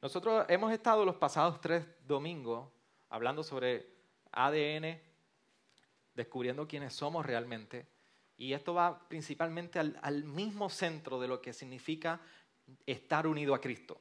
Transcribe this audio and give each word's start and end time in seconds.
Nosotros 0.00 0.46
hemos 0.48 0.72
estado 0.72 1.04
los 1.04 1.16
pasados 1.16 1.60
tres 1.60 1.84
domingos 2.06 2.68
hablando 3.08 3.42
sobre 3.42 3.86
ADN, 4.30 5.00
descubriendo 6.14 6.68
quiénes 6.68 6.94
somos 6.94 7.26
realmente. 7.26 7.86
Y 8.36 8.52
esto 8.52 8.74
va 8.74 9.08
principalmente 9.08 9.80
al, 9.80 10.24
mismo 10.24 10.70
centro 10.70 11.18
de 11.18 11.26
lo 11.26 11.42
que 11.42 11.52
significa 11.52 12.20
estar 12.86 13.26
unido 13.26 13.54
a 13.54 13.60
Cristo. 13.60 14.00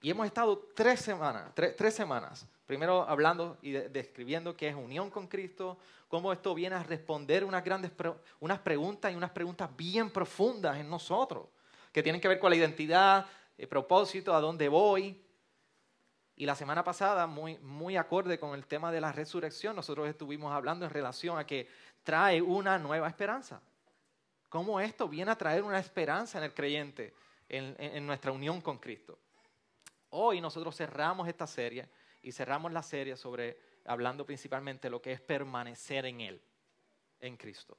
Y 0.00 0.10
hemos 0.10 0.26
estado 0.26 0.58
tres 0.76 1.00
semanas, 1.00 1.52
tres, 1.54 1.94
semanas, 1.94 2.46
primero 2.64 3.02
hablando 3.08 3.58
y 3.60 3.72
describiendo 3.72 4.56
qué 4.56 4.68
es 4.68 4.76
unión 4.76 5.10
con 5.10 5.26
Cristo, 5.26 5.78
cómo 6.06 6.32
esto 6.32 6.54
viene 6.54 6.76
a 6.76 6.84
responder 6.84 7.42
unas 7.42 7.64
grandes 7.64 7.90
unas 8.38 8.60
preguntas 8.60 9.12
y 9.12 9.16
unas 9.16 9.30
preguntas 9.30 9.74
bien 9.76 10.10
profundas 10.10 10.76
en 10.76 10.88
nosotros, 10.88 11.48
que 11.96 12.02
tienen 12.02 12.20
que 12.20 12.28
ver 12.28 12.38
con 12.38 12.50
la 12.50 12.56
identidad, 12.56 13.24
el 13.56 13.68
propósito, 13.68 14.34
a 14.34 14.40
dónde 14.42 14.68
voy. 14.68 15.18
Y 16.36 16.44
la 16.44 16.54
semana 16.54 16.84
pasada, 16.84 17.26
muy, 17.26 17.56
muy 17.60 17.96
acorde 17.96 18.38
con 18.38 18.54
el 18.54 18.66
tema 18.66 18.92
de 18.92 19.00
la 19.00 19.12
resurrección, 19.12 19.74
nosotros 19.74 20.06
estuvimos 20.06 20.52
hablando 20.52 20.84
en 20.84 20.90
relación 20.90 21.38
a 21.38 21.46
que 21.46 21.66
trae 22.02 22.42
una 22.42 22.76
nueva 22.76 23.08
esperanza. 23.08 23.62
Cómo 24.50 24.78
esto 24.78 25.08
viene 25.08 25.30
a 25.30 25.38
traer 25.38 25.62
una 25.62 25.78
esperanza 25.78 26.36
en 26.36 26.44
el 26.44 26.52
creyente, 26.52 27.14
en 27.48 28.06
nuestra 28.06 28.30
unión 28.30 28.60
con 28.60 28.76
Cristo. 28.76 29.18
Hoy 30.10 30.42
nosotros 30.42 30.76
cerramos 30.76 31.26
esta 31.26 31.46
serie 31.46 31.88
y 32.20 32.30
cerramos 32.30 32.74
la 32.74 32.82
serie 32.82 33.16
sobre 33.16 33.58
hablando 33.86 34.26
principalmente 34.26 34.90
lo 34.90 35.00
que 35.00 35.12
es 35.12 35.20
permanecer 35.22 36.04
en 36.04 36.20
Él, 36.20 36.42
en 37.20 37.38
Cristo, 37.38 37.78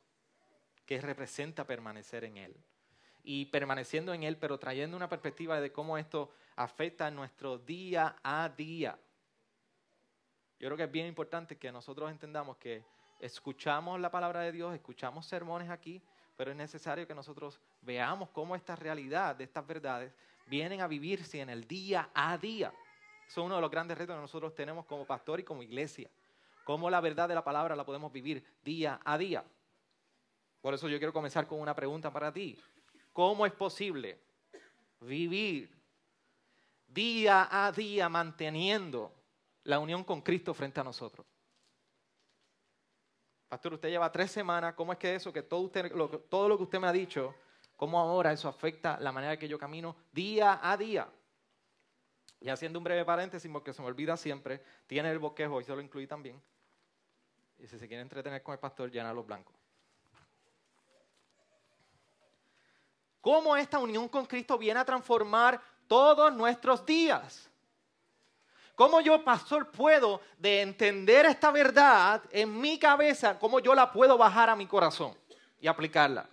que 0.87 0.99
representa 1.01 1.67
permanecer 1.67 2.23
en 2.23 2.37
Él. 2.37 2.57
Y 3.29 3.47
permaneciendo 3.47 4.13
en 4.13 4.23
Él, 4.23 4.37
pero 4.37 4.57
trayendo 4.57 4.95
una 4.95 5.09
perspectiva 5.09 5.59
de 5.59 5.69
cómo 5.73 5.97
esto 5.97 6.31
afecta 6.55 7.11
nuestro 7.11 7.57
día 7.57 8.15
a 8.23 8.47
día. 8.47 8.97
Yo 10.57 10.69
creo 10.69 10.77
que 10.77 10.83
es 10.83 10.91
bien 10.91 11.07
importante 11.07 11.57
que 11.57 11.69
nosotros 11.69 12.09
entendamos 12.09 12.55
que 12.55 12.85
escuchamos 13.19 13.99
la 13.99 14.09
palabra 14.09 14.39
de 14.39 14.53
Dios, 14.53 14.73
escuchamos 14.73 15.25
sermones 15.25 15.69
aquí, 15.69 16.01
pero 16.37 16.51
es 16.51 16.57
necesario 16.57 17.05
que 17.05 17.13
nosotros 17.13 17.59
veamos 17.81 18.29
cómo 18.29 18.55
esta 18.55 18.77
realidad 18.77 19.35
de 19.35 19.43
estas 19.43 19.67
verdades 19.67 20.13
vienen 20.45 20.79
a 20.79 20.87
vivirse 20.87 21.41
en 21.41 21.49
el 21.49 21.67
día 21.67 22.09
a 22.13 22.37
día. 22.37 22.71
Eso 23.27 23.41
es 23.41 23.45
uno 23.45 23.55
de 23.55 23.61
los 23.61 23.69
grandes 23.69 23.97
retos 23.97 24.15
que 24.15 24.21
nosotros 24.21 24.55
tenemos 24.55 24.85
como 24.85 25.05
pastor 25.05 25.41
y 25.41 25.43
como 25.43 25.63
iglesia. 25.63 26.09
Cómo 26.63 26.89
la 26.89 27.01
verdad 27.01 27.27
de 27.27 27.35
la 27.35 27.43
palabra 27.43 27.75
la 27.75 27.85
podemos 27.85 28.09
vivir 28.09 28.41
día 28.63 29.01
a 29.03 29.17
día. 29.17 29.43
Por 30.61 30.73
eso 30.73 30.87
yo 30.87 30.97
quiero 30.97 31.11
comenzar 31.11 31.45
con 31.45 31.59
una 31.59 31.75
pregunta 31.75 32.09
para 32.09 32.31
ti. 32.31 32.57
¿Cómo 33.17 33.47
es 33.47 33.53
posible 33.53 34.19
vivir 34.99 35.75
día 36.85 37.47
a 37.49 37.71
día 37.71 38.07
manteniendo 38.09 39.11
la 39.63 39.79
unión 39.79 40.03
con 40.03 40.21
Cristo 40.21 40.53
frente 40.53 40.79
a 40.79 40.83
nosotros? 40.83 41.25
Pastor, 43.49 43.73
usted 43.73 43.89
lleva 43.89 44.11
tres 44.11 44.29
semanas, 44.29 44.75
¿cómo 44.75 44.93
es 44.93 44.99
que 44.99 45.15
eso, 45.15 45.33
que 45.33 45.41
todo, 45.41 45.67
todo 46.29 46.47
lo 46.47 46.57
que 46.57 46.63
usted 46.63 46.79
me 46.79 46.85
ha 46.85 46.91
dicho, 46.91 47.33
cómo 47.75 47.99
ahora 47.99 48.31
eso 48.31 48.47
afecta 48.47 48.99
la 48.99 49.11
manera 49.11 49.35
que 49.35 49.47
yo 49.47 49.57
camino 49.57 49.95
día 50.11 50.59
a 50.61 50.77
día? 50.77 51.09
Y 52.39 52.49
haciendo 52.49 52.77
un 52.77 52.83
breve 52.83 53.03
paréntesis, 53.03 53.51
porque 53.51 53.73
se 53.73 53.81
me 53.81 53.87
olvida 53.87 54.15
siempre, 54.15 54.61
tiene 54.85 55.09
el 55.09 55.17
bosquejo, 55.17 55.59
y 55.59 55.63
se 55.63 55.75
lo 55.75 55.81
incluí 55.81 56.05
también. 56.05 56.39
Y 57.57 57.65
si 57.65 57.79
se 57.79 57.87
quiere 57.87 58.03
entretener 58.03 58.43
con 58.43 58.53
el 58.53 58.59
pastor, 58.59 58.91
llena 58.91 59.11
los 59.11 59.25
blancos. 59.25 59.56
Cómo 63.27 63.57
esta 63.57 63.77
unión 63.77 64.07
con 64.07 64.25
Cristo 64.25 64.57
viene 64.57 64.79
a 64.79 64.85
transformar 64.85 65.61
todos 65.85 66.33
nuestros 66.33 66.85
días. 66.85 67.51
¿Cómo 68.73 69.01
yo, 69.01 69.21
pastor, 69.21 69.69
puedo 69.69 70.21
de 70.37 70.61
entender 70.61 71.25
esta 71.25 71.51
verdad 71.51 72.23
en 72.31 72.57
mi 72.57 72.79
cabeza, 72.79 73.37
cómo 73.37 73.59
yo 73.59 73.75
la 73.75 73.91
puedo 73.91 74.17
bajar 74.17 74.49
a 74.49 74.55
mi 74.55 74.65
corazón 74.65 75.13
y 75.59 75.67
aplicarla? 75.67 76.29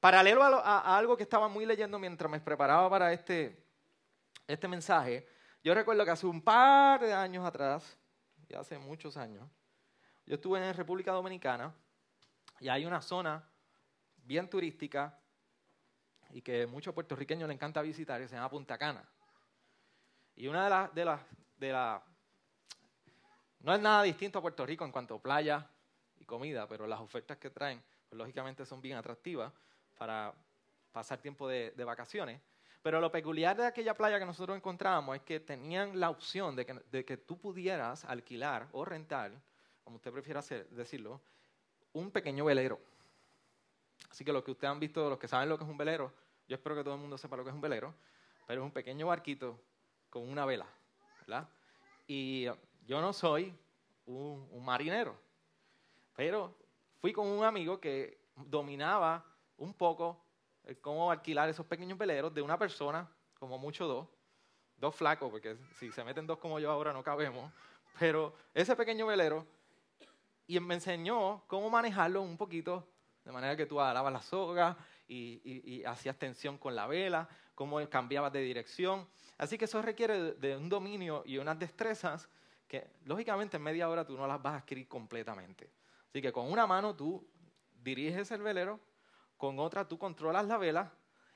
Paralelo 0.00 0.42
a, 0.42 0.98
algo 0.98 1.16
que 1.16 1.22
estaba 1.22 1.46
muy 1.46 1.64
leyendo 1.64 1.96
mientras 2.00 2.28
me 2.28 2.40
preparaba 2.40 2.90
para 2.90 3.12
este, 3.12 3.64
este 4.48 4.66
mensaje, 4.66 5.28
yo 5.62 5.74
recuerdo 5.74 6.04
que 6.04 6.10
hace 6.10 6.26
un 6.26 6.42
par 6.42 7.02
de 7.02 7.14
años 7.14 7.46
atrás, 7.46 7.96
ya 8.48 8.58
hace 8.58 8.78
muchos 8.78 9.16
años, 9.16 9.48
yo 10.26 10.34
estuve 10.34 10.58
en 10.58 10.74
República 10.74 11.12
Dominicana 11.12 11.72
y 12.58 12.68
hay 12.68 12.84
una 12.84 13.00
zona 13.00 13.48
bien 14.28 14.48
turística 14.48 15.18
y 16.30 16.42
que 16.42 16.66
muchos 16.66 16.92
puertorriqueños 16.92 17.48
le 17.48 17.54
encanta 17.54 17.80
visitar, 17.80 18.20
se 18.28 18.36
llama 18.36 18.50
Punta 18.50 18.76
Cana. 18.76 19.02
Y 20.36 20.46
una 20.46 20.64
de 20.64 20.70
las, 20.70 20.94
de 20.94 21.04
las, 21.06 21.20
de 21.56 21.72
la, 21.72 22.02
no 23.60 23.74
es 23.74 23.80
nada 23.80 24.02
distinto 24.02 24.38
a 24.38 24.42
Puerto 24.42 24.66
Rico 24.66 24.84
en 24.84 24.92
cuanto 24.92 25.14
a 25.14 25.22
playa 25.22 25.66
y 26.18 26.26
comida, 26.26 26.68
pero 26.68 26.86
las 26.86 27.00
ofertas 27.00 27.38
que 27.38 27.48
traen, 27.48 27.82
pues, 28.08 28.18
lógicamente 28.18 28.66
son 28.66 28.82
bien 28.82 28.98
atractivas 28.98 29.50
para 29.96 30.34
pasar 30.92 31.18
tiempo 31.20 31.48
de, 31.48 31.72
vacaciones. 31.84 32.40
Pero 32.82 33.00
lo 33.00 33.10
peculiar 33.10 33.56
de 33.56 33.66
aquella 33.66 33.94
playa 33.94 34.18
que 34.18 34.26
nosotros 34.26 34.56
encontramos 34.56 35.16
es 35.16 35.22
que 35.22 35.40
tenían 35.40 35.98
la 35.98 36.10
opción 36.10 36.54
de 36.54 36.66
que, 36.66 36.74
de 36.74 37.04
que 37.04 37.16
tú 37.16 37.38
pudieras 37.38 38.04
alquilar 38.04 38.68
o 38.72 38.84
rentar, 38.84 39.32
como 39.82 39.96
usted 39.96 40.12
prefiera 40.12 40.42
decirlo, 40.70 41.22
un 41.94 42.10
pequeño 42.10 42.44
velero. 42.44 42.78
Así 44.10 44.24
que 44.24 44.32
los 44.32 44.42
que 44.42 44.50
ustedes 44.50 44.70
han 44.70 44.80
visto, 44.80 45.08
los 45.08 45.18
que 45.18 45.28
saben 45.28 45.48
lo 45.48 45.58
que 45.58 45.64
es 45.64 45.70
un 45.70 45.76
velero, 45.76 46.12
yo 46.48 46.56
espero 46.56 46.74
que 46.74 46.84
todo 46.84 46.94
el 46.94 47.00
mundo 47.00 47.18
sepa 47.18 47.36
lo 47.36 47.44
que 47.44 47.50
es 47.50 47.54
un 47.54 47.60
velero, 47.60 47.94
pero 48.46 48.62
es 48.62 48.64
un 48.64 48.72
pequeño 48.72 49.06
barquito 49.06 49.60
con 50.10 50.28
una 50.28 50.46
vela, 50.46 50.66
¿verdad? 51.20 51.48
Y 52.06 52.46
yo 52.86 53.00
no 53.00 53.12
soy 53.12 53.54
un, 54.06 54.48
un 54.50 54.64
marinero, 54.64 55.14
pero 56.16 56.54
fui 57.00 57.12
con 57.12 57.26
un 57.26 57.44
amigo 57.44 57.78
que 57.80 58.18
dominaba 58.34 59.24
un 59.58 59.74
poco 59.74 60.24
cómo 60.80 61.10
alquilar 61.10 61.48
esos 61.48 61.66
pequeños 61.66 61.98
veleros 61.98 62.32
de 62.34 62.42
una 62.42 62.58
persona, 62.58 63.08
como 63.38 63.58
mucho 63.58 63.86
dos, 63.86 64.08
dos 64.76 64.94
flacos, 64.94 65.30
porque 65.30 65.56
si 65.76 65.90
se 65.92 66.04
meten 66.04 66.26
dos 66.26 66.38
como 66.38 66.58
yo 66.58 66.70
ahora 66.70 66.92
no 66.92 67.02
cabemos, 67.02 67.50
pero 67.98 68.34
ese 68.54 68.76
pequeño 68.76 69.06
velero, 69.06 69.46
y 70.46 70.58
me 70.60 70.74
enseñó 70.74 71.42
cómo 71.46 71.68
manejarlo 71.68 72.22
un 72.22 72.36
poquito, 72.36 72.86
de 73.28 73.32
manera 73.32 73.54
que 73.54 73.66
tú 73.66 73.78
alabas 73.78 74.10
la 74.10 74.22
soga 74.22 74.74
y, 75.06 75.84
hacías 75.84 76.16
tensión 76.16 76.56
con 76.56 76.74
la 76.74 76.86
vela, 76.86 77.28
cómo 77.54 77.86
cambiabas 77.90 78.32
de 78.32 78.40
dirección. 78.40 79.06
Así 79.36 79.58
que 79.58 79.66
eso 79.66 79.82
requiere 79.82 80.32
de 80.32 80.56
un 80.56 80.70
dominio 80.70 81.22
y 81.26 81.36
unas 81.36 81.58
destrezas 81.58 82.26
que, 82.66 82.88
lógicamente, 83.04 83.58
en 83.58 83.64
media 83.64 83.90
hora 83.90 84.06
tú 84.06 84.16
no 84.16 84.26
las 84.26 84.40
vas 84.40 84.54
a 84.54 84.56
adquirir 84.56 84.88
completamente. 84.88 85.70
Así 86.08 86.22
que 86.22 86.32
con 86.32 86.50
una 86.50 86.66
mano 86.66 86.96
tú 86.96 87.22
diriges 87.84 88.30
el 88.30 88.40
velero, 88.40 88.80
con 89.36 89.58
otra 89.58 89.86
tú 89.86 89.98
controlas 89.98 90.46
la 90.46 90.56
vela 90.56 90.90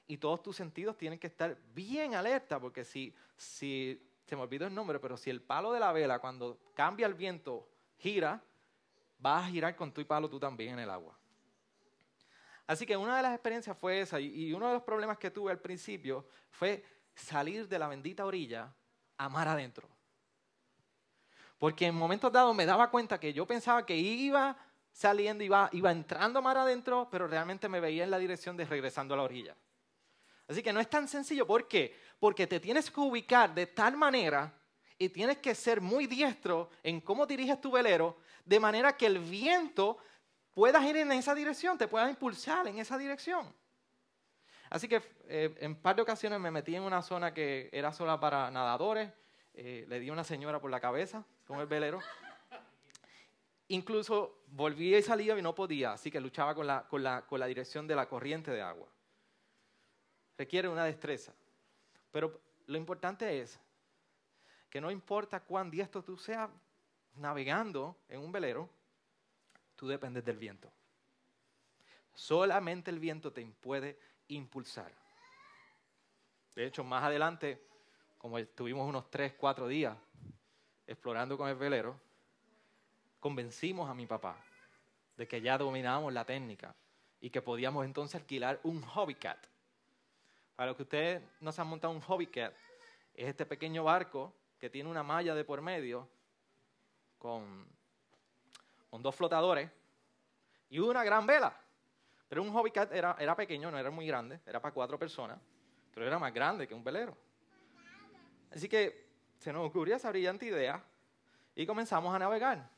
y 0.07 0.17
todos 0.17 0.43
tus 0.43 0.57
sentidos 0.57 0.97
tienen 0.97 1.19
que 1.19 1.27
estar 1.27 1.59
bien 1.75 2.15
alerta, 2.15 2.59
porque 2.59 2.87
si, 2.87 3.15
si, 3.37 4.03
se 4.25 4.35
me 4.35 4.41
olvidó 4.41 4.67
el 4.67 4.75
nombre, 4.75 4.99
pero 4.99 5.19
si 5.19 5.29
el 5.29 5.43
palo 5.43 5.73
de 5.73 5.81
la 5.81 5.93
vela 5.93 6.21
cuando 6.21 6.59
cambia 6.73 7.07
el 7.07 7.13
viento 7.13 7.69
gira, 7.99 8.43
vas 9.19 9.45
a 9.45 9.51
girar 9.51 9.77
con 9.77 9.93
tu 9.93 10.07
palo 10.07 10.31
tú 10.31 10.41
también 10.41 10.73
en 10.73 10.79
el 10.79 10.89
agua. 10.89 11.19
Así 12.67 12.87
que 12.87 12.97
una 12.97 13.17
de 13.17 13.23
las 13.23 13.35
experiencias 13.35 13.77
fue 13.77 14.01
esa, 14.01 14.21
y 14.21 14.53
uno 14.53 14.69
de 14.69 14.75
los 14.75 14.83
problemas 14.83 15.19
que 15.19 15.31
tuve 15.31 15.51
al 15.51 15.61
principio 15.61 16.27
fue 16.51 16.85
salir 17.15 17.69
de 17.69 17.79
la 17.79 17.89
bendita 17.89 18.25
orilla 18.25 18.73
a 19.19 19.29
mar 19.29 19.49
adentro. 19.49 19.89
Porque 21.59 21.87
en 21.87 21.95
momentos 21.95 22.33
dados 22.33 22.55
me 22.57 22.67
daba 22.67 22.91
cuenta 22.91 23.21
que 23.21 23.33
yo 23.33 23.47
pensaba 23.47 23.87
que 23.87 23.97
iba 23.97 24.57
saliendo, 24.91 25.45
iba, 25.45 25.69
iba 25.73 25.93
entrando 25.93 26.43
mar 26.43 26.59
adentro, 26.59 27.09
pero 27.11 27.27
realmente 27.27 27.69
me 27.69 27.81
veía 27.81 28.05
en 28.05 28.11
la 28.11 28.19
dirección 28.19 28.57
de 28.57 28.65
regresando 28.65 29.15
a 29.15 29.17
la 29.17 29.23
orilla. 29.23 29.57
Así 30.49 30.63
que 30.63 30.73
no 30.73 30.81
es 30.81 30.91
tan 30.91 31.07
sencillo. 31.09 31.47
¿Por 31.47 31.69
qué? 31.69 31.97
Porque 32.19 32.47
te 32.47 32.61
tienes 32.61 32.91
que 32.91 33.01
ubicar 33.01 33.55
de 33.55 33.67
tal 33.67 33.97
manera 33.97 34.53
y 34.99 35.09
tienes 35.09 35.39
que 35.39 35.55
ser 35.55 35.81
muy 35.81 36.07
diestro 36.07 36.71
en 36.83 37.01
cómo 37.01 37.27
diriges 37.27 37.61
tu 37.61 37.71
velero, 37.71 38.19
de 38.45 38.61
manera 38.61 38.97
que 38.97 39.07
el 39.07 39.19
viento 39.19 39.99
pueda 40.55 40.87
ir 40.89 40.97
en 40.97 41.13
esa 41.13 41.35
dirección, 41.35 41.79
te 41.79 41.89
pueda 41.89 42.09
impulsar 42.09 42.67
en 42.67 42.79
esa 42.79 42.99
dirección. 42.99 43.53
Así 44.71 44.89
que 44.89 45.03
eh, 45.29 45.55
en 45.61 45.77
par 45.77 45.97
de 45.97 46.03
ocasiones 46.03 46.41
me 46.41 46.51
metí 46.51 46.75
en 46.75 46.83
una 46.83 47.03
zona 47.03 47.35
que 47.35 47.69
era 47.73 47.93
sola 47.93 48.19
para 48.19 48.51
nadadores, 48.51 49.11
eh, 49.55 49.85
le 49.89 50.01
di 50.01 50.09
a 50.09 50.13
una 50.13 50.25
señora 50.25 50.61
por 50.61 50.71
la 50.71 50.81
cabeza 50.81 51.25
con 51.47 51.61
el 51.61 51.67
velero 51.67 52.01
incluso 53.75 54.43
volvía 54.49 54.99
y 54.99 55.03
salía 55.03 55.39
y 55.39 55.43
no 55.43 55.55
podía, 55.55 55.93
así 55.93 56.11
que 56.11 56.21
luchaba 56.21 56.55
con 56.55 56.67
la, 56.67 56.87
con 56.89 57.03
la, 57.03 57.23
con 57.27 57.41
la 57.41 57.47
dirección 57.47 57.87
de 57.87 57.97
la 57.97 58.09
corriente 58.09 58.51
de 58.51 58.61
agua. 58.61 58.89
Requiere 60.37 60.69
una 60.69 60.85
destreza. 60.85 61.33
Pero 62.11 62.41
lo 62.67 62.77
importante 62.77 63.41
es 63.41 63.59
que 64.69 64.81
no 64.81 64.91
importa 64.91 65.41
cuán 65.41 65.71
diestro 65.71 66.03
tú 66.03 66.17
seas 66.17 66.51
navegando 67.17 67.97
en 68.09 68.21
un 68.21 68.33
velero, 68.33 68.69
tú 69.83 69.89
dependes 69.89 70.25
del 70.25 70.37
viento. 70.37 70.71
Solamente 72.15 72.89
el 72.89 73.01
viento 73.01 73.33
te 73.33 73.45
puede 73.45 73.99
impulsar. 74.29 74.93
De 76.55 76.65
hecho, 76.65 76.85
más 76.85 77.03
adelante, 77.03 77.67
como 78.17 78.39
estuvimos 78.39 78.89
unos 78.89 79.11
tres, 79.11 79.33
cuatro 79.33 79.67
días 79.67 79.99
explorando 80.87 81.37
con 81.37 81.49
el 81.49 81.57
velero, 81.57 81.99
convencimos 83.19 83.91
a 83.91 83.95
mi 83.95 84.07
papá 84.07 84.37
de 85.17 85.27
que 85.27 85.41
ya 85.41 85.59
dominábamos 85.59 86.13
la 86.13 86.25
técnica 86.25 86.77
y 87.21 87.31
que 87.31 87.43
podíamos 87.43 87.85
entonces 87.85 88.21
alquilar 88.21 88.61
un 88.63 88.83
hobbycat. 88.83 89.45
Para 90.55 90.69
los 90.69 90.77
que 90.77 90.85
ustedes 90.85 91.23
no 91.41 91.51
se 91.51 91.61
han 91.61 91.67
montado 91.67 91.93
un 91.93 92.03
hobbycat, 92.03 92.55
es 93.15 93.27
este 93.27 93.47
pequeño 93.47 93.83
barco 93.83 94.33
que 94.61 94.71
tiene 94.71 94.89
una 94.89 95.03
malla 95.03 95.35
de 95.35 95.45
por 95.45 95.61
medio 95.61 96.09
con, 97.19 97.67
con 98.93 99.03
dos 99.03 99.15
flotadores 99.15 99.71
y 100.69 100.79
una 100.79 101.03
gran 101.03 101.27
vela. 101.27 101.59
Pero 102.29 102.43
un 102.43 102.53
hobbycat 102.53 102.93
era, 102.93 103.17
era 103.19 103.35
pequeño, 103.35 103.71
no 103.71 103.79
era 103.79 103.91
muy 103.91 104.07
grande, 104.07 104.39
era 104.45 104.61
para 104.61 104.75
cuatro 104.75 104.99
personas, 104.99 105.41
pero 105.95 106.07
era 106.07 106.19
más 106.19 106.31
grande 106.35 106.69
que 106.69 106.75
un 106.75 106.85
velero. 106.85 107.17
Así 108.55 108.69
que 108.69 109.09
se 109.39 109.51
nos 109.51 109.67
ocurrió 109.67 109.97
esa 109.97 110.11
brillante 110.11 110.45
idea 110.45 110.85
y 111.55 111.65
comenzamos 111.65 112.15
a 112.15 112.19
navegar. 112.19 112.69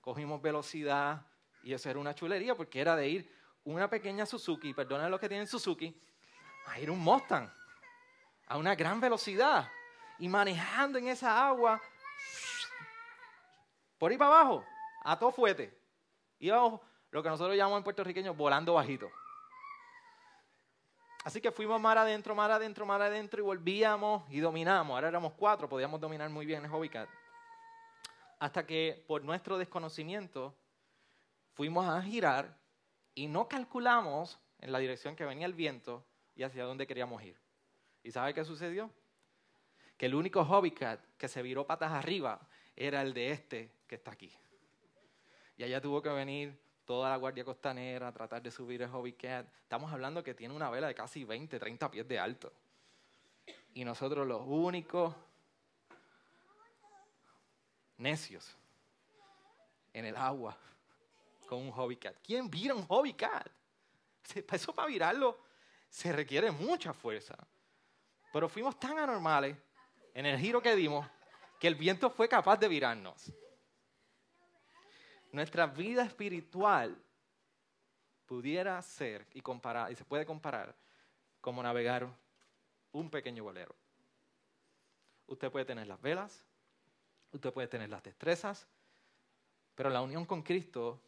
Cogimos 0.00 0.40
velocidad 0.40 1.26
y 1.64 1.72
eso 1.72 1.90
era 1.90 1.98
una 1.98 2.14
chulería 2.14 2.54
porque 2.54 2.80
era 2.80 2.94
de 2.94 3.08
ir 3.08 3.34
una 3.64 3.90
pequeña 3.90 4.26
Suzuki, 4.26 4.74
perdona 4.74 5.08
los 5.08 5.18
que 5.18 5.28
tienen 5.28 5.48
Suzuki, 5.48 6.00
a 6.68 6.78
ir 6.78 6.88
un 6.88 7.00
Mustang 7.00 7.50
a 8.46 8.58
una 8.58 8.76
gran 8.76 9.00
velocidad 9.00 9.68
y 10.20 10.28
manejando 10.28 10.98
en 10.98 11.08
esa 11.08 11.48
agua 11.48 11.82
por 13.98 14.12
ahí 14.12 14.16
para 14.16 14.38
abajo, 14.38 14.64
a 15.04 15.18
todo 15.18 15.30
fuete. 15.30 15.72
Íbamos 16.40 16.80
lo 17.10 17.22
que 17.22 17.28
nosotros 17.28 17.56
llamamos 17.56 17.78
en 17.78 17.84
puertorriqueño 17.84 18.34
volando 18.34 18.74
bajito. 18.74 19.08
Así 21.24 21.40
que 21.40 21.52
fuimos 21.52 21.80
mar 21.80 21.96
adentro, 21.96 22.34
mar 22.34 22.50
adentro, 22.50 22.84
mar 22.84 23.00
adentro 23.00 23.40
y 23.40 23.44
volvíamos 23.44 24.30
y 24.30 24.40
dominamos. 24.40 24.94
Ahora 24.94 25.08
éramos 25.08 25.32
cuatro, 25.34 25.68
podíamos 25.68 26.00
dominar 26.00 26.28
muy 26.28 26.44
bien 26.44 26.64
el 26.64 26.70
Hobbycat. 26.70 27.08
Hasta 28.38 28.66
que 28.66 29.02
por 29.06 29.22
nuestro 29.22 29.56
desconocimiento 29.56 30.54
fuimos 31.54 31.86
a 31.86 32.02
girar 32.02 32.58
y 33.14 33.26
no 33.26 33.48
calculamos 33.48 34.38
en 34.58 34.72
la 34.72 34.78
dirección 34.78 35.16
que 35.16 35.24
venía 35.24 35.46
el 35.46 35.54
viento 35.54 36.04
y 36.34 36.42
hacia 36.42 36.64
dónde 36.64 36.86
queríamos 36.86 37.22
ir. 37.22 37.38
¿Y 38.02 38.10
sabe 38.10 38.34
qué 38.34 38.44
sucedió? 38.44 38.90
Que 39.96 40.06
el 40.06 40.14
único 40.14 40.44
Hobbycat 40.44 41.00
que 41.16 41.28
se 41.28 41.40
viró 41.42 41.66
patas 41.66 41.92
arriba 41.92 42.40
era 42.76 43.00
el 43.00 43.14
de 43.14 43.30
este 43.30 43.70
que 43.86 43.94
está 43.94 44.10
aquí. 44.10 44.30
Y 45.56 45.62
allá 45.62 45.80
tuvo 45.80 46.02
que 46.02 46.08
venir 46.08 46.58
toda 46.84 47.10
la 47.10 47.16
Guardia 47.16 47.44
Costanera 47.44 48.08
a 48.08 48.12
tratar 48.12 48.42
de 48.42 48.50
subir 48.50 48.82
el 48.82 48.88
Hobbycat. 48.88 49.46
Estamos 49.62 49.92
hablando 49.92 50.22
que 50.22 50.34
tiene 50.34 50.54
una 50.54 50.70
vela 50.70 50.88
de 50.88 50.94
casi 50.94 51.24
20, 51.24 51.58
30 51.58 51.90
pies 51.90 52.08
de 52.08 52.18
alto. 52.18 52.52
Y 53.72 53.84
nosotros 53.84 54.26
los 54.26 54.42
únicos 54.44 55.14
necios 57.98 58.56
en 59.92 60.04
el 60.04 60.16
agua 60.16 60.56
con 61.46 61.60
un 61.60 61.70
Hobbycat. 61.70 62.16
¿Quién 62.22 62.50
vira 62.50 62.74
un 62.74 62.86
Hobbycat? 62.86 63.48
Eso 64.52 64.74
para 64.74 64.88
virarlo 64.88 65.38
se 65.88 66.12
requiere 66.12 66.50
mucha 66.50 66.92
fuerza. 66.92 67.36
Pero 68.32 68.48
fuimos 68.48 68.78
tan 68.78 68.98
anormales 68.98 69.56
en 70.12 70.26
el 70.26 70.38
giro 70.38 70.60
que 70.60 70.74
dimos 70.74 71.06
que 71.60 71.68
el 71.68 71.76
viento 71.76 72.10
fue 72.10 72.28
capaz 72.28 72.56
de 72.56 72.68
virarnos. 72.68 73.32
Nuestra 75.34 75.66
vida 75.66 76.04
espiritual 76.04 76.96
pudiera 78.24 78.80
ser 78.82 79.26
y 79.34 79.40
y 79.40 79.94
se 79.96 80.04
puede 80.04 80.24
comparar 80.24 80.76
como 81.40 81.60
navegar 81.60 82.08
un 82.92 83.10
pequeño 83.10 83.42
bolero. 83.42 83.74
Usted 85.26 85.50
puede 85.50 85.64
tener 85.64 85.88
las 85.88 86.00
velas, 86.00 86.46
usted 87.32 87.52
puede 87.52 87.66
tener 87.66 87.90
las 87.90 88.04
destrezas, 88.04 88.68
pero 89.74 89.90
la 89.90 90.02
unión 90.02 90.24
con 90.24 90.40
Cristo 90.44 91.02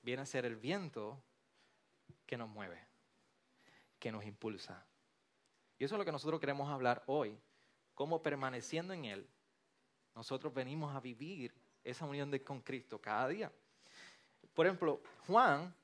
viene 0.00 0.22
a 0.22 0.26
ser 0.26 0.46
el 0.46 0.56
viento 0.56 1.22
que 2.24 2.38
nos 2.38 2.48
mueve, 2.48 2.82
que 3.98 4.10
nos 4.10 4.24
impulsa. 4.24 4.86
Y 5.76 5.84
eso 5.84 5.96
es 5.96 5.98
lo 5.98 6.04
que 6.06 6.12
nosotros 6.12 6.40
queremos 6.40 6.70
hablar 6.70 7.04
hoy, 7.08 7.38
cómo 7.92 8.22
permaneciendo 8.22 8.94
en 8.94 9.04
Él, 9.04 9.28
nosotros 10.14 10.54
venimos 10.54 10.96
a 10.96 11.00
vivir 11.00 11.54
esa 11.84 12.06
unión 12.06 12.30
de, 12.30 12.42
con 12.42 12.62
Cristo 12.62 12.98
cada 13.02 13.28
día. 13.28 13.52
Por 14.56 14.64
ejemplo, 14.64 15.02
Juan, 15.26 15.74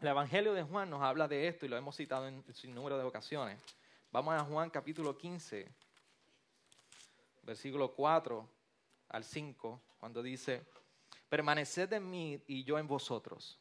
el 0.00 0.08
Evangelio 0.08 0.52
de 0.54 0.64
Juan 0.64 0.90
nos 0.90 1.00
habla 1.02 1.28
de 1.28 1.46
esto 1.46 1.66
y 1.66 1.68
lo 1.68 1.76
hemos 1.76 1.94
citado 1.94 2.26
en 2.26 2.42
sin 2.52 2.74
número 2.74 2.98
de 2.98 3.04
ocasiones. 3.04 3.62
Vamos 4.10 4.34
a 4.34 4.44
Juan 4.44 4.70
capítulo 4.70 5.16
15, 5.16 5.72
versículo 7.44 7.94
4 7.94 8.48
al 9.10 9.22
5, 9.22 9.80
cuando 10.00 10.20
dice, 10.20 10.66
permaneced 11.28 11.92
en 11.92 12.10
mí 12.10 12.42
y 12.48 12.64
yo 12.64 12.76
en 12.76 12.88
vosotros. 12.88 13.60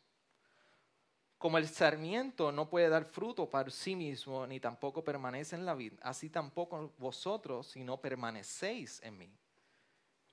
Como 1.37 1.59
el 1.59 1.67
sarmiento 1.67 2.51
no 2.51 2.67
puede 2.67 2.89
dar 2.89 3.05
fruto 3.05 3.47
para 3.47 3.69
sí 3.69 3.95
mismo, 3.95 4.47
ni 4.47 4.59
tampoco 4.59 5.03
permanece 5.03 5.55
en 5.55 5.67
la 5.67 5.75
vid, 5.75 5.93
así 6.01 6.31
tampoco 6.31 6.91
vosotros 6.97 7.67
si 7.67 7.83
no 7.83 8.01
permanecéis 8.01 9.03
en 9.03 9.19
mí. 9.19 9.31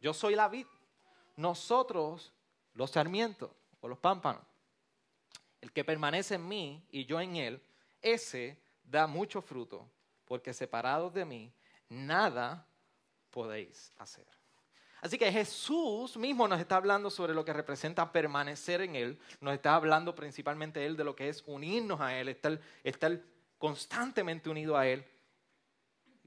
Yo 0.00 0.14
soy 0.14 0.34
la 0.34 0.48
vid, 0.48 0.66
nosotros 1.36 2.32
los 2.72 2.92
sarmientos 2.92 3.50
o 3.80 3.88
los 3.88 3.98
pámpanos. 3.98 4.42
El 5.60 5.72
que 5.72 5.84
permanece 5.84 6.36
en 6.36 6.46
mí 6.46 6.86
y 6.90 7.04
yo 7.04 7.20
en 7.20 7.36
él, 7.36 7.62
ese 8.00 8.58
da 8.84 9.06
mucho 9.06 9.42
fruto, 9.42 9.88
porque 10.24 10.52
separados 10.52 11.12
de 11.12 11.24
mí, 11.24 11.52
nada 11.88 12.66
podéis 13.30 13.92
hacer. 13.98 14.26
Así 15.00 15.16
que 15.16 15.30
Jesús 15.30 16.16
mismo 16.16 16.48
nos 16.48 16.60
está 16.60 16.76
hablando 16.76 17.08
sobre 17.10 17.32
lo 17.32 17.44
que 17.44 17.52
representa 17.52 18.10
permanecer 18.10 18.80
en 18.80 18.96
Él, 18.96 19.18
nos 19.40 19.54
está 19.54 19.76
hablando 19.76 20.14
principalmente 20.14 20.84
Él 20.84 20.96
de 20.96 21.04
lo 21.04 21.14
que 21.14 21.28
es 21.28 21.44
unirnos 21.46 22.00
a 22.00 22.18
Él, 22.18 22.28
estar, 22.28 22.60
estar 22.82 23.20
constantemente 23.58 24.50
unido 24.50 24.76
a 24.76 24.88
Él. 24.88 25.04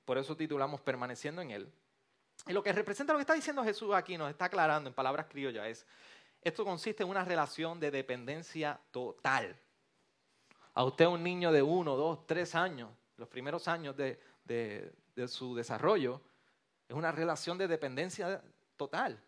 Por 0.05 0.17
eso 0.17 0.37
titulamos 0.37 0.79
Permaneciendo 0.81 1.41
en 1.41 1.51
Él. 1.51 1.73
Y 2.47 2.53
lo 2.53 2.63
que 2.63 2.71
representa 2.71 3.13
lo 3.13 3.19
que 3.19 3.23
está 3.23 3.33
diciendo 3.33 3.63
Jesús 3.63 3.93
aquí, 3.93 4.17
nos 4.17 4.29
está 4.29 4.45
aclarando 4.45 4.89
en 4.89 4.93
palabras 4.93 5.27
criollas, 5.27 5.67
es, 5.67 5.85
esto 6.41 6.65
consiste 6.65 7.03
en 7.03 7.09
una 7.09 7.23
relación 7.23 7.79
de 7.79 7.91
dependencia 7.91 8.79
total. 8.91 9.55
A 10.73 10.83
usted 10.83 11.05
un 11.05 11.21
niño 11.21 11.51
de 11.51 11.61
uno, 11.61 11.95
dos, 11.95 12.25
tres 12.25 12.55
años, 12.55 12.89
los 13.17 13.27
primeros 13.27 13.67
años 13.67 13.95
de, 13.95 14.19
su 15.27 15.53
desarrollo, 15.53 16.21
es 16.87 16.95
una 16.95 17.11
relación 17.11 17.57
de 17.57 17.67
dependencia 17.67 18.41
total. 18.75 19.21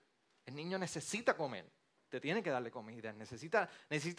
El 0.46 0.56
niño 0.56 0.80
necesita 0.80 1.38
comer, 1.38 1.70
te 2.10 2.20
tiene 2.20 2.42
que 2.42 2.50
darle 2.50 2.72
comida, 2.72 3.14
necesita, 3.14 3.70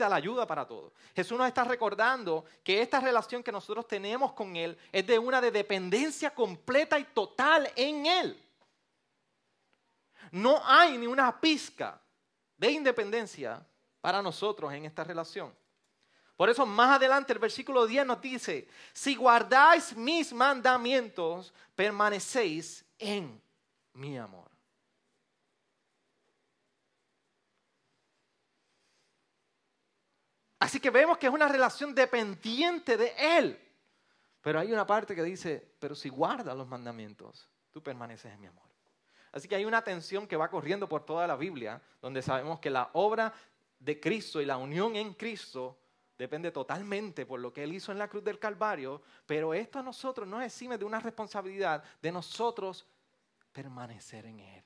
la 0.08 0.16
ayuda 0.16 0.46
para 0.46 0.64
todo. 0.66 0.92
Jesús 1.16 1.36
nos 1.36 1.48
está 1.48 1.64
recordando 1.64 2.44
que 2.62 2.80
esta 2.80 3.00
relación 3.00 3.42
que 3.42 3.50
nosotros 3.50 3.88
tenemos 3.88 4.32
con 4.34 4.54
Él 4.54 4.78
es 4.92 5.04
de 5.04 5.18
una 5.18 5.40
de 5.40 5.50
dependencia 5.50 6.32
completa 6.32 6.96
y 6.98 7.04
total 7.04 7.68
en 7.74 8.06
Él. 8.06 8.40
No 10.30 10.62
hay 10.64 10.96
ni 10.96 11.06
una 11.06 11.40
pizca 11.40 12.00
de 12.56 12.70
independencia 12.70 13.64
para 14.00 14.22
nosotros 14.22 14.72
en 14.72 14.84
esta 14.84 15.04
relación. 15.04 15.54
Por 16.36 16.50
eso 16.50 16.66
más 16.66 16.96
adelante 16.96 17.32
el 17.32 17.38
versículo 17.38 17.86
10 17.86 18.06
nos 18.06 18.20
dice, 18.20 18.68
si 18.92 19.14
guardáis 19.14 19.96
mis 19.96 20.32
mandamientos, 20.32 21.54
permanecéis 21.74 22.84
en 22.98 23.40
mi 23.92 24.18
amor. 24.18 24.50
Así 30.58 30.80
que 30.80 30.90
vemos 30.90 31.18
que 31.18 31.26
es 31.26 31.32
una 31.32 31.46
relación 31.46 31.94
dependiente 31.94 32.96
de 32.96 33.12
Él. 33.18 33.60
Pero 34.40 34.58
hay 34.58 34.72
una 34.72 34.86
parte 34.86 35.14
que 35.14 35.22
dice, 35.22 35.74
pero 35.78 35.94
si 35.94 36.08
guardas 36.08 36.56
los 36.56 36.66
mandamientos, 36.66 37.48
tú 37.70 37.82
permaneces 37.82 38.32
en 38.32 38.40
mi 38.40 38.46
amor. 38.46 38.73
Así 39.34 39.48
que 39.48 39.56
hay 39.56 39.64
una 39.64 39.82
tensión 39.82 40.28
que 40.28 40.36
va 40.36 40.48
corriendo 40.48 40.88
por 40.88 41.04
toda 41.04 41.26
la 41.26 41.34
Biblia, 41.34 41.82
donde 42.00 42.22
sabemos 42.22 42.60
que 42.60 42.70
la 42.70 42.90
obra 42.92 43.34
de 43.80 43.98
Cristo 43.98 44.40
y 44.40 44.44
la 44.44 44.56
unión 44.56 44.94
en 44.94 45.12
Cristo 45.12 45.76
depende 46.16 46.52
totalmente 46.52 47.26
por 47.26 47.40
lo 47.40 47.52
que 47.52 47.64
Él 47.64 47.72
hizo 47.72 47.90
en 47.90 47.98
la 47.98 48.06
cruz 48.06 48.22
del 48.22 48.38
Calvario, 48.38 49.02
pero 49.26 49.52
esto 49.52 49.80
a 49.80 49.82
nosotros 49.82 50.28
nos 50.28 50.40
exime 50.44 50.78
de 50.78 50.84
una 50.84 51.00
responsabilidad 51.00 51.82
de 52.00 52.12
nosotros 52.12 52.86
permanecer 53.52 54.24
en 54.26 54.38
Él, 54.38 54.62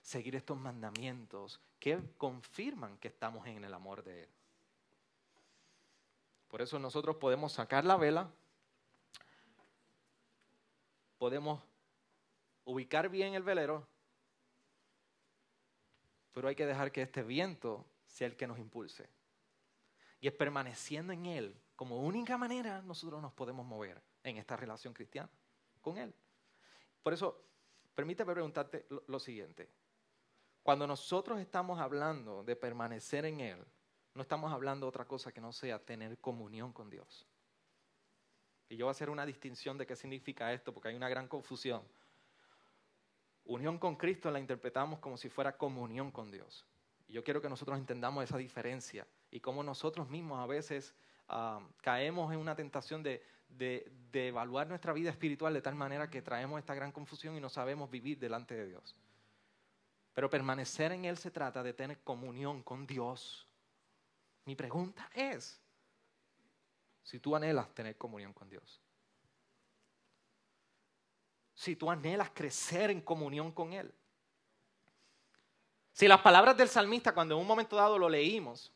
seguir 0.00 0.36
estos 0.36 0.56
mandamientos 0.56 1.60
que 1.80 1.98
confirman 2.16 2.98
que 2.98 3.08
estamos 3.08 3.48
en 3.48 3.64
el 3.64 3.74
amor 3.74 4.04
de 4.04 4.22
Él. 4.22 4.28
Por 6.46 6.62
eso 6.62 6.78
nosotros 6.78 7.16
podemos 7.16 7.50
sacar 7.50 7.84
la 7.84 7.96
vela, 7.96 8.30
podemos 11.18 11.60
ubicar 12.68 13.08
bien 13.08 13.32
el 13.32 13.42
velero, 13.42 13.88
pero 16.32 16.48
hay 16.48 16.54
que 16.54 16.66
dejar 16.66 16.92
que 16.92 17.00
este 17.00 17.22
viento 17.22 17.86
sea 18.06 18.26
el 18.26 18.36
que 18.36 18.46
nos 18.46 18.58
impulse. 18.58 19.08
Y 20.20 20.28
es 20.28 20.34
permaneciendo 20.34 21.12
en 21.14 21.26
Él 21.26 21.58
como 21.74 22.00
única 22.00 22.36
manera 22.36 22.82
nosotros 22.82 23.22
nos 23.22 23.32
podemos 23.32 23.64
mover 23.64 24.02
en 24.22 24.36
esta 24.36 24.54
relación 24.56 24.92
cristiana 24.92 25.30
con 25.80 25.96
Él. 25.96 26.12
Por 27.02 27.14
eso, 27.14 27.42
permíteme 27.94 28.34
preguntarte 28.34 28.86
lo, 29.06 29.18
siguiente. 29.18 29.70
Cuando 30.62 30.86
nosotros 30.86 31.38
estamos 31.38 31.80
hablando 31.80 32.44
de 32.44 32.54
permanecer 32.54 33.24
en 33.24 33.40
Él, 33.40 33.64
no 34.12 34.22
estamos 34.22 34.52
hablando 34.52 34.84
de 34.84 34.88
otra 34.88 35.06
cosa 35.06 35.32
que 35.32 35.40
no 35.40 35.52
sea 35.52 35.78
tener 35.78 36.18
comunión 36.18 36.72
con 36.72 36.90
Dios. 36.90 37.26
Y 38.68 38.76
yo 38.76 38.84
voy 38.84 38.90
a 38.90 38.92
hacer 38.92 39.08
una 39.08 39.24
distinción 39.24 39.78
de 39.78 39.86
qué 39.86 39.96
significa 39.96 40.52
esto, 40.52 40.74
porque 40.74 40.88
hay 40.88 40.96
una 40.96 41.08
gran 41.08 41.28
confusión. 41.28 41.82
Unión 43.48 43.78
con 43.78 43.96
Cristo 43.96 44.30
la 44.30 44.38
interpretamos 44.38 44.98
como 44.98 45.16
si 45.16 45.30
fuera 45.30 45.56
comunión 45.56 46.10
con 46.10 46.30
Dios. 46.30 46.66
Y 47.06 47.14
yo 47.14 47.24
quiero 47.24 47.40
que 47.40 47.48
nosotros 47.48 47.78
entendamos 47.78 48.22
esa 48.22 48.36
diferencia 48.36 49.06
y 49.30 49.40
cómo 49.40 49.62
nosotros 49.62 50.10
mismos 50.10 50.38
a 50.38 50.46
veces 50.46 50.94
ah, 51.28 51.66
caemos 51.80 52.30
en 52.30 52.40
una 52.40 52.54
tentación 52.54 53.02
de, 53.02 53.24
de, 53.48 54.28
evaluar 54.28 54.68
nuestra 54.68 54.92
vida 54.92 55.08
espiritual 55.08 55.54
de 55.54 55.62
tal 55.62 55.74
manera 55.74 56.10
que 56.10 56.20
traemos 56.20 56.58
esta 56.58 56.74
gran 56.74 56.92
confusión 56.92 57.36
y 57.36 57.40
no 57.40 57.48
sabemos 57.48 57.90
vivir 57.90 58.18
delante 58.18 58.54
de 58.54 58.66
Dios. 58.66 58.94
Pero 60.12 60.28
permanecer 60.28 60.92
en 60.92 61.06
Él 61.06 61.16
se 61.16 61.30
trata 61.30 61.62
de 61.62 61.72
tener 61.72 62.00
comunión 62.00 62.62
con 62.62 62.86
Dios. 62.86 63.48
Mi 64.44 64.56
pregunta 64.56 65.08
es, 65.14 65.58
si 67.02 67.18
tú 67.18 67.34
anhelas 67.34 67.74
tener 67.74 67.96
comunión 67.96 68.34
con 68.34 68.50
Dios, 68.50 68.82
si 71.58 71.74
tú 71.74 71.90
anhelas 71.90 72.30
crecer 72.32 72.88
en 72.88 73.00
comunión 73.00 73.50
con 73.50 73.72
Él, 73.72 73.92
si 75.90 76.06
las 76.06 76.20
palabras 76.20 76.56
del 76.56 76.68
salmista, 76.68 77.12
cuando 77.12 77.34
en 77.34 77.40
un 77.40 77.48
momento 77.48 77.74
dado 77.74 77.98
lo 77.98 78.08
leímos, 78.08 78.72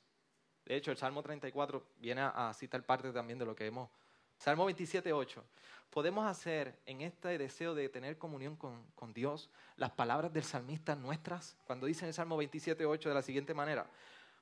de 0.65 0.75
hecho 0.75 0.91
el 0.91 0.97
Salmo 0.97 1.23
34 1.23 1.81
viene 2.01 2.23
a, 2.23 2.53
citar 2.53 2.83
parte 2.83 3.13
también 3.13 3.39
de 3.39 3.47
lo 3.47 3.55
que 3.55 3.67
hemos, 3.67 3.89
Salmo 4.37 4.65
27, 4.65 5.13
8, 5.13 5.45
podemos 5.91 6.27
hacer 6.27 6.77
en 6.85 7.03
este 7.03 7.39
deseo 7.39 7.77
de 7.77 7.89
tener 7.89 8.19
comunión 8.19 8.57
con, 8.57 8.85
con 8.97 9.15
Dios 9.15 9.49
las 9.77 9.93
palabras 9.93 10.33
del 10.33 10.43
salmista 10.43 10.97
nuestras, 10.97 11.57
cuando 11.65 11.87
dice 11.87 12.05
en 12.05 12.09
el 12.09 12.15
Salmo 12.15 12.37
27, 12.37 12.85
8 12.85 13.09
de 13.11 13.15
la 13.15 13.23
siguiente 13.23 13.55
manera, 13.55 13.89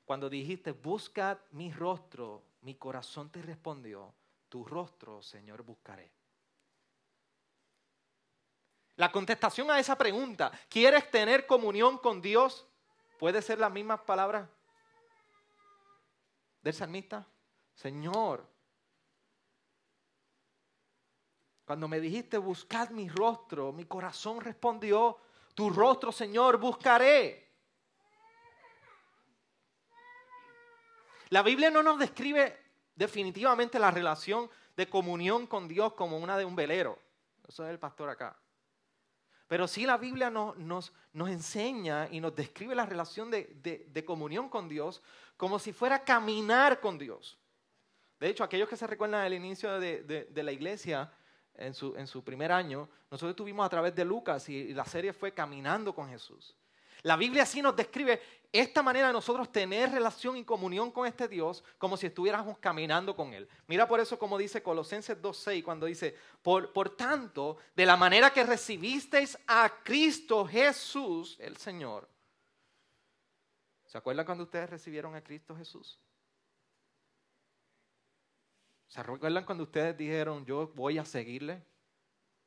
cuando 0.06 0.30
dijiste, 0.30 0.72
buscad 0.72 1.36
mi 1.50 1.70
rostro, 1.70 2.42
mi 2.62 2.74
corazón 2.74 3.28
te 3.28 3.42
respondió, 3.42 4.14
tu 4.48 4.64
rostro, 4.64 5.20
Señor, 5.20 5.62
buscaré. 5.62 6.19
La 9.00 9.10
contestación 9.10 9.70
a 9.70 9.80
esa 9.80 9.96
pregunta, 9.96 10.52
¿quieres 10.68 11.10
tener 11.10 11.46
comunión 11.46 11.96
con 11.96 12.20
Dios? 12.20 12.66
¿Puede 13.18 13.40
ser 13.40 13.58
las 13.58 13.72
mismas 13.72 14.00
palabras 14.00 14.46
del 16.60 16.74
salmista? 16.74 17.26
Señor, 17.72 18.46
cuando 21.64 21.88
me 21.88 21.98
dijiste 21.98 22.36
buscad 22.36 22.90
mi 22.90 23.08
rostro, 23.08 23.72
mi 23.72 23.86
corazón 23.86 24.42
respondió, 24.42 25.16
tu 25.54 25.70
rostro, 25.70 26.12
Señor, 26.12 26.58
buscaré. 26.58 27.48
La 31.30 31.42
Biblia 31.42 31.70
no 31.70 31.82
nos 31.82 31.98
describe 31.98 32.54
definitivamente 32.94 33.78
la 33.78 33.90
relación 33.90 34.50
de 34.76 34.90
comunión 34.90 35.46
con 35.46 35.68
Dios 35.68 35.94
como 35.94 36.18
una 36.18 36.36
de 36.36 36.44
un 36.44 36.54
velero. 36.54 36.98
Eso 37.48 37.64
es 37.64 37.70
el 37.70 37.78
pastor 37.78 38.10
acá. 38.10 38.36
Pero 39.50 39.66
sí 39.66 39.84
la 39.84 39.96
Biblia 39.96 40.30
nos, 40.30 40.56
nos, 41.12 41.28
enseña 41.28 42.06
y 42.12 42.20
nos 42.20 42.36
describe 42.36 42.72
la 42.72 42.86
relación 42.86 43.32
de, 43.32 44.04
comunión 44.06 44.48
con 44.48 44.68
Dios 44.68 45.02
como 45.36 45.58
si 45.58 45.72
fuera 45.72 46.04
caminar 46.04 46.78
con 46.78 46.96
Dios. 46.96 47.36
De 48.20 48.28
hecho, 48.28 48.44
aquellos 48.44 48.68
que 48.68 48.76
se 48.76 48.86
recuerdan 48.86 49.24
del 49.24 49.34
inicio 49.34 49.80
de, 49.80 50.30
la 50.32 50.52
iglesia 50.52 51.12
en 51.56 51.74
su, 51.74 51.96
en 51.96 52.06
su, 52.06 52.22
primer 52.22 52.52
año, 52.52 52.88
nosotros 53.10 53.30
estuvimos 53.30 53.66
a 53.66 53.68
través 53.68 53.92
de 53.92 54.04
Lucas 54.04 54.48
y 54.48 54.72
la 54.72 54.84
serie 54.84 55.12
fue 55.12 55.34
Caminando 55.34 55.92
con 55.96 56.08
Jesús. 56.08 56.54
La 57.02 57.16
Biblia 57.16 57.44
sí 57.44 57.60
nos 57.60 57.74
describe 57.74 58.22
esta 58.52 58.82
manera 58.82 59.06
de 59.06 59.12
nosotros 59.12 59.52
tener 59.52 59.92
relación 59.92 60.36
y 60.36 60.44
comunión 60.44 60.90
con 60.90 61.06
este 61.06 61.28
Dios 61.28 61.62
como 61.78 61.96
si 61.96 62.06
estuviéramos 62.06 62.58
caminando 62.58 63.14
con 63.14 63.32
Él. 63.32 63.48
Mira 63.66 63.86
por 63.86 64.00
eso 64.00 64.18
como 64.18 64.36
dice 64.36 64.62
Colosenses 64.62 65.20
2.6 65.20 65.62
cuando 65.62 65.86
dice, 65.86 66.16
por, 66.42 66.72
por 66.72 66.96
tanto, 66.96 67.58
de 67.76 67.86
la 67.86 67.96
manera 67.96 68.32
que 68.32 68.44
recibisteis 68.44 69.38
a 69.46 69.72
Cristo 69.84 70.44
Jesús, 70.46 71.36
el 71.40 71.56
Señor. 71.56 72.08
¿Se 73.86 73.98
acuerdan 73.98 74.26
cuando 74.26 74.44
ustedes 74.44 74.68
recibieron 74.68 75.14
a 75.14 75.22
Cristo 75.22 75.56
Jesús? 75.56 75.98
¿Se 78.88 79.00
acuerdan 79.00 79.44
cuando 79.44 79.64
ustedes 79.64 79.96
dijeron, 79.96 80.44
yo 80.44 80.68
voy 80.74 80.98
a 80.98 81.04
seguirle? 81.04 81.62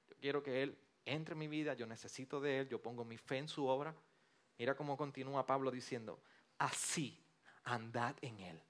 Yo 0.09 0.15
quiero 0.17 0.43
que 0.43 0.63
Él 0.63 0.77
entre 1.05 1.33
en 1.33 1.39
mi 1.39 1.47
vida, 1.47 1.73
yo 1.73 1.85
necesito 1.85 2.41
de 2.41 2.59
Él, 2.59 2.69
yo 2.69 2.81
pongo 2.81 3.05
mi 3.05 3.17
fe 3.17 3.37
en 3.37 3.47
su 3.47 3.65
obra. 3.65 3.95
Mira 4.63 4.77
cómo 4.77 4.95
continúa 4.95 5.45
Pablo 5.45 5.69
diciendo, 5.69 6.21
así 6.57 7.21
andad 7.65 8.15
en 8.21 8.39
él. 8.39 8.61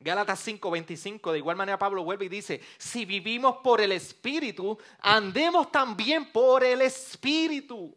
Gálatas 0.00 0.44
5:25, 0.44 1.30
de 1.30 1.38
igual 1.38 1.56
manera 1.56 1.78
Pablo 1.78 2.02
vuelve 2.02 2.24
y 2.24 2.28
dice, 2.28 2.60
si 2.76 3.04
vivimos 3.04 3.58
por 3.58 3.80
el 3.80 3.92
Espíritu, 3.92 4.76
andemos 4.98 5.70
también 5.70 6.32
por 6.32 6.64
el 6.64 6.82
Espíritu. 6.82 7.96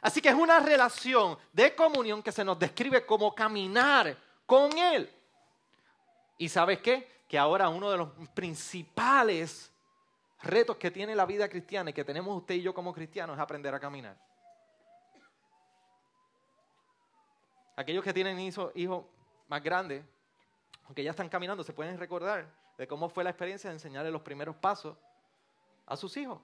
Así 0.00 0.22
que 0.22 0.28
es 0.28 0.34
una 0.36 0.60
relación 0.60 1.36
de 1.52 1.74
comunión 1.74 2.22
que 2.22 2.30
se 2.30 2.44
nos 2.44 2.56
describe 2.56 3.04
como 3.04 3.34
caminar 3.34 4.16
con 4.46 4.78
Él. 4.78 5.12
¿Y 6.38 6.48
sabes 6.48 6.78
qué? 6.78 7.24
Que 7.26 7.36
ahora 7.36 7.68
uno 7.68 7.90
de 7.90 7.96
los 7.96 8.10
principales 8.32 9.72
retos 10.40 10.76
que 10.76 10.92
tiene 10.92 11.16
la 11.16 11.26
vida 11.26 11.48
cristiana 11.48 11.90
y 11.90 11.92
que 11.92 12.04
tenemos 12.04 12.36
usted 12.36 12.54
y 12.54 12.62
yo 12.62 12.72
como 12.72 12.92
cristianos 12.92 13.34
es 13.34 13.40
aprender 13.40 13.74
a 13.74 13.80
caminar. 13.80 14.30
Aquellos 17.76 18.04
que 18.04 18.12
tienen 18.12 18.38
hijos, 18.38 19.04
más 19.48 19.62
grandes, 19.62 20.04
aunque 20.84 21.02
ya 21.02 21.10
están 21.10 21.28
caminando, 21.28 21.64
se 21.64 21.72
pueden 21.72 21.98
recordar 21.98 22.46
de 22.76 22.86
cómo 22.86 23.08
fue 23.08 23.24
la 23.24 23.30
experiencia 23.30 23.70
de 23.70 23.76
enseñarle 23.76 24.10
los 24.10 24.22
primeros 24.22 24.56
pasos 24.56 24.96
a 25.86 25.96
sus 25.96 26.16
hijos. 26.16 26.40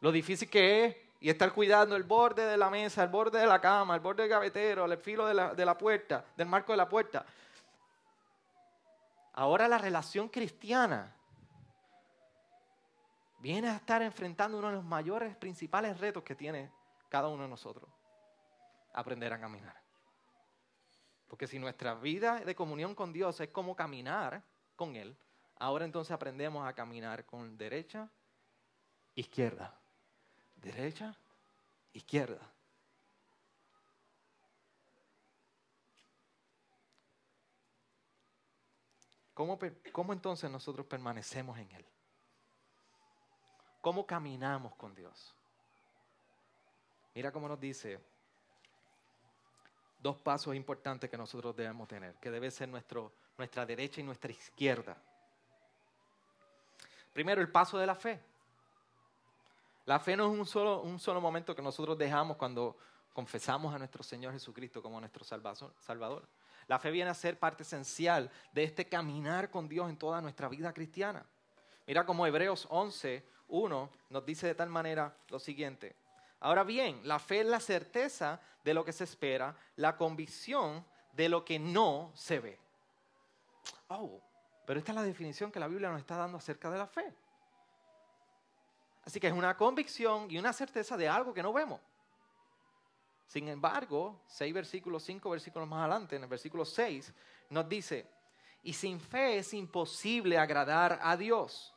Lo 0.00 0.12
difícil 0.12 0.48
que 0.48 0.84
es 0.84 0.96
y 1.20 1.30
estar 1.30 1.52
cuidando 1.52 1.96
el 1.96 2.04
borde 2.04 2.44
de 2.44 2.56
la 2.56 2.70
mesa, 2.70 3.02
el 3.02 3.08
borde 3.08 3.38
de 3.40 3.46
la 3.46 3.60
cama, 3.60 3.94
el 3.94 4.00
borde 4.00 4.22
del 4.22 4.30
gavetero, 4.30 4.84
el 4.84 4.98
filo 4.98 5.26
de 5.26 5.34
la, 5.34 5.54
de 5.54 5.64
la 5.64 5.76
puerta, 5.76 6.24
del 6.36 6.46
marco 6.46 6.72
de 6.72 6.76
la 6.76 6.88
puerta. 6.88 7.24
Ahora 9.32 9.66
la 9.66 9.78
relación 9.78 10.28
cristiana 10.28 11.14
viene 13.38 13.68
a 13.68 13.76
estar 13.76 14.02
enfrentando 14.02 14.58
uno 14.58 14.68
de 14.68 14.74
los 14.74 14.84
mayores, 14.84 15.36
principales 15.36 15.98
retos 15.98 16.22
que 16.22 16.34
tiene 16.34 16.70
cada 17.08 17.28
uno 17.28 17.42
de 17.44 17.48
nosotros 17.48 17.88
aprender 18.96 19.32
a 19.32 19.38
caminar. 19.38 19.76
Porque 21.28 21.46
si 21.46 21.58
nuestra 21.58 21.94
vida 21.94 22.40
de 22.40 22.54
comunión 22.54 22.94
con 22.94 23.12
Dios 23.12 23.38
es 23.40 23.50
como 23.50 23.76
caminar 23.76 24.42
con 24.74 24.96
Él, 24.96 25.16
ahora 25.58 25.84
entonces 25.84 26.12
aprendemos 26.12 26.66
a 26.66 26.72
caminar 26.72 27.26
con 27.26 27.58
derecha, 27.58 28.08
izquierda, 29.14 29.78
derecha, 30.56 31.14
izquierda. 31.92 32.40
¿Cómo, 39.34 39.58
¿Cómo, 39.92 40.14
entonces 40.14 40.50
nosotros 40.50 40.86
permanecemos 40.86 41.58
en 41.58 41.70
Él? 41.72 41.84
¿Cómo 43.82 44.06
caminamos 44.06 44.74
con 44.76 44.94
Dios? 44.94 45.34
Mira 47.14 47.30
cómo 47.30 47.46
nos 47.46 47.60
dice 47.60 48.15
dos 49.98 50.16
pasos 50.18 50.54
importantes 50.54 51.10
que 51.10 51.16
nosotros 51.16 51.54
debemos 51.56 51.88
tener, 51.88 52.14
que 52.16 52.30
debe 52.30 52.50
ser 52.50 52.68
nuestro, 52.68 53.12
nuestra 53.38 53.64
derecha 53.66 54.00
y 54.00 54.04
nuestra 54.04 54.30
izquierda. 54.30 54.96
Primero, 57.12 57.40
el 57.40 57.50
paso 57.50 57.78
de 57.78 57.86
la 57.86 57.94
fe. 57.94 58.20
La 59.86 59.98
fe 59.98 60.16
no 60.16 60.32
es 60.32 60.38
un 60.38 60.46
solo, 60.46 60.82
un 60.82 60.98
solo 60.98 61.20
momento 61.20 61.54
que 61.54 61.62
nosotros 61.62 61.96
dejamos 61.96 62.36
cuando 62.36 62.76
confesamos 63.12 63.74
a 63.74 63.78
nuestro 63.78 64.02
Señor 64.02 64.32
Jesucristo 64.32 64.82
como 64.82 65.00
nuestro 65.00 65.24
Salvador. 65.24 66.28
La 66.66 66.78
fe 66.78 66.90
viene 66.90 67.10
a 67.10 67.14
ser 67.14 67.38
parte 67.38 67.62
esencial 67.62 68.30
de 68.52 68.64
este 68.64 68.88
caminar 68.88 69.50
con 69.50 69.68
Dios 69.68 69.88
en 69.88 69.96
toda 69.96 70.20
nuestra 70.20 70.48
vida 70.48 70.72
cristiana. 70.72 71.24
Mira 71.86 72.04
como 72.04 72.26
Hebreos 72.26 72.66
11, 72.68 73.24
1 73.48 73.90
nos 74.10 74.26
dice 74.26 74.48
de 74.48 74.54
tal 74.54 74.68
manera 74.68 75.16
lo 75.28 75.38
siguiente. 75.38 75.94
Ahora 76.40 76.64
bien, 76.64 77.00
la 77.04 77.18
fe 77.18 77.40
es 77.40 77.46
la 77.46 77.60
certeza 77.60 78.40
de 78.64 78.74
lo 78.74 78.84
que 78.84 78.92
se 78.92 79.04
espera, 79.04 79.56
la 79.76 79.96
convicción 79.96 80.84
de 81.12 81.28
lo 81.28 81.44
que 81.44 81.58
no 81.58 82.12
se 82.14 82.40
ve. 82.40 82.58
Oh, 83.88 84.20
pero 84.66 84.78
esta 84.78 84.92
es 84.92 84.96
la 84.96 85.02
definición 85.02 85.50
que 85.50 85.60
la 85.60 85.68
Biblia 85.68 85.90
nos 85.90 86.00
está 86.00 86.16
dando 86.16 86.38
acerca 86.38 86.70
de 86.70 86.78
la 86.78 86.86
fe. 86.86 87.14
Así 89.04 89.20
que 89.20 89.28
es 89.28 89.32
una 89.32 89.56
convicción 89.56 90.28
y 90.30 90.36
una 90.36 90.52
certeza 90.52 90.96
de 90.96 91.08
algo 91.08 91.32
que 91.32 91.42
no 91.42 91.52
vemos. 91.52 91.80
Sin 93.26 93.48
embargo, 93.48 94.20
seis 94.26 94.52
versículos, 94.52 95.02
cinco 95.04 95.30
versículos 95.30 95.68
más 95.68 95.80
adelante, 95.80 96.16
en 96.16 96.22
el 96.24 96.28
versículo 96.28 96.64
6, 96.64 97.12
nos 97.50 97.68
dice, 97.68 98.06
y 98.62 98.72
sin 98.72 99.00
fe 99.00 99.38
es 99.38 99.54
imposible 99.54 100.38
agradar 100.38 100.98
a 101.02 101.16
Dios, 101.16 101.74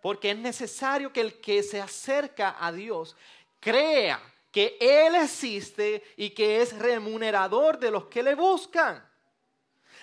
porque 0.00 0.30
es 0.30 0.38
necesario 0.38 1.12
que 1.12 1.20
el 1.20 1.40
que 1.40 1.62
se 1.62 1.80
acerca 1.80 2.56
a 2.58 2.72
Dios 2.72 3.16
crea 3.62 4.20
que 4.50 4.76
Él 4.80 5.14
existe 5.14 6.02
y 6.16 6.30
que 6.30 6.60
es 6.60 6.76
remunerador 6.78 7.78
de 7.78 7.90
los 7.90 8.06
que 8.06 8.22
le 8.22 8.34
buscan. 8.34 9.02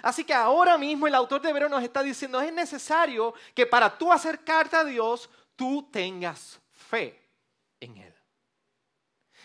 Así 0.01 0.23
que 0.23 0.33
ahora 0.33 0.77
mismo 0.77 1.05
el 1.07 1.13
autor 1.13 1.41
de 1.41 1.49
Hebreo 1.49 1.67
nos 1.67 1.83
está 1.83 2.01
diciendo, 2.01 2.39
es 2.39 2.53
necesario 2.53 3.33
que 3.53 3.65
para 3.65 3.95
tú 3.95 4.11
acercarte 4.11 4.77
a 4.77 4.85
Dios, 4.85 5.29
tú 5.57 5.87
tengas 5.91 6.59
fe 6.71 7.21
en 7.81 7.97
Él. 7.97 8.15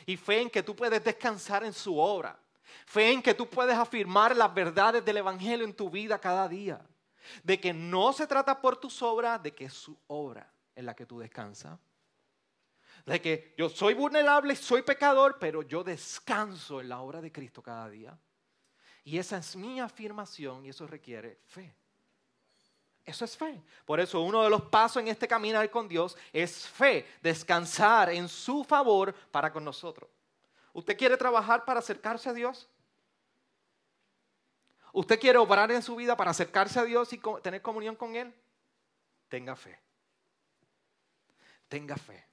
Y 0.07 0.17
fe 0.17 0.43
en 0.43 0.51
que 0.51 0.63
tú 0.63 0.77
puedes 0.77 1.03
descansar 1.03 1.65
en 1.65 1.73
su 1.73 1.99
obra. 1.99 2.39
Fe 2.87 3.11
en 3.11 3.21
que 3.23 3.35
tú 3.35 3.49
puedes 3.49 3.77
afirmar 3.77 4.37
las 4.37 4.55
verdades 4.55 5.05
del 5.05 5.17
Evangelio 5.17 5.67
en 5.67 5.75
tu 5.75 5.91
vida 5.91 6.21
cada 6.21 6.49
día. 6.49 6.81
De 7.43 7.59
que 7.59 7.73
no 7.73 8.13
se 8.13 8.27
trata 8.27 8.61
por 8.61 8.77
tus 8.77 9.03
obras, 9.03 9.43
de 9.43 9.53
que 9.53 9.65
es 9.65 9.73
su 9.73 9.99
obra 10.07 10.49
en 10.77 10.87
la 10.87 10.95
que 10.95 11.05
tú 11.05 11.19
descansas. 11.19 11.79
De 13.07 13.21
que 13.21 13.55
yo 13.59 13.69
soy 13.69 13.95
vulnerable, 13.95 14.57
soy 14.57 14.83
pecador, 14.83 15.37
pero 15.39 15.63
yo 15.63 15.85
descanso 15.85 16.81
en 16.81 16.89
la 16.89 17.01
obra 17.01 17.21
de 17.21 17.31
Cristo 17.31 17.63
cada 17.63 17.89
día. 17.89 18.19
Y 19.05 19.19
esa 19.19 19.37
es 19.37 19.55
mi 19.55 19.81
afirmación 19.81 20.65
y 20.65 20.71
eso 20.71 20.87
requiere 20.87 21.39
fe. 21.45 21.75
Eso 23.05 23.27
es 23.27 23.37
fe. 23.37 23.63
Por 23.85 24.01
eso 24.01 24.23
uno 24.23 24.43
de 24.43 24.49
los 24.49 24.63
pasos 24.63 25.03
en 25.03 25.09
este 25.09 25.29
caminar 25.29 25.71
con 25.71 25.87
Dios 25.87 26.17
es 26.33 26.67
fe, 26.67 27.07
descansar 27.21 28.09
en 28.11 28.29
su 28.29 28.65
favor 28.65 29.15
para 29.31 29.53
con 29.53 29.63
nosotros. 29.63 30.09
¿Usted 30.73 30.97
quiere 30.97 31.17
trabajar 31.19 31.67
para 31.67 31.81
acercarse 31.81 32.31
a 32.31 32.33
Dios? 32.33 32.69
¿Usted 34.93 35.21
quiere 35.21 35.39
obrar 35.39 35.71
en 35.71 35.83
su 35.83 35.97
vida 35.97 36.17
para 36.17 36.31
acercarse 36.31 36.79
a 36.79 36.85
Dios 36.85 37.13
y 37.13 37.21
tener 37.43 37.61
comunión 37.61 37.97
con 37.97 38.17
Él? 38.17 38.33
Tenga 39.29 39.55
fe. 39.55 39.79
Tenga 41.69 41.97
fe. 41.97 42.25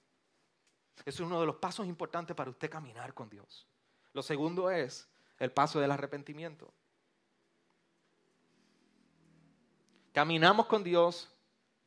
Es 1.05 1.19
uno 1.19 1.39
de 1.39 1.45
los 1.45 1.55
pasos 1.55 1.87
importantes 1.87 2.35
para 2.35 2.49
usted 2.49 2.69
caminar 2.69 3.13
con 3.13 3.29
Dios. 3.29 3.67
Lo 4.13 4.21
segundo 4.21 4.69
es 4.69 5.07
el 5.39 5.51
paso 5.51 5.79
del 5.79 5.91
arrepentimiento. 5.91 6.71
Caminamos 10.13 10.65
con 10.65 10.83
Dios 10.83 11.31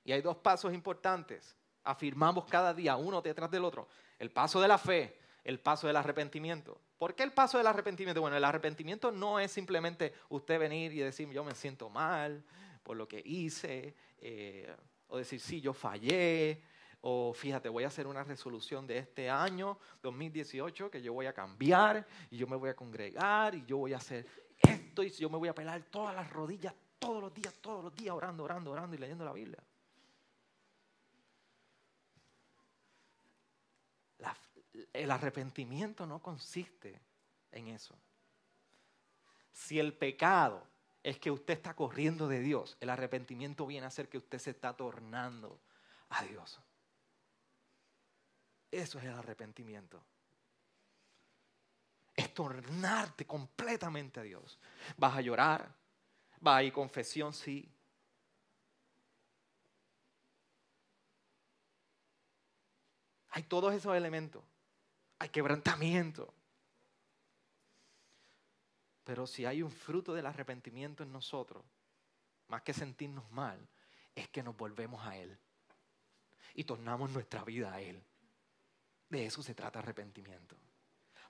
y 0.05 0.13
hay 0.13 0.23
dos 0.23 0.37
pasos 0.37 0.73
importantes. 0.73 1.57
Afirmamos 1.83 2.47
cada 2.47 2.73
día, 2.73 2.97
uno 2.97 3.21
detrás 3.21 3.51
del 3.51 3.65
otro. 3.65 3.87
El 4.19 4.31
paso 4.31 4.61
de 4.61 4.69
la 4.69 4.79
fe, 4.79 5.19
el 5.45 5.61
paso 5.61 5.87
del 5.87 5.97
arrepentimiento. 5.97 6.81
¿Por 6.99 7.15
qué 7.15 7.23
el 7.23 7.33
paso 7.33 7.59
del 7.59 7.67
arrepentimiento? 7.67 8.21
Bueno, 8.21 8.37
el 8.37 8.45
arrepentimiento 8.45 9.13
no 9.13 9.39
es 9.39 9.53
simplemente 9.53 10.15
usted 10.31 10.59
venir 10.59 10.93
y 10.93 11.01
decir 11.01 11.29
yo 11.31 11.45
me 11.45 11.55
siento 11.55 11.91
mal 11.91 12.43
por 12.83 12.97
lo 12.97 13.09
que 13.09 13.23
hice, 13.25 13.95
eh, 14.19 14.75
o 15.09 15.19
decir 15.19 15.41
sí, 15.41 15.61
yo 15.61 15.73
fallé, 15.73 16.63
o 17.07 17.35
fíjate, 17.35 17.69
voy 17.69 17.85
a 17.85 17.89
hacer 17.89 18.07
una 18.07 18.25
resolución 18.25 18.87
de 18.87 18.97
este 18.97 19.29
año 19.29 19.79
2018 20.03 20.91
que 20.91 21.03
yo 21.03 21.13
voy 21.13 21.27
a 21.27 21.35
cambiar 21.35 22.07
y 22.31 22.39
yo 22.39 22.47
me 22.47 22.57
voy 22.57 22.71
a 22.71 22.75
congregar 22.75 23.55
y 23.55 23.63
yo 23.67 23.77
voy 23.77 23.93
a 23.93 23.99
hacer 23.99 24.27
esto 24.63 25.03
y 25.03 25.11
yo 25.11 25.29
me 25.29 25.37
voy 25.37 25.51
a 25.51 25.55
pelar 25.55 25.83
todas 25.91 26.15
las 26.15 26.31
rodillas 26.31 26.75
todos 26.99 27.21
los 27.21 27.35
días, 27.35 27.53
todos 27.61 27.85
los 27.85 27.95
días 27.95 28.15
orando, 28.15 28.43
orando, 28.45 28.71
orando 28.71 28.97
y 28.97 28.99
leyendo 28.99 29.23
la 29.23 29.35
Biblia. 29.35 29.63
el 34.95 35.11
arrepentimiento 35.11 36.07
no 36.07 36.23
consiste 36.23 37.01
en 37.53 37.69
eso. 37.69 37.95
Si 39.53 39.79
el 39.79 39.93
pecado 39.93 40.67
es 41.03 41.19
que 41.19 41.31
usted 41.31 41.53
está 41.53 41.75
corriendo 41.75 42.29
de 42.29 42.41
Dios, 42.41 42.79
el 42.81 42.89
arrepentimiento 42.89 43.67
viene 43.67 43.87
a 43.87 43.91
ser 43.91 44.09
que 44.09 44.17
usted 44.17 44.39
se 44.39 44.51
está 44.51 44.75
tornando 44.75 45.61
a 46.09 46.23
Dios. 46.25 46.64
Eso 48.75 48.99
es 48.99 49.05
el 49.05 49.13
arrepentimiento. 49.13 50.03
Es 52.17 52.35
tornarte 52.35 53.25
completamente 53.25 54.19
a 54.19 54.25
Dios. 54.25 54.59
Vas 54.97 55.17
a 55.17 55.21
llorar, 55.21 55.73
va 56.45 56.57
a 56.57 56.63
ir 56.65 56.73
confesión, 56.73 57.33
sí. 57.33 57.71
Hay 63.31 63.45
todos 63.45 63.73
esos 63.73 63.95
elementos. 63.95 64.43
Hay 65.21 65.29
quebrantamiento. 65.29 66.35
Pero 69.05 69.29
si 69.29 69.47
hay 69.47 69.63
un 69.63 69.71
fruto 69.71 70.15
del 70.15 70.27
arrepentimiento 70.27 71.05
en 71.05 71.13
nosotros, 71.13 71.65
más 72.49 72.63
que 72.63 72.75
sentirnos 72.75 73.31
mal, 73.31 73.69
es 74.17 74.29
que 74.31 74.43
nos 74.43 74.57
volvemos 74.57 75.07
a 75.07 75.17
Él 75.17 75.39
y 76.55 76.65
tornamos 76.65 77.11
nuestra 77.11 77.45
vida 77.45 77.73
a 77.73 77.81
Él. 77.81 78.05
De 79.15 79.27
eso 79.27 79.45
se 79.45 79.55
trata 79.55 79.79
arrepentimiento. 79.79 80.57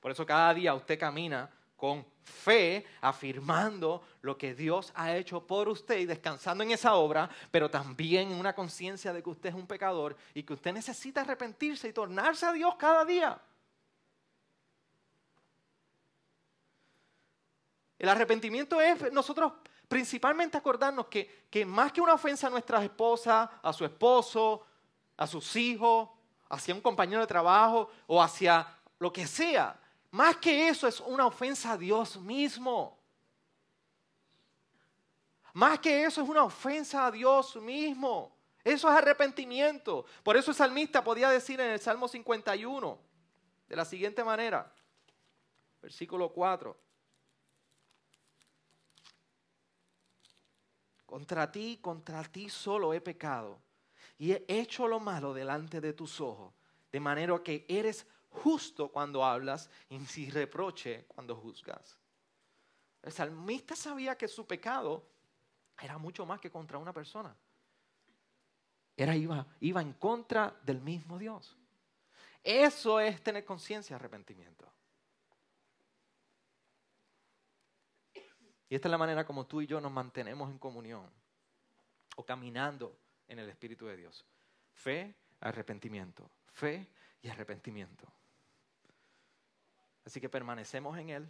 Por 0.01 0.11
eso 0.11 0.25
cada 0.25 0.55
día 0.55 0.73
usted 0.73 0.99
camina 0.99 1.51
con 1.77 2.07
fe, 2.23 2.87
afirmando 3.03 4.03
lo 4.23 4.38
que 4.38 4.55
Dios 4.55 4.90
ha 4.94 5.14
hecho 5.14 5.47
por 5.47 5.68
usted 5.68 5.99
y 5.99 6.07
descansando 6.07 6.64
en 6.64 6.70
esa 6.70 6.94
obra, 6.94 7.29
pero 7.51 7.70
también 7.70 8.33
en 8.33 8.38
una 8.38 8.55
conciencia 8.55 9.12
de 9.12 9.23
que 9.23 9.29
usted 9.29 9.51
es 9.51 9.55
un 9.55 9.66
pecador 9.66 10.16
y 10.33 10.44
que 10.44 10.55
usted 10.55 10.73
necesita 10.73 11.20
arrepentirse 11.20 11.87
y 11.87 11.92
tornarse 11.92 12.47
a 12.47 12.53
Dios 12.53 12.75
cada 12.77 13.05
día. 13.05 13.38
El 17.99 18.09
arrepentimiento 18.09 18.81
es 18.81 19.12
nosotros 19.12 19.53
principalmente 19.88 20.57
acordarnos 20.57 21.09
que, 21.09 21.44
que 21.51 21.66
más 21.66 21.92
que 21.92 22.01
una 22.01 22.14
ofensa 22.14 22.47
a 22.47 22.51
nuestras 22.51 22.83
esposas, 22.83 23.51
a 23.62 23.73
su 23.75 23.85
esposo, 23.85 24.64
a 25.18 25.27
sus 25.27 25.55
hijos, 25.57 26.13
hacia 26.55 26.75
un 26.75 26.81
compañero 26.81 27.21
de 27.21 27.27
trabajo 27.27 27.90
o 28.07 28.23
hacia 28.23 28.67
lo 28.99 29.12
que 29.12 29.27
sea. 29.27 29.79
Más 30.11 30.37
que 30.37 30.69
eso 30.69 30.87
es 30.87 31.01
una 31.01 31.27
ofensa 31.27 31.73
a 31.73 31.77
Dios 31.77 32.17
mismo. 32.17 32.99
Más 35.53 35.79
que 35.79 36.05
eso 36.05 36.23
es 36.23 36.29
una 36.29 36.45
ofensa 36.45 37.07
a 37.07 37.11
Dios 37.11 37.57
mismo. 37.57 38.35
Eso 38.62 38.88
es 38.88 38.95
arrepentimiento. 38.95 40.07
Por 40.23 40.37
eso 40.37 40.51
el 40.51 40.57
salmista 40.57 41.03
podía 41.05 41.31
decir 41.31 41.61
en 41.61 41.71
el 41.71 41.81
Salmo 41.81 42.09
51 42.09 42.99
de 43.69 43.77
la 43.77 43.85
siguiente 43.85 44.25
manera, 44.25 44.73
versículo 45.83 46.33
4. 46.33 46.77
Contra 51.07 51.53
ti, 51.53 51.79
contra 51.81 52.25
ti 52.25 52.49
solo 52.49 52.93
he 52.93 53.01
pecado 53.01 53.63
y 54.18 54.33
he 54.33 54.44
hecho 54.48 54.87
lo 54.87 55.00
malo 55.00 55.35
delante 55.35 55.81
de 55.81 55.92
tus 55.92 56.20
ojos, 56.20 56.55
de 56.92 57.00
manera 57.00 57.42
que 57.42 57.64
eres 57.68 58.07
justo 58.31 58.88
cuando 58.88 59.24
hablas 59.24 59.70
y 59.88 59.98
sin 60.07 60.31
reproche 60.31 61.05
cuando 61.09 61.37
juzgas. 61.37 61.98
El 63.03 63.12
salmista 63.12 63.77
sabía 63.77 64.16
que 64.16 64.29
su 64.29 64.46
pecado 64.46 65.05
era 65.81 65.98
mucho 65.98 66.24
más 66.24 66.40
que 66.40 66.50
contra 66.50 66.79
una 66.79 66.92
persona. 66.92 67.37
Era, 68.96 69.16
iba, 69.16 69.46
iba 69.61 69.83
en 69.83 69.92
contra 69.94 70.57
del 70.62 70.81
mismo 70.81 71.18
Dios. 71.18 71.57
Eso 72.42 73.00
es 73.00 73.22
tener 73.22 73.44
conciencia, 73.44 73.96
arrepentimiento. 73.96 74.70
Y 78.68 78.74
esta 78.74 78.88
es 78.88 78.90
la 78.90 78.98
manera 78.98 79.27
como 79.27 79.46
tú 79.46 79.61
y 79.61 79.66
yo 79.66 79.81
nos 79.81 79.92
mantenemos 79.92 80.50
en 80.50 80.59
comunión 80.59 81.11
o 82.16 82.24
caminando 82.24 82.96
en 83.29 83.39
el 83.39 83.49
Espíritu 83.49 83.87
de 83.87 83.97
Dios. 83.97 84.25
Fe, 84.73 85.15
arrepentimiento. 85.41 86.31
Fe 86.53 86.89
y 87.23 87.29
arrepentimiento. 87.29 88.07
Así 90.05 90.21
que 90.21 90.29
permanecemos 90.29 90.99
en 90.99 91.11
Él, 91.11 91.29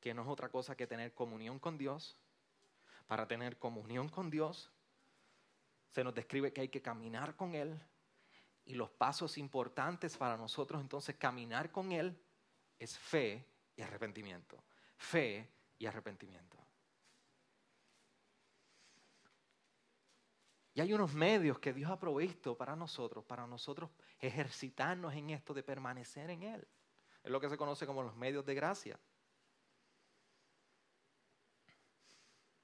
que 0.00 0.14
no 0.14 0.22
es 0.22 0.28
otra 0.28 0.48
cosa 0.48 0.76
que 0.76 0.86
tener 0.86 1.12
comunión 1.14 1.58
con 1.58 1.76
Dios. 1.76 2.16
Para 3.06 3.26
tener 3.26 3.58
comunión 3.58 4.08
con 4.08 4.30
Dios, 4.30 4.70
se 5.90 6.04
nos 6.04 6.14
describe 6.14 6.52
que 6.52 6.60
hay 6.60 6.68
que 6.68 6.80
caminar 6.80 7.34
con 7.34 7.54
Él. 7.54 7.80
Y 8.64 8.74
los 8.74 8.90
pasos 8.90 9.36
importantes 9.36 10.16
para 10.16 10.36
nosotros 10.36 10.80
entonces 10.80 11.16
caminar 11.16 11.72
con 11.72 11.90
Él 11.90 12.16
es 12.78 12.96
fe 12.96 13.44
y 13.74 13.82
arrepentimiento. 13.82 14.62
Fe 14.96 15.50
y 15.78 15.86
arrepentimiento. 15.86 16.56
Y 20.72 20.80
hay 20.80 20.92
unos 20.92 21.12
medios 21.14 21.58
que 21.58 21.72
Dios 21.72 21.90
ha 21.90 21.98
provisto 21.98 22.56
para 22.56 22.76
nosotros, 22.76 23.24
para 23.24 23.46
nosotros 23.46 23.90
ejercitarnos 24.18 25.14
en 25.14 25.30
esto 25.30 25.52
de 25.52 25.62
permanecer 25.62 26.30
en 26.30 26.42
Él. 26.44 26.68
Es 27.22 27.30
lo 27.30 27.40
que 27.40 27.48
se 27.48 27.56
conoce 27.56 27.86
como 27.86 28.02
los 28.02 28.14
medios 28.16 28.44
de 28.46 28.54
gracia. 28.54 28.98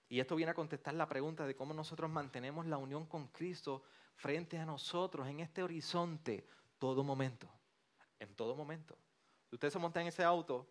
Y 0.08 0.20
esto 0.20 0.36
viene 0.36 0.52
a 0.52 0.54
contestar 0.54 0.94
la 0.94 1.08
pregunta 1.08 1.46
de 1.46 1.56
cómo 1.56 1.74
nosotros 1.74 2.08
mantenemos 2.08 2.66
la 2.66 2.78
unión 2.78 3.06
con 3.06 3.26
Cristo 3.28 3.82
frente 4.14 4.56
a 4.58 4.64
nosotros 4.64 5.26
en 5.26 5.40
este 5.40 5.62
horizonte 5.62 6.46
todo 6.78 7.02
momento. 7.02 7.50
En 8.18 8.34
todo 8.34 8.54
momento. 8.54 8.96
usted 9.50 9.70
se 9.70 9.78
monta 9.78 10.00
en 10.00 10.06
ese 10.06 10.22
auto, 10.22 10.66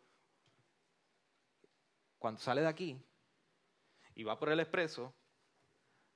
cuando 2.18 2.40
sale 2.40 2.62
de 2.62 2.68
aquí 2.68 3.00
y 4.16 4.24
va 4.24 4.40
por 4.40 4.50
el 4.50 4.60
expreso, 4.60 5.14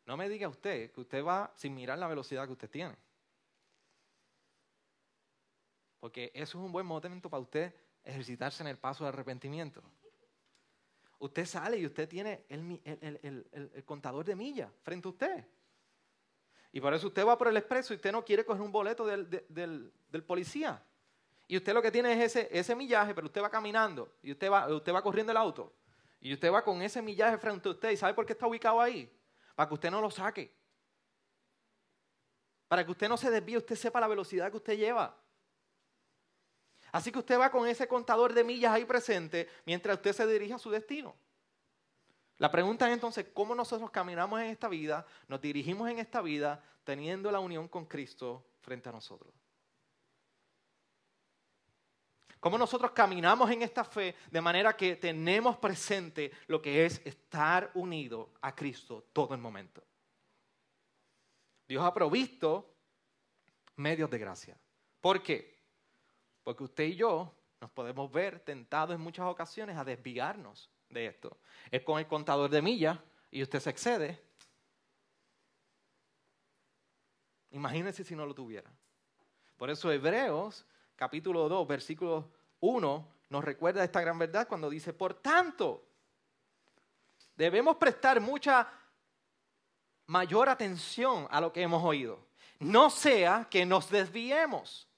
no 0.10 0.18
me 0.18 0.28
diga 0.28 0.48
usted 0.48 0.92
que 0.92 1.02
usted 1.02 1.24
va 1.24 1.54
sin 1.56 1.76
mirar 1.76 2.00
la 2.00 2.08
velocidad 2.08 2.48
que 2.48 2.54
usted 2.54 2.68
tiene. 2.68 2.96
Porque 6.00 6.32
eso 6.34 6.58
es 6.58 6.66
un 6.66 6.72
buen 6.72 6.84
momento 6.84 7.30
para 7.30 7.42
usted 7.42 7.72
ejercitarse 8.04 8.64
en 8.64 8.70
el 8.70 8.80
paso 8.80 9.04
de 9.04 9.10
arrepentimiento. 9.10 9.84
Usted 11.20 11.46
sale 11.46 11.78
y 11.78 11.86
usted 11.86 12.10
tiene 12.10 12.44
el, 12.50 13.84
contador 13.86 14.26
de 14.26 14.36
millas 14.36 14.72
frente 14.82 15.08
a 15.08 15.12
usted. 15.12 15.46
Y 16.72 16.82
por 16.82 16.92
eso 16.92 17.06
usted 17.06 17.24
va 17.24 17.38
por 17.38 17.48
el 17.50 17.58
expreso 17.58 17.94
y 17.94 17.98
usted 17.98 18.12
no 18.12 18.26
quiere 18.26 18.44
coger 18.44 18.64
un 18.64 18.72
boleto 18.72 19.06
del, 19.06 19.94
policía. 20.26 20.84
Y 21.48 21.56
usted 21.56 21.72
lo 21.72 21.84
que 21.84 21.92
tiene 21.92 22.14
es 22.24 22.36
ese, 22.36 22.76
millaje, 22.76 23.14
pero 23.14 23.28
usted 23.28 23.44
va 23.44 23.52
caminando 23.52 24.12
y 24.24 24.32
usted 24.32 24.50
va, 24.50 24.74
usted 24.74 24.92
va 24.92 25.04
corriendo 25.04 25.32
el 25.32 25.38
auto. 25.38 25.72
Y 26.20 26.34
usted 26.34 26.52
va 26.52 26.64
con 26.64 26.82
ese 26.82 27.00
millaje 27.00 27.38
frente 27.38 27.70
a 27.70 27.74
usted. 27.74 27.92
¿Y 27.92 27.98
sabe 27.98 28.16
por 28.16 28.26
qué 28.26 28.34
está 28.34 28.48
ubicado 28.48 28.82
ahí? 28.82 29.08
Para 29.60 29.68
que 29.68 29.74
usted 29.74 29.92
no 29.92 30.00
lo 30.00 30.10
saque. 30.10 30.56
Para 32.70 32.86
que 32.86 32.92
usted 32.92 33.10
no 33.10 33.18
se 33.18 33.30
desvíe, 33.30 33.58
usted 33.58 33.76
sepa 33.76 34.00
la 34.00 34.08
velocidad 34.08 34.50
que 34.50 34.56
usted 34.56 34.78
lleva. 34.78 35.22
Así 36.94 37.12
que 37.12 37.20
usted 37.20 37.38
va 37.38 37.52
con 37.52 37.68
ese 37.68 37.86
contador 37.86 38.34
de 38.34 38.46
millas 38.46 38.72
ahí 38.72 38.86
presente 38.86 39.50
mientras 39.66 39.98
usted 39.98 40.14
se 40.14 40.26
dirige 40.28 40.54
a 40.54 40.60
su 40.60 40.70
destino. 40.70 41.14
La 42.38 42.50
pregunta 42.50 42.88
es 42.88 42.94
entonces, 42.94 43.26
¿cómo 43.34 43.54
nosotros 43.54 43.92
caminamos 43.92 44.40
en 44.40 44.48
esta 44.48 44.70
vida, 44.70 45.06
nos 45.28 45.42
dirigimos 45.42 45.90
en 45.90 46.00
esta 46.00 46.22
vida 46.22 46.64
teniendo 46.86 47.30
la 47.30 47.42
unión 47.42 47.68
con 47.68 47.86
Cristo 47.86 48.46
frente 48.62 48.88
a 48.88 48.94
nosotros? 48.94 49.34
¿Cómo 52.40 52.58
nosotros 52.58 52.92
caminamos 52.92 53.52
en 53.52 53.62
esta 53.62 53.84
fe 53.84 54.16
de 54.32 54.42
manera 54.42 54.76
que 54.76 54.96
tenemos 54.96 55.58
presente 55.58 56.32
lo 56.48 56.62
que 56.62 56.86
es 56.86 57.02
estar 57.06 57.70
unido 57.74 58.32
a 58.42 58.56
Cristo 58.56 59.08
todo 59.12 59.34
el 59.34 59.42
momento? 59.42 59.84
Dios 61.68 61.84
ha 61.84 61.94
provisto 61.94 62.74
medios 63.76 64.10
de 64.10 64.18
gracia. 64.18 64.58
¿Por 65.02 65.22
qué? 65.22 65.60
Porque 66.44 66.64
usted 66.64 66.86
y 66.86 66.96
yo 66.96 67.36
nos 67.60 67.70
podemos 67.72 68.10
ver 68.12 68.40
tentados 68.40 68.96
en 68.96 69.02
muchas 69.02 69.26
ocasiones 69.26 69.78
a 69.78 69.84
desviarnos 69.84 70.70
de 70.90 71.08
esto. 71.08 71.38
Es 71.70 71.84
con 71.84 72.00
el 72.00 72.08
contador 72.08 72.50
de 72.50 72.62
millas 72.62 72.98
y 73.30 73.44
usted 73.44 73.60
se 73.60 73.70
excede. 73.70 74.24
Imagínese 77.52 78.04
si 78.06 78.16
no 78.16 78.26
lo 78.26 78.34
tuviera. 78.34 78.72
Por 79.58 79.70
eso 79.70 79.92
Hebreos 79.92 80.66
capítulo 81.00 81.48
2, 81.48 81.66
versículo 81.66 82.30
1 82.60 83.08
nos 83.30 83.44
recuerda 83.44 83.86
esta 83.86 84.02
gran 84.02 84.20
verdad 84.20 84.50
cuando 84.50 84.70
dice, 84.70 84.92
por 84.92 85.14
tanto, 85.14 85.86
debemos 87.38 87.78
prestar 87.78 88.20
mucha 88.20 88.68
mayor 90.08 90.50
atención 90.50 91.26
a 91.32 91.40
lo 91.40 91.54
que 91.54 91.62
hemos 91.62 91.82
oído. 91.84 92.20
No 92.60 92.90
sea 92.90 93.48
que 93.50 93.66
nos 93.66 93.90
desviemos. 93.90 94.90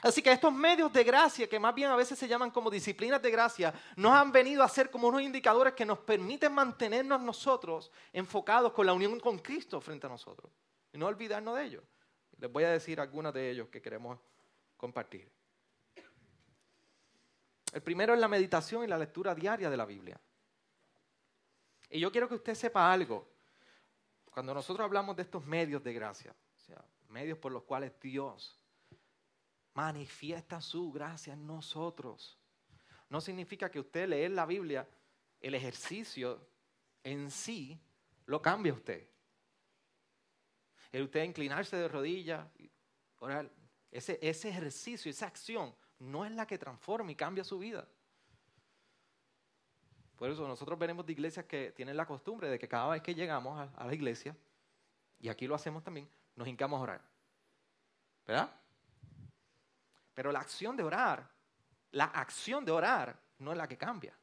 Así 0.00 0.22
que 0.22 0.32
estos 0.32 0.52
medios 0.52 0.90
de 0.94 1.04
gracia, 1.04 1.46
que 1.46 1.58
más 1.58 1.74
bien 1.74 1.90
a 1.90 1.96
veces 1.96 2.18
se 2.18 2.26
llaman 2.26 2.50
como 2.50 2.70
disciplinas 2.70 3.20
de 3.20 3.30
gracia, 3.30 3.74
nos 3.96 4.12
han 4.12 4.32
venido 4.32 4.62
a 4.62 4.68
ser 4.68 4.90
como 4.90 5.08
unos 5.08 5.20
indicadores 5.20 5.74
que 5.74 5.84
nos 5.84 5.98
permiten 5.98 6.52
mantenernos 6.52 7.20
nosotros 7.20 7.90
enfocados 8.14 8.72
con 8.72 8.86
la 8.86 8.94
unión 8.94 9.20
con 9.20 9.38
Cristo 9.40 9.78
frente 9.80 10.06
a 10.06 10.10
nosotros. 10.10 10.50
Y 10.90 10.96
no 10.96 11.06
olvidarnos 11.06 11.54
de 11.56 11.64
ellos. 11.64 11.84
Les 12.38 12.50
voy 12.50 12.64
a 12.64 12.70
decir 12.70 12.98
algunos 12.98 13.34
de 13.34 13.50
ellos 13.50 13.68
que 13.68 13.82
queremos 13.82 14.18
compartir. 14.84 15.26
El 17.72 17.82
primero 17.82 18.12
es 18.12 18.20
la 18.20 18.28
meditación 18.28 18.84
y 18.84 18.86
la 18.86 18.98
lectura 18.98 19.34
diaria 19.34 19.70
de 19.70 19.78
la 19.78 19.86
Biblia. 19.86 20.20
Y 21.88 22.00
yo 22.00 22.12
quiero 22.12 22.28
que 22.28 22.34
usted 22.34 22.54
sepa 22.54 22.92
algo. 22.92 23.26
Cuando 24.30 24.52
nosotros 24.52 24.84
hablamos 24.84 25.16
de 25.16 25.22
estos 25.22 25.42
medios 25.46 25.82
de 25.82 25.94
gracia, 25.94 26.36
medios 27.08 27.38
por 27.38 27.50
los 27.50 27.62
cuales 27.62 27.98
Dios 27.98 28.60
manifiesta 29.72 30.60
su 30.60 30.92
gracia 30.92 31.32
en 31.32 31.46
nosotros. 31.46 32.38
No 33.08 33.22
significa 33.22 33.70
que 33.70 33.80
usted 33.80 34.06
leer 34.06 34.32
la 34.32 34.44
Biblia, 34.44 34.86
el 35.40 35.54
ejercicio 35.54 36.46
en 37.02 37.30
sí, 37.30 37.80
lo 38.26 38.42
cambie 38.42 38.70
usted. 38.70 39.08
El 40.92 41.04
usted 41.04 41.24
inclinarse 41.24 41.74
de 41.74 41.88
rodillas, 41.88 42.46
orar, 43.20 43.50
ese, 43.94 44.18
ese 44.20 44.48
ejercicio, 44.48 45.08
esa 45.08 45.26
acción, 45.26 45.72
no 46.00 46.24
es 46.24 46.32
la 46.32 46.46
que 46.46 46.58
transforma 46.58 47.12
y 47.12 47.14
cambia 47.14 47.44
su 47.44 47.60
vida. 47.60 47.86
Por 50.16 50.28
eso 50.28 50.46
nosotros 50.48 50.76
venimos 50.76 51.06
de 51.06 51.12
iglesias 51.12 51.46
que 51.46 51.70
tienen 51.70 51.96
la 51.96 52.04
costumbre 52.04 52.48
de 52.48 52.58
que 52.58 52.66
cada 52.68 52.88
vez 52.88 53.02
que 53.02 53.14
llegamos 53.14 53.70
a, 53.76 53.86
la 53.86 53.94
iglesia, 53.94 54.36
y 55.20 55.28
aquí 55.28 55.46
lo 55.46 55.54
hacemos 55.54 55.84
también, 55.84 56.08
nos 56.34 56.48
hincamos 56.48 56.80
a 56.80 56.82
orar. 56.82 57.00
¿Verdad? 58.26 58.50
Pero 60.12 60.32
la 60.32 60.40
acción 60.40 60.76
de 60.76 60.82
orar, 60.82 61.28
la 61.92 62.06
acción 62.06 62.64
de 62.64 62.72
orar 62.72 63.16
no 63.38 63.52
es 63.52 63.58
la 63.58 63.68
que 63.68 63.78
cambia. 63.78 64.16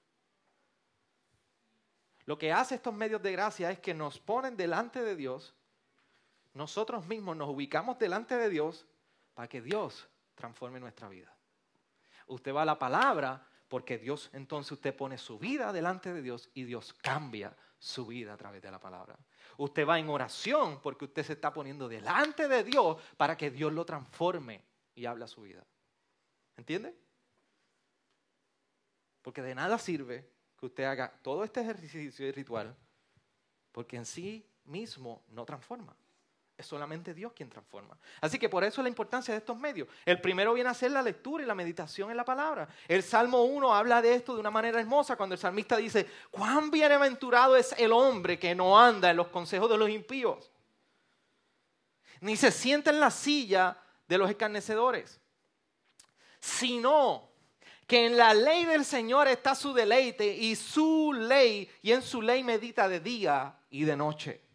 Lo 2.26 2.38
que 2.38 2.52
hace 2.52 2.76
estos 2.76 2.94
medios 2.94 3.22
de 3.22 3.32
gracia 3.32 3.72
es 3.72 3.80
que 3.80 3.94
nos 3.94 4.20
ponen 4.20 4.58
delante 4.58 5.02
de 5.02 5.16
Dios, 5.16 5.56
nosotros 6.54 7.08
mismos 7.08 7.38
nos 7.38 7.50
ubicamos 7.50 7.98
delante 7.98 8.36
de 8.36 8.50
Dios 8.50 8.86
para 9.34 9.48
que 9.48 9.62
Dios 9.62 10.08
transforme 10.36 10.80
nuestra 10.80 11.10
vida. 11.10 11.34
Usted 12.28 12.54
va 12.54 12.64
a 12.64 12.66
la 12.66 12.80
palabra 12.80 13.48
porque 13.68 13.98
Dios, 13.98 14.30
entonces 14.34 14.74
usted 14.74 14.96
pone 14.96 15.18
su 15.18 15.40
vida 15.40 15.72
delante 15.72 16.14
de 16.14 16.22
Dios 16.22 16.50
y 16.54 16.64
Dios 16.64 16.94
cambia 16.94 17.56
su 17.80 18.06
vida 18.06 18.34
a 18.34 18.38
través 18.38 18.62
de 18.62 18.70
la 18.70 18.80
palabra. 18.80 19.18
Usted 19.58 19.88
va 19.88 19.98
en 19.98 20.10
oración 20.10 20.82
porque 20.82 21.06
usted 21.06 21.24
se 21.24 21.34
está 21.34 21.54
poniendo 21.54 21.88
delante 21.88 22.48
de 22.48 22.64
Dios 22.64 23.02
para 23.18 23.38
que 23.38 23.50
Dios 23.50 23.72
lo 23.74 23.86
transforme 23.86 24.64
y 24.94 25.06
habla 25.06 25.28
su 25.28 25.42
vida. 25.42 25.66
¿Entiende? 26.58 26.96
Porque 29.22 29.42
de 29.42 29.56
nada 29.56 29.78
sirve 29.78 30.30
que 30.58 30.66
usted 30.66 30.84
haga 30.84 31.12
todo 31.22 31.44
este 31.44 31.62
ejercicio 31.62 32.28
y 32.28 32.32
ritual, 32.32 32.76
porque 33.72 33.98
en 33.98 34.06
sí 34.06 34.46
mismo 34.66 35.24
no 35.30 35.46
transforma. 35.46 35.96
Solamente 36.64 37.14
Dios 37.14 37.34
quien 37.34 37.50
transforma. 37.50 37.98
Así 38.20 38.38
que 38.38 38.50
por 38.50 38.64
eso 38.64 38.82
la 38.82 38.90
importancia 38.90 39.34
de 39.34 39.40
estos 39.40 39.58
medios. 39.58 39.88
El 40.06 40.22
primero 40.22 40.54
viene 40.54 40.70
a 40.70 40.74
ser 40.74 40.92
la 40.92 41.02
lectura 41.02 41.44
y 41.44 41.48
la 41.48 41.56
meditación 41.56 42.12
en 42.12 42.18
la 42.18 42.26
palabra. 42.26 42.68
El 42.88 43.04
Salmo 43.04 43.44
1 43.44 43.74
habla 43.74 44.02
de 44.02 44.16
esto 44.16 44.34
de 44.34 44.40
una 44.40 44.52
manera 44.52 44.80
hermosa 44.80 45.16
cuando 45.16 45.34
el 45.36 45.40
salmista 45.40 45.78
dice, 45.78 46.08
cuán 46.30 46.72
bienaventurado 46.72 47.56
es 47.56 47.74
el 47.78 47.92
hombre 47.92 48.40
que 48.40 48.56
no 48.56 48.80
anda 48.80 49.12
en 49.12 49.18
los 49.18 49.28
consejos 49.28 49.70
de 49.70 49.78
los 49.78 49.90
impíos, 49.90 50.52
ni 52.22 52.36
se 52.36 52.52
sienta 52.52 52.92
en 52.92 53.00
la 53.00 53.12
silla 53.12 53.78
de 54.08 54.18
los 54.18 54.30
escarnecedores, 54.30 55.20
sino 56.40 57.30
que 57.88 58.06
en 58.06 58.16
la 58.16 58.34
ley 58.34 58.66
del 58.66 58.86
Señor 58.86 59.28
está 59.28 59.54
su 59.54 59.74
deleite 59.74 60.26
y 60.26 60.56
su 60.56 61.14
ley, 61.14 61.70
y 61.82 61.92
en 61.92 62.02
su 62.02 62.22
ley 62.22 62.44
medita 62.44 62.88
de 62.88 63.00
día 63.00 63.56
y 63.70 63.84
de 63.84 63.98
noche. 63.98 64.51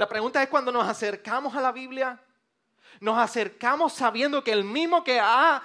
La 0.00 0.08
pregunta 0.08 0.42
es 0.42 0.48
cuando 0.48 0.72
nos 0.72 0.88
acercamos 0.88 1.54
a 1.54 1.60
la 1.60 1.72
Biblia, 1.72 2.18
nos 3.02 3.18
acercamos 3.18 3.92
sabiendo 3.92 4.42
que 4.42 4.50
el 4.50 4.64
mismo 4.64 5.04
que 5.04 5.20
ha 5.20 5.62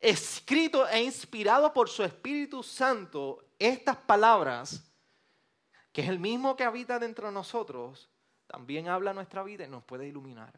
escrito 0.00 0.88
e 0.88 1.00
inspirado 1.04 1.72
por 1.72 1.88
su 1.88 2.02
Espíritu 2.02 2.64
Santo 2.64 3.44
estas 3.60 3.96
palabras, 3.96 4.92
que 5.92 6.02
es 6.02 6.08
el 6.08 6.18
mismo 6.18 6.56
que 6.56 6.64
habita 6.64 6.98
dentro 6.98 7.28
de 7.28 7.32
nosotros, 7.32 8.10
también 8.48 8.88
habla 8.88 9.12
nuestra 9.12 9.44
vida 9.44 9.66
y 9.66 9.68
nos 9.68 9.84
puede 9.84 10.08
iluminar. 10.08 10.52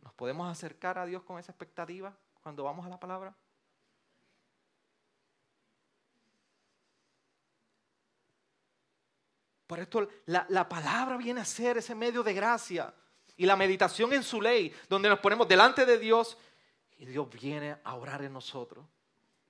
¿Nos 0.00 0.12
podemos 0.12 0.50
acercar 0.50 0.98
a 0.98 1.06
Dios 1.06 1.22
con 1.22 1.38
esa 1.38 1.52
expectativa 1.52 2.12
cuando 2.42 2.64
vamos 2.64 2.84
a 2.84 2.88
la 2.88 2.98
palabra? 2.98 3.32
Por 9.66 9.80
esto 9.80 10.08
la, 10.26 10.46
la, 10.48 10.68
palabra 10.68 11.16
viene 11.16 11.40
a 11.40 11.44
ser 11.44 11.78
ese 11.78 11.94
medio 11.94 12.22
de 12.22 12.32
gracia 12.32 12.94
y 13.36 13.46
la 13.46 13.56
meditación 13.56 14.12
en 14.12 14.22
su 14.22 14.40
ley, 14.40 14.72
donde 14.88 15.08
nos 15.08 15.18
ponemos 15.18 15.48
delante 15.48 15.84
de 15.84 15.98
Dios 15.98 16.38
y 16.98 17.06
Dios 17.06 17.28
viene 17.30 17.76
a 17.84 17.94
orar 17.94 18.22
en 18.22 18.32
nosotros, 18.32 18.86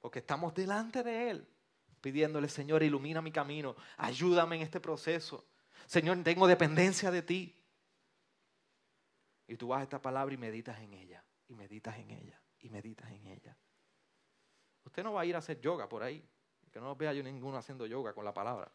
porque 0.00 0.20
estamos 0.20 0.54
delante 0.54 1.02
de 1.02 1.30
Él, 1.30 1.48
pidiéndole, 2.00 2.48
Señor, 2.48 2.82
ilumina 2.82 3.22
mi 3.22 3.30
camino, 3.30 3.76
ayúdame 3.98 4.56
en 4.56 4.62
este 4.62 4.80
proceso. 4.80 5.44
Señor, 5.86 6.22
tengo 6.24 6.46
dependencia 6.46 7.10
de 7.10 7.22
ti. 7.22 7.54
Y 9.48 9.56
tú 9.56 9.68
vas 9.68 9.80
a 9.80 9.82
esta 9.84 10.02
palabra 10.02 10.34
y 10.34 10.38
meditas 10.38 10.78
en 10.80 10.92
ella, 10.92 11.22
y 11.48 11.54
meditas 11.54 11.96
en 11.98 12.10
ella, 12.10 12.40
y 12.60 12.68
meditas 12.68 13.08
en 13.12 13.26
ella. 13.26 13.56
Usted 14.84 15.04
no 15.04 15.12
va 15.12 15.20
a 15.20 15.26
ir 15.26 15.36
a 15.36 15.38
hacer 15.38 15.60
yoga 15.60 15.88
por 15.88 16.02
ahí, 16.02 16.24
que 16.72 16.80
no 16.80 16.96
vea 16.96 17.12
yo 17.12 17.22
ninguno 17.22 17.56
haciendo 17.58 17.86
yoga 17.86 18.12
con 18.12 18.24
la 18.24 18.34
palabra. 18.34 18.70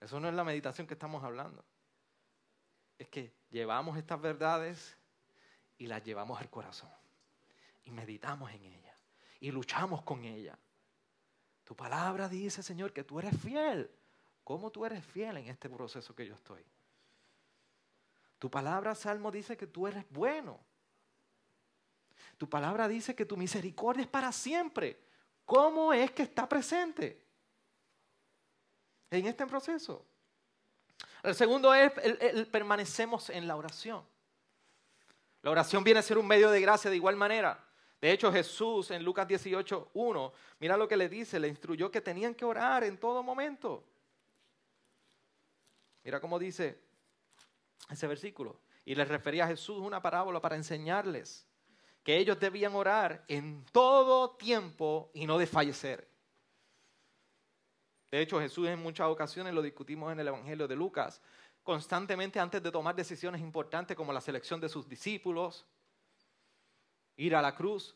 Eso 0.00 0.20
no 0.20 0.28
es 0.28 0.34
la 0.34 0.44
meditación 0.44 0.86
que 0.86 0.94
estamos 0.94 1.24
hablando. 1.24 1.64
Es 2.98 3.08
que 3.08 3.32
llevamos 3.50 3.96
estas 3.98 4.20
verdades 4.20 4.96
y 5.76 5.86
las 5.86 6.04
llevamos 6.04 6.40
al 6.40 6.50
corazón. 6.50 6.90
Y 7.84 7.90
meditamos 7.90 8.50
en 8.52 8.64
ella. 8.64 8.96
Y 9.40 9.50
luchamos 9.50 10.02
con 10.02 10.24
ella. 10.24 10.58
Tu 11.64 11.74
palabra 11.74 12.28
dice, 12.28 12.62
Señor, 12.62 12.92
que 12.92 13.04
tú 13.04 13.18
eres 13.18 13.36
fiel. 13.40 13.90
¿Cómo 14.44 14.70
tú 14.70 14.84
eres 14.84 15.04
fiel 15.04 15.36
en 15.36 15.48
este 15.48 15.68
proceso 15.68 16.14
que 16.14 16.26
yo 16.26 16.34
estoy? 16.34 16.64
Tu 18.38 18.50
palabra, 18.50 18.94
Salmo, 18.94 19.30
dice 19.30 19.56
que 19.56 19.66
tú 19.66 19.86
eres 19.86 20.04
bueno. 20.10 20.60
Tu 22.36 22.48
palabra 22.48 22.86
dice 22.86 23.14
que 23.14 23.26
tu 23.26 23.36
misericordia 23.36 24.02
es 24.02 24.08
para 24.08 24.30
siempre. 24.32 25.00
¿Cómo 25.44 25.92
es 25.92 26.12
que 26.12 26.22
está 26.22 26.48
presente 26.48 27.27
en 29.10 29.26
este 29.26 29.46
proceso? 29.46 30.04
El 31.22 31.34
segundo 31.34 31.74
es, 31.74 31.92
el, 32.02 32.46
permanecemos 32.46 33.30
en 33.30 33.46
la 33.46 33.56
oración. 33.56 34.04
La 35.42 35.50
oración 35.50 35.84
viene 35.84 36.00
a 36.00 36.02
ser 36.02 36.18
un 36.18 36.26
medio 36.26 36.50
de 36.50 36.60
gracia 36.60 36.90
de 36.90 36.96
igual 36.96 37.16
manera. 37.16 37.64
De 38.00 38.12
hecho, 38.12 38.32
Jesús 38.32 38.90
en 38.90 39.04
Lucas 39.04 39.26
18, 39.26 39.90
1, 39.92 40.32
mira 40.60 40.76
lo 40.76 40.86
que 40.86 40.96
le 40.96 41.08
dice, 41.08 41.40
le 41.40 41.48
instruyó 41.48 41.90
que 41.90 42.00
tenían 42.00 42.34
que 42.34 42.44
orar 42.44 42.84
en 42.84 42.96
todo 42.98 43.22
momento. 43.22 43.84
Mira 46.04 46.20
cómo 46.20 46.38
dice 46.38 46.80
ese 47.90 48.06
versículo. 48.06 48.60
Y 48.84 48.94
les 48.94 49.08
refería 49.08 49.44
a 49.44 49.48
Jesús 49.48 49.78
una 49.78 50.00
parábola 50.00 50.40
para 50.40 50.56
enseñarles 50.56 51.46
que 52.02 52.16
ellos 52.16 52.40
debían 52.40 52.74
orar 52.74 53.24
en 53.28 53.64
todo 53.72 54.30
tiempo 54.36 55.10
y 55.12 55.26
no 55.26 55.36
desfallecer. 55.36 56.07
De 58.10 58.20
hecho, 58.20 58.40
Jesús 58.40 58.68
en 58.68 58.80
muchas 58.80 59.08
ocasiones 59.08 59.52
lo 59.52 59.62
discutimos 59.62 60.12
en 60.12 60.20
el 60.20 60.28
Evangelio 60.28 60.66
de 60.66 60.76
Lucas, 60.76 61.20
constantemente 61.62 62.40
antes 62.40 62.62
de 62.62 62.70
tomar 62.70 62.94
decisiones 62.94 63.40
importantes 63.40 63.96
como 63.96 64.12
la 64.12 64.20
selección 64.20 64.60
de 64.60 64.68
sus 64.68 64.88
discípulos, 64.88 65.66
ir 67.16 67.36
a 67.36 67.42
la 67.42 67.54
cruz, 67.54 67.94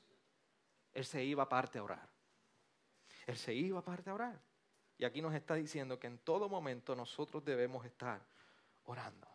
Él 0.93 1.05
se 1.05 1.25
iba 1.25 1.45
aparte 1.45 1.79
a 1.79 1.83
orar. 1.83 2.09
Él 3.27 3.37
se 3.37 3.55
iba 3.55 3.79
aparte 3.79 4.11
a 4.11 4.15
orar. 4.15 4.41
Y 4.99 5.05
aquí 5.05 5.23
nos 5.23 5.35
está 5.35 5.55
diciendo 5.55 5.99
que 5.99 6.07
en 6.07 6.19
todo 6.19 6.49
momento 6.49 6.95
nosotros 6.95 7.45
debemos 7.45 7.85
estar 7.87 8.21
orando. 8.85 9.27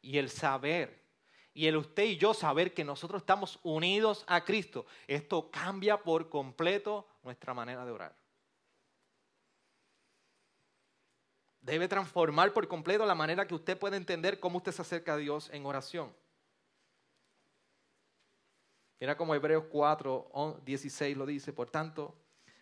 Y 0.00 0.18
el 0.18 0.30
saber, 0.30 1.04
y 1.52 1.66
el 1.66 1.76
usted 1.76 2.04
y 2.04 2.16
yo 2.16 2.32
saber 2.32 2.72
que 2.72 2.84
nosotros 2.84 3.22
estamos 3.22 3.58
unidos 3.62 4.24
a 4.28 4.44
Cristo, 4.44 4.86
esto 5.06 5.50
cambia 5.50 6.00
por 6.00 6.30
completo 6.30 7.08
nuestra 7.22 7.52
manera 7.52 7.84
de 7.84 7.90
orar. 7.90 8.19
Debe 11.60 11.88
transformar 11.88 12.52
por 12.52 12.68
completo 12.68 13.04
la 13.04 13.14
manera 13.14 13.46
que 13.46 13.54
usted 13.54 13.78
puede 13.78 13.96
entender 13.96 14.40
cómo 14.40 14.58
usted 14.58 14.72
se 14.72 14.82
acerca 14.82 15.14
a 15.14 15.16
Dios 15.18 15.50
en 15.52 15.66
oración. 15.66 16.14
Mira 18.98 19.16
como 19.16 19.34
Hebreos 19.34 19.64
4, 19.70 20.60
16 20.64 21.16
lo 21.16 21.26
dice, 21.26 21.52
por 21.52 21.70
tanto, 21.70 22.14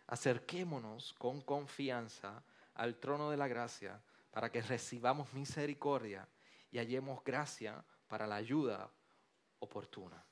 acerquémonos 0.07 1.13
con 1.15 1.41
confianza 1.41 2.45
al 2.75 2.97
trono 2.97 3.31
de 3.31 3.37
la 3.37 3.49
gracia 3.49 4.01
para 4.31 4.51
que 4.51 4.63
recibamos 4.63 5.33
misericordia 5.33 6.29
y 6.71 6.79
hallemos 6.79 7.23
gracia 7.25 7.85
para 8.07 8.27
la 8.27 8.37
ayuda 8.37 8.91
oportuna. 9.59 10.25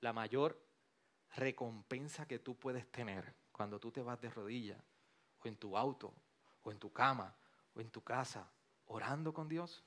La 0.00 0.12
mayor 0.12 0.58
recompensa 1.36 2.26
que 2.26 2.38
tú 2.38 2.58
puedes 2.58 2.90
tener 2.90 3.39
cuando 3.60 3.78
tú 3.78 3.90
te 3.90 4.00
vas 4.00 4.18
de 4.18 4.30
rodillas 4.30 4.82
o 5.44 5.46
en 5.46 5.54
tu 5.54 5.76
auto 5.76 6.14
o 6.62 6.72
en 6.72 6.78
tu 6.78 6.90
cama 6.90 7.36
o 7.74 7.80
en 7.82 7.90
tu 7.90 8.02
casa 8.02 8.50
orando 8.86 9.34
con 9.34 9.50
Dios 9.50 9.84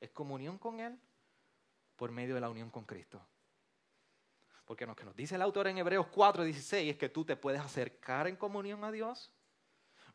es 0.00 0.10
comunión 0.10 0.58
con 0.58 0.80
Él 0.80 0.98
por 1.94 2.10
medio 2.10 2.34
de 2.34 2.40
la 2.40 2.50
unión 2.50 2.68
con 2.68 2.84
Cristo. 2.84 3.24
Porque 4.64 4.86
lo 4.86 4.96
que 4.96 5.04
nos 5.04 5.14
dice 5.14 5.36
el 5.36 5.42
autor 5.42 5.68
en 5.68 5.78
Hebreos 5.78 6.08
4, 6.08 6.42
16 6.42 6.90
es 6.90 6.96
que 6.98 7.08
tú 7.08 7.24
te 7.24 7.36
puedes 7.36 7.60
acercar 7.60 8.26
en 8.26 8.34
comunión 8.34 8.82
a 8.82 8.90
Dios 8.90 9.30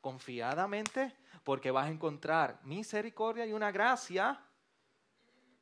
confiadamente 0.02 1.16
porque 1.46 1.72
vas 1.72 1.86
a 1.86 1.92
encontrar 1.92 2.60
misericordia 2.64 3.46
y 3.46 3.54
una 3.54 3.72
gracia 3.72 4.38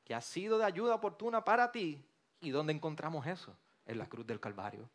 que 0.03 0.15
ha 0.15 0.21
sido 0.21 0.57
de 0.57 0.65
ayuda 0.65 0.95
oportuna 0.95 1.45
para 1.45 1.71
ti. 1.71 2.03
¿Y 2.41 2.49
dónde 2.49 2.73
encontramos 2.73 3.27
eso? 3.27 3.55
En 3.85 3.99
la 3.99 4.09
cruz 4.09 4.25
del 4.25 4.39
Calvario, 4.39 4.89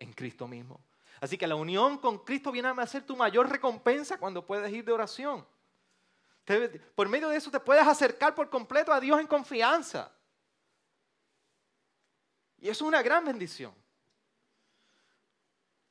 en 0.00 0.12
Cristo 0.12 0.48
mismo. 0.48 0.84
Así 1.20 1.38
que 1.38 1.46
la 1.46 1.54
unión 1.54 1.98
con 1.98 2.18
Cristo 2.18 2.52
viene 2.52 2.68
a 2.68 2.86
ser 2.86 3.04
tu 3.04 3.16
mayor 3.16 3.48
recompensa 3.48 4.18
cuando 4.18 4.44
puedes 4.44 4.72
ir 4.72 4.84
de 4.84 4.92
oración. 4.92 5.46
por 6.94 7.08
medio 7.08 7.28
de 7.28 7.36
eso 7.36 7.50
te 7.50 7.60
puedes 7.60 7.86
acercar 7.86 8.34
por 8.34 8.50
completo 8.50 8.92
a 8.92 9.00
Dios 9.00 9.20
en 9.20 9.26
confianza. 9.26 10.12
Y 12.58 12.68
eso 12.68 12.84
es 12.84 12.88
una 12.88 13.02
gran 13.02 13.24
bendición. 13.24 13.74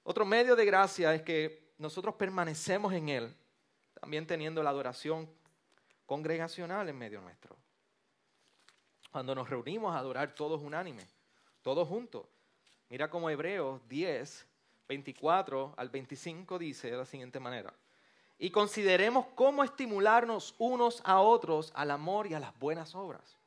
Otro 0.03 0.25
medio 0.25 0.55
de 0.55 0.65
gracia 0.65 1.13
es 1.13 1.21
que 1.21 1.73
nosotros 1.77 2.15
permanecemos 2.15 2.93
en 2.93 3.09
Él, 3.09 3.35
también 3.99 4.27
teniendo 4.27 4.61
la 4.61 4.69
adoración 4.69 5.29
congregacional 6.05 6.89
en 6.89 6.97
medio 6.97 7.21
nuestro. 7.21 7.55
Cuando 9.11 9.33
nos 9.33 9.49
reunimos 9.49 9.95
a 9.95 9.99
adorar 9.99 10.35
todos 10.35 10.61
unánimes, 10.61 11.07
todos 11.61 11.87
juntos. 11.87 12.25
Mira 12.89 13.09
como 13.09 13.29
Hebreos 13.29 13.81
10, 13.87 14.45
24 14.87 15.73
al 15.77 15.89
25 15.89 16.59
dice 16.59 16.91
de 16.91 16.97
la 16.97 17.05
siguiente 17.05 17.39
manera. 17.39 17.73
Y 18.37 18.49
consideremos 18.51 19.27
cómo 19.35 19.63
estimularnos 19.63 20.55
unos 20.57 21.01
a 21.05 21.21
otros 21.21 21.71
al 21.75 21.91
amor 21.91 22.27
y 22.27 22.33
a 22.33 22.39
las 22.39 22.57
buenas 22.59 22.95
obras 22.95 23.37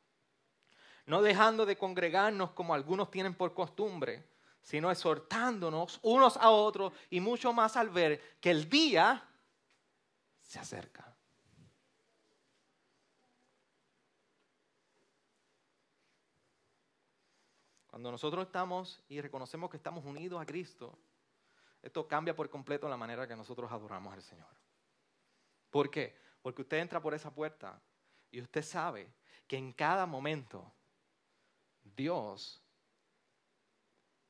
no 1.07 1.23
dejando 1.23 1.65
de 1.65 1.79
congregarnos 1.79 2.51
como 2.51 2.75
algunos 2.75 3.11
tienen 3.11 3.35
por 3.35 3.55
costumbre, 3.55 4.25
sino 4.63 4.91
exhortándonos 4.91 6.01
unos 6.03 6.37
a 6.37 6.51
otros 6.51 6.93
y 7.11 7.21
mucho 7.21 7.53
más 7.53 7.77
al 7.77 7.91
ver 7.91 8.39
que 8.41 8.51
el 8.51 8.69
día 8.69 9.25
se 10.43 10.59
acerca. 10.59 11.17
Cuando 17.87 18.11
nosotros 18.11 18.45
estamos 18.45 19.01
y 19.09 19.21
reconocemos 19.21 19.71
que 19.71 19.79
estamos 19.79 20.05
unidos 20.05 20.43
a 20.43 20.45
Cristo, 20.45 20.99
esto 21.87 22.09
cambia 22.09 22.35
por 22.35 22.51
completo 22.51 22.89
la 22.89 22.97
manera 22.97 23.29
que 23.29 23.37
nosotros 23.37 23.71
adoramos 23.71 24.13
al 24.13 24.21
Señor. 24.21 24.49
¿Por 25.71 25.89
qué? 25.89 26.19
Porque 26.43 26.63
usted 26.63 26.79
entra 26.79 27.01
por 27.01 27.15
esa 27.15 27.33
puerta 27.33 27.81
y 28.29 28.41
usted 28.41 28.63
sabe 28.63 29.15
que 29.47 29.57
en 29.57 29.73
cada 29.73 30.05
momento 30.05 30.75
Dios 31.85 32.61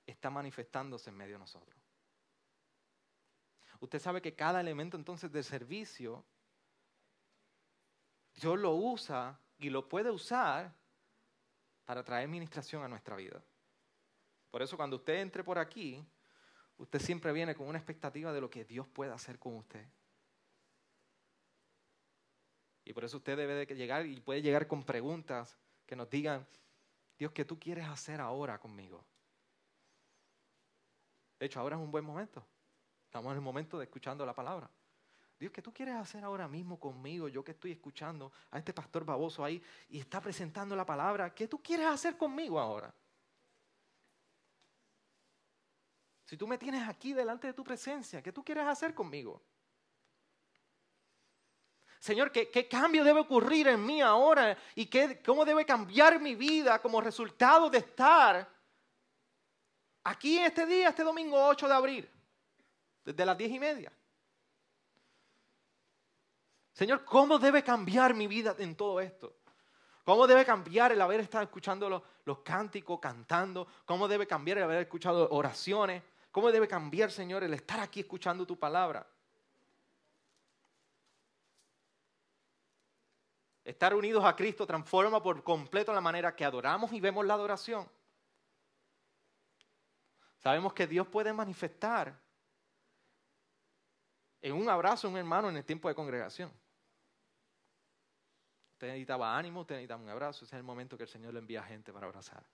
está 0.04 0.28
manifestándose 0.28 1.08
en 1.08 1.16
medio 1.16 1.36
de 1.36 1.38
nosotros. 1.38 1.80
Usted 3.80 4.00
sabe 4.00 4.20
que 4.20 4.36
cada 4.36 4.60
elemento 4.60 4.98
entonces 4.98 5.32
de 5.32 5.42
servicio, 5.42 6.26
Dios 8.34 8.58
lo 8.58 8.74
usa 8.74 9.40
y 9.56 9.70
lo 9.70 9.88
puede 9.88 10.10
usar 10.10 10.76
para 11.86 12.04
traer 12.04 12.28
ministración 12.28 12.84
a 12.84 12.88
nuestra 12.88 13.16
vida. 13.16 13.42
Por 14.50 14.60
eso 14.60 14.76
cuando 14.76 14.96
usted 14.96 15.20
entre 15.20 15.42
por 15.42 15.58
aquí, 15.58 16.06
usted 16.78 16.98
siempre 16.98 17.32
viene 17.32 17.54
con 17.54 17.68
una 17.68 17.78
expectativa 17.78 18.32
de 18.32 18.40
lo 18.40 18.50
que 18.50 18.64
Dios 18.64 18.86
puede 18.88 19.12
hacer 19.12 19.38
con 19.38 19.56
usted. 19.56 19.86
Y 22.84 22.92
por 22.92 23.04
eso 23.04 23.16
usted 23.16 23.36
debe 23.36 23.54
de 23.54 23.74
llegar 23.74 24.06
y 24.06 24.20
puede 24.20 24.42
llegar 24.42 24.66
con 24.66 24.84
preguntas 24.84 25.56
que 25.86 25.96
nos 25.96 26.08
digan, 26.08 26.46
Dios, 27.18 27.32
¿qué 27.32 27.44
tú 27.44 27.58
quieres 27.58 27.86
hacer 27.86 28.20
ahora 28.20 28.58
conmigo? 28.58 29.04
De 31.38 31.46
hecho, 31.46 31.60
ahora 31.60 31.76
es 31.76 31.82
un 31.82 31.90
buen 31.90 32.04
momento. 32.04 32.46
Estamos 33.04 33.32
en 33.32 33.36
el 33.36 33.42
momento 33.42 33.78
de 33.78 33.84
escuchando 33.84 34.24
la 34.24 34.34
palabra. 34.34 34.70
Dios, 35.38 35.52
¿qué 35.52 35.60
tú 35.60 35.72
quieres 35.72 35.94
hacer 35.96 36.24
ahora 36.24 36.48
mismo 36.48 36.78
conmigo? 36.78 37.28
Yo 37.28 37.44
que 37.44 37.50
estoy 37.52 37.72
escuchando 37.72 38.32
a 38.50 38.58
este 38.58 38.72
pastor 38.72 39.04
baboso 39.04 39.44
ahí 39.44 39.62
y 39.88 39.98
está 39.98 40.20
presentando 40.20 40.74
la 40.74 40.86
palabra. 40.86 41.34
¿Qué 41.34 41.46
tú 41.46 41.62
quieres 41.62 41.86
hacer 41.86 42.16
conmigo 42.16 42.58
ahora? 42.58 42.94
Si 46.26 46.36
tú 46.36 46.46
me 46.48 46.58
tienes 46.58 46.86
aquí 46.88 47.12
delante 47.12 47.46
de 47.46 47.52
tu 47.52 47.62
presencia, 47.62 48.20
¿qué 48.20 48.32
tú 48.32 48.44
quieres 48.44 48.66
hacer 48.66 48.92
conmigo? 48.92 49.40
Señor, 52.00 52.32
¿qué, 52.32 52.68
cambio 52.68 53.04
debe 53.04 53.20
ocurrir 53.20 53.68
en 53.68 53.84
mí 53.84 54.02
ahora? 54.02 54.58
¿Y 54.74 54.86
qué, 54.86 55.22
cómo 55.24 55.44
debe 55.44 55.64
cambiar 55.64 56.20
mi 56.20 56.34
vida 56.34 56.82
como 56.82 57.00
resultado 57.00 57.70
de 57.70 57.78
estar 57.78 58.48
aquí 60.02 60.38
este 60.38 60.66
día, 60.66 60.88
este 60.88 61.04
domingo 61.04 61.46
8 61.46 61.68
de 61.68 61.74
abril, 61.74 62.10
desde 63.04 63.24
las 63.24 63.38
diez 63.38 63.50
y 63.52 63.60
media? 63.60 63.92
Señor, 66.72 67.04
¿cómo 67.04 67.38
debe 67.38 67.62
cambiar 67.62 68.14
mi 68.14 68.26
vida 68.26 68.54
en 68.58 68.74
todo 68.74 69.00
esto? 69.00 69.36
¿Cómo 70.04 70.26
debe 70.26 70.44
cambiar 70.44 70.92
el 70.92 71.00
haber 71.00 71.20
estado 71.20 71.44
escuchando 71.44 71.88
los, 71.88 72.02
los, 72.24 72.40
cánticos, 72.40 73.00
cantando? 73.00 73.66
¿Cómo 73.84 74.06
debe 74.06 74.26
cambiar 74.26 74.58
el 74.58 74.64
haber 74.64 74.82
escuchado 74.82 75.28
oraciones? 75.30 76.02
¿Cómo 76.36 76.52
debe 76.52 76.68
cambiar, 76.68 77.10
Señor, 77.10 77.44
el 77.44 77.54
estar 77.54 77.80
aquí 77.80 78.00
escuchando 78.00 78.46
tu 78.46 78.58
palabra? 78.58 79.06
estar 83.64 83.94
unidos 83.94 84.22
a 84.22 84.36
Cristo 84.36 84.66
transforma 84.66 85.22
por 85.22 85.42
completo 85.42 85.94
la 85.94 86.02
manera 86.02 86.36
que 86.36 86.44
adoramos 86.44 86.92
y 86.92 87.00
vemos 87.00 87.24
la 87.24 87.32
adoración. 87.32 87.88
Sabemos 90.36 90.74
que 90.74 90.86
Dios 90.86 91.06
puede 91.06 91.32
manifestar 91.32 92.14
en 94.42 94.52
un 94.52 94.68
abrazo 94.68 95.06
a 95.06 95.10
un 95.12 95.16
hermano 95.16 95.48
en 95.48 95.56
el 95.56 95.64
tiempo 95.64 95.88
de 95.88 95.94
congregación. 95.94 96.52
Usted 98.72 98.88
necesitaba 98.88 99.38
ánimo, 99.38 99.62
usted 99.62 99.76
necesitaba 99.76 100.02
un 100.02 100.10
abrazo, 100.10 100.44
ese 100.44 100.54
es 100.54 100.58
el 100.58 100.64
momento 100.64 100.98
que 100.98 101.04
el 101.04 101.08
Señor 101.08 101.32
le 101.32 101.38
envía 101.38 101.62
gente 101.62 101.94
para 101.94 102.06
abrazar. 102.06 102.44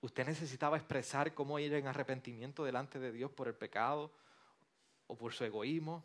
Usted 0.00 0.26
necesitaba 0.26 0.76
expresar 0.76 1.34
cómo 1.34 1.58
ir 1.58 1.74
en 1.74 1.86
arrepentimiento 1.86 2.64
delante 2.64 2.98
de 2.98 3.12
Dios 3.12 3.30
por 3.30 3.48
el 3.48 3.54
pecado 3.54 4.10
o 5.06 5.16
por 5.16 5.32
su 5.32 5.44
egoísmo. 5.44 6.04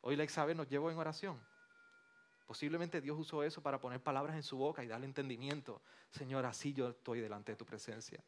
Hoy 0.00 0.16
la 0.16 0.26
sabe 0.28 0.54
nos 0.54 0.68
llevó 0.68 0.90
en 0.90 0.96
oración. 0.96 1.38
Posiblemente 2.46 3.02
Dios 3.02 3.18
usó 3.18 3.42
eso 3.42 3.62
para 3.62 3.78
poner 3.78 4.02
palabras 4.02 4.34
en 4.34 4.42
su 4.42 4.56
boca 4.56 4.82
y 4.82 4.86
darle 4.86 5.04
entendimiento. 5.04 5.82
Señor, 6.10 6.46
así 6.46 6.72
yo 6.72 6.88
estoy 6.88 7.20
delante 7.20 7.52
de 7.52 7.56
tu 7.56 7.66
presencia. 7.66 8.24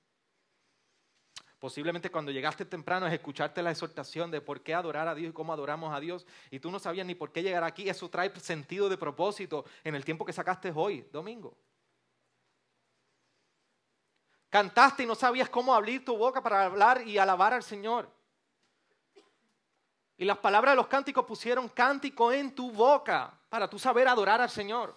Posiblemente 1.59 2.11
cuando 2.11 2.31
llegaste 2.31 2.67
temprano 2.67 3.07
es 3.07 3.15
escucharte 3.15 3.63
la 3.63 3.71
exhortación 3.71 4.31
de 4.31 4.43
por 4.43 4.63
qué 4.63 4.75
adorar 4.75 5.09
a 5.09 5.15
Dios 5.15 5.31
y 5.31 5.33
cómo 5.33 5.53
adoramos 5.53 5.95
a 5.95 6.01
Dios 6.01 6.27
y 6.51 6.59
tú 6.59 6.71
no 6.71 6.79
sabías 6.79 7.07
ni 7.07 7.15
por 7.15 7.33
qué 7.33 7.43
llegar 7.43 7.65
aquí. 7.65 7.89
Eso 7.89 8.11
trae 8.11 8.31
sentido 8.41 8.91
de 8.91 8.99
propósito 8.99 9.65
en 9.85 9.95
el 9.95 10.05
tiempo 10.05 10.27
que 10.27 10.33
sacaste 10.35 10.71
hoy, 10.75 11.07
domingo. 11.13 11.57
Cantaste 14.51 15.05
y 15.05 15.07
no 15.07 15.15
sabías 15.15 15.49
cómo 15.49 15.73
abrir 15.73 16.05
tu 16.05 16.17
boca 16.17 16.43
para 16.43 16.65
hablar 16.65 17.07
y 17.07 17.19
alabar 17.19 17.55
al 17.55 17.63
Señor. 17.63 18.11
Y 20.19 20.25
las 20.25 20.39
palabras 20.39 20.73
de 20.73 20.77
los 20.77 20.89
cánticos 20.89 21.25
pusieron 21.25 21.69
cántico 21.69 22.33
en 22.33 22.55
tu 22.55 22.71
boca 22.73 23.33
para 23.49 23.71
tú 23.71 23.79
saber 23.79 24.09
adorar 24.09 24.41
al 24.41 24.51
Señor. 24.51 24.95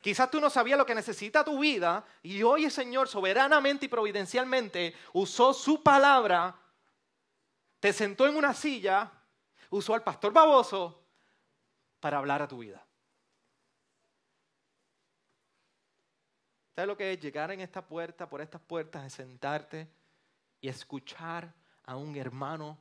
Quizás 0.00 0.30
tú 0.30 0.40
no 0.40 0.48
sabías 0.50 0.78
lo 0.78 0.86
que 0.86 0.94
necesita 0.94 1.42
tu 1.42 1.58
vida 1.58 2.04
y 2.22 2.42
hoy 2.42 2.66
el 2.66 2.70
Señor 2.70 3.08
soberanamente 3.08 3.86
y 3.86 3.88
providencialmente 3.88 4.94
usó 5.14 5.52
su 5.52 5.82
palabra, 5.82 6.56
te 7.80 7.92
sentó 7.92 8.26
en 8.26 8.36
una 8.36 8.54
silla, 8.54 9.10
usó 9.70 9.94
al 9.94 10.02
pastor 10.02 10.32
baboso 10.32 11.02
para 11.98 12.18
hablar 12.18 12.42
a 12.42 12.48
tu 12.48 12.58
vida. 12.58 12.86
¿Sabes 16.80 16.88
lo 16.88 16.96
que 16.96 17.12
es 17.12 17.20
llegar 17.20 17.50
en 17.50 17.60
esta 17.60 17.86
puerta, 17.86 18.26
por 18.26 18.40
estas 18.40 18.62
puertas, 18.62 19.02
de 19.02 19.10
sentarte 19.10 19.86
y 20.62 20.68
escuchar 20.70 21.52
a 21.84 21.94
un 21.94 22.16
hermano 22.16 22.78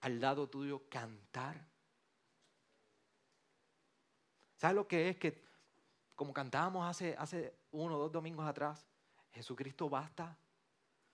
al 0.00 0.20
lado 0.20 0.48
tuyo 0.48 0.82
cantar? 0.88 1.64
¿Sabes 4.56 4.74
lo 4.74 4.88
que 4.88 5.10
es 5.10 5.16
que 5.18 5.44
como 6.16 6.32
cantábamos 6.32 6.90
hace, 6.90 7.14
hace 7.16 7.54
uno 7.70 7.94
o 7.94 8.00
dos 8.00 8.10
domingos 8.10 8.44
atrás, 8.44 8.84
Jesucristo 9.30 9.88
basta. 9.88 10.36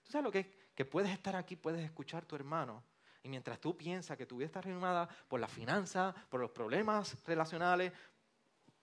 ¿Tú 0.03 0.12
sabes 0.12 0.25
lo 0.25 0.33
que 0.33 0.38
es? 0.38 0.47
Que 0.75 0.87
puedes 0.87 1.12
estar 1.12 1.37
aquí, 1.37 1.57
puedes 1.57 1.85
escuchar 1.85 2.23
a 2.23 2.27
tu 2.27 2.35
hermano. 2.35 2.83
Y 3.23 3.29
mientras 3.29 3.61
tú 3.61 3.77
piensas 3.77 4.16
que 4.16 4.25
tu 4.25 4.38
vida 4.38 4.47
está 4.47 4.62
reanimada 4.62 5.07
por 5.29 5.38
la 5.38 5.49
finanza, 5.49 6.14
por 6.31 6.40
los 6.40 6.51
problemas 6.51 7.14
relacionales, 7.27 7.92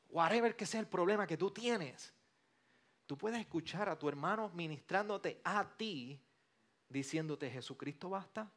whatever 0.08 0.56
que 0.56 0.68
sea 0.68 0.82
el 0.82 0.88
problema 0.88 1.26
que 1.26 1.36
tú 1.36 1.50
tienes, 1.50 2.14
tú 3.10 3.18
puedes 3.18 3.40
escuchar 3.40 3.90
a 3.90 3.98
tu 3.98 4.08
hermano 4.08 4.52
ministrándote 4.54 5.42
a 5.44 5.68
ti, 5.76 6.22
diciéndote, 6.88 7.50
Jesucristo 7.50 8.08
basta. 8.08 8.48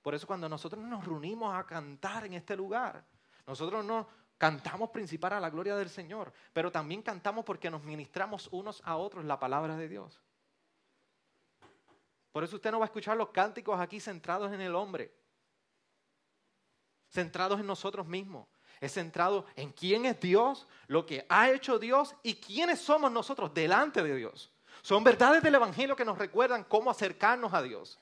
Por 0.00 0.14
eso 0.14 0.26
cuando 0.26 0.48
nosotros 0.48 0.82
nos 0.82 1.04
reunimos 1.04 1.54
a 1.54 1.66
cantar 1.66 2.24
en 2.24 2.32
este 2.32 2.56
lugar, 2.56 3.04
nosotros 3.46 3.84
no, 3.84 4.08
Cantamos 4.38 4.90
principal 4.90 5.32
a 5.32 5.40
la 5.40 5.48
gloria 5.48 5.76
del 5.76 5.88
Señor, 5.88 6.30
pero 6.52 6.70
también 6.70 7.00
cantamos 7.00 7.42
porque 7.42 7.70
nos 7.70 7.82
ministramos 7.82 8.48
unos 8.52 8.82
a 8.84 8.96
otros 8.96 9.24
la 9.24 9.38
palabra 9.38 9.76
de 9.76 9.88
Dios. 9.88 10.20
Por 12.32 12.44
eso 12.44 12.56
usted 12.56 12.70
no 12.70 12.78
va 12.78 12.84
a 12.84 12.88
escuchar 12.92 13.16
los 13.16 13.30
cánticos 13.30 13.80
aquí 13.80 13.98
centrados 13.98 14.52
en 14.52 14.60
el 14.60 14.74
hombre, 14.74 15.10
centrados 17.08 17.58
en 17.60 17.66
nosotros 17.66 18.06
mismos. 18.06 18.46
Es 18.80 18.92
centrado 18.92 19.46
en 19.54 19.72
quién 19.72 20.04
es 20.06 20.20
Dios, 20.20 20.66
lo 20.86 21.06
que 21.06 21.24
ha 21.28 21.50
hecho 21.50 21.78
Dios 21.78 22.14
y 22.22 22.34
quiénes 22.34 22.80
somos 22.80 23.10
nosotros 23.10 23.52
delante 23.54 24.02
de 24.02 24.14
Dios. 24.14 24.52
Son 24.82 25.02
verdades 25.02 25.42
del 25.42 25.54
Evangelio 25.54 25.96
que 25.96 26.04
nos 26.04 26.18
recuerdan 26.18 26.64
cómo 26.64 26.90
acercarnos 26.90 27.52
a 27.54 27.62
Dios. 27.62 27.98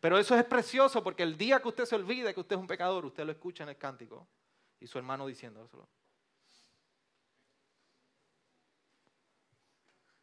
Pero 0.00 0.18
eso 0.18 0.36
es 0.36 0.44
precioso 0.44 1.02
porque 1.02 1.22
el 1.22 1.36
día 1.36 1.60
que 1.60 1.68
usted 1.68 1.84
se 1.84 1.94
olvide 1.96 2.34
que 2.34 2.40
usted 2.40 2.56
es 2.56 2.60
un 2.60 2.66
pecador, 2.66 3.04
usted 3.04 3.24
lo 3.24 3.32
escucha 3.32 3.64
en 3.64 3.70
el 3.70 3.76
cántico 3.76 4.26
y 4.80 4.86
su 4.86 4.98
hermano 4.98 5.26
diciéndoselo. 5.26 5.88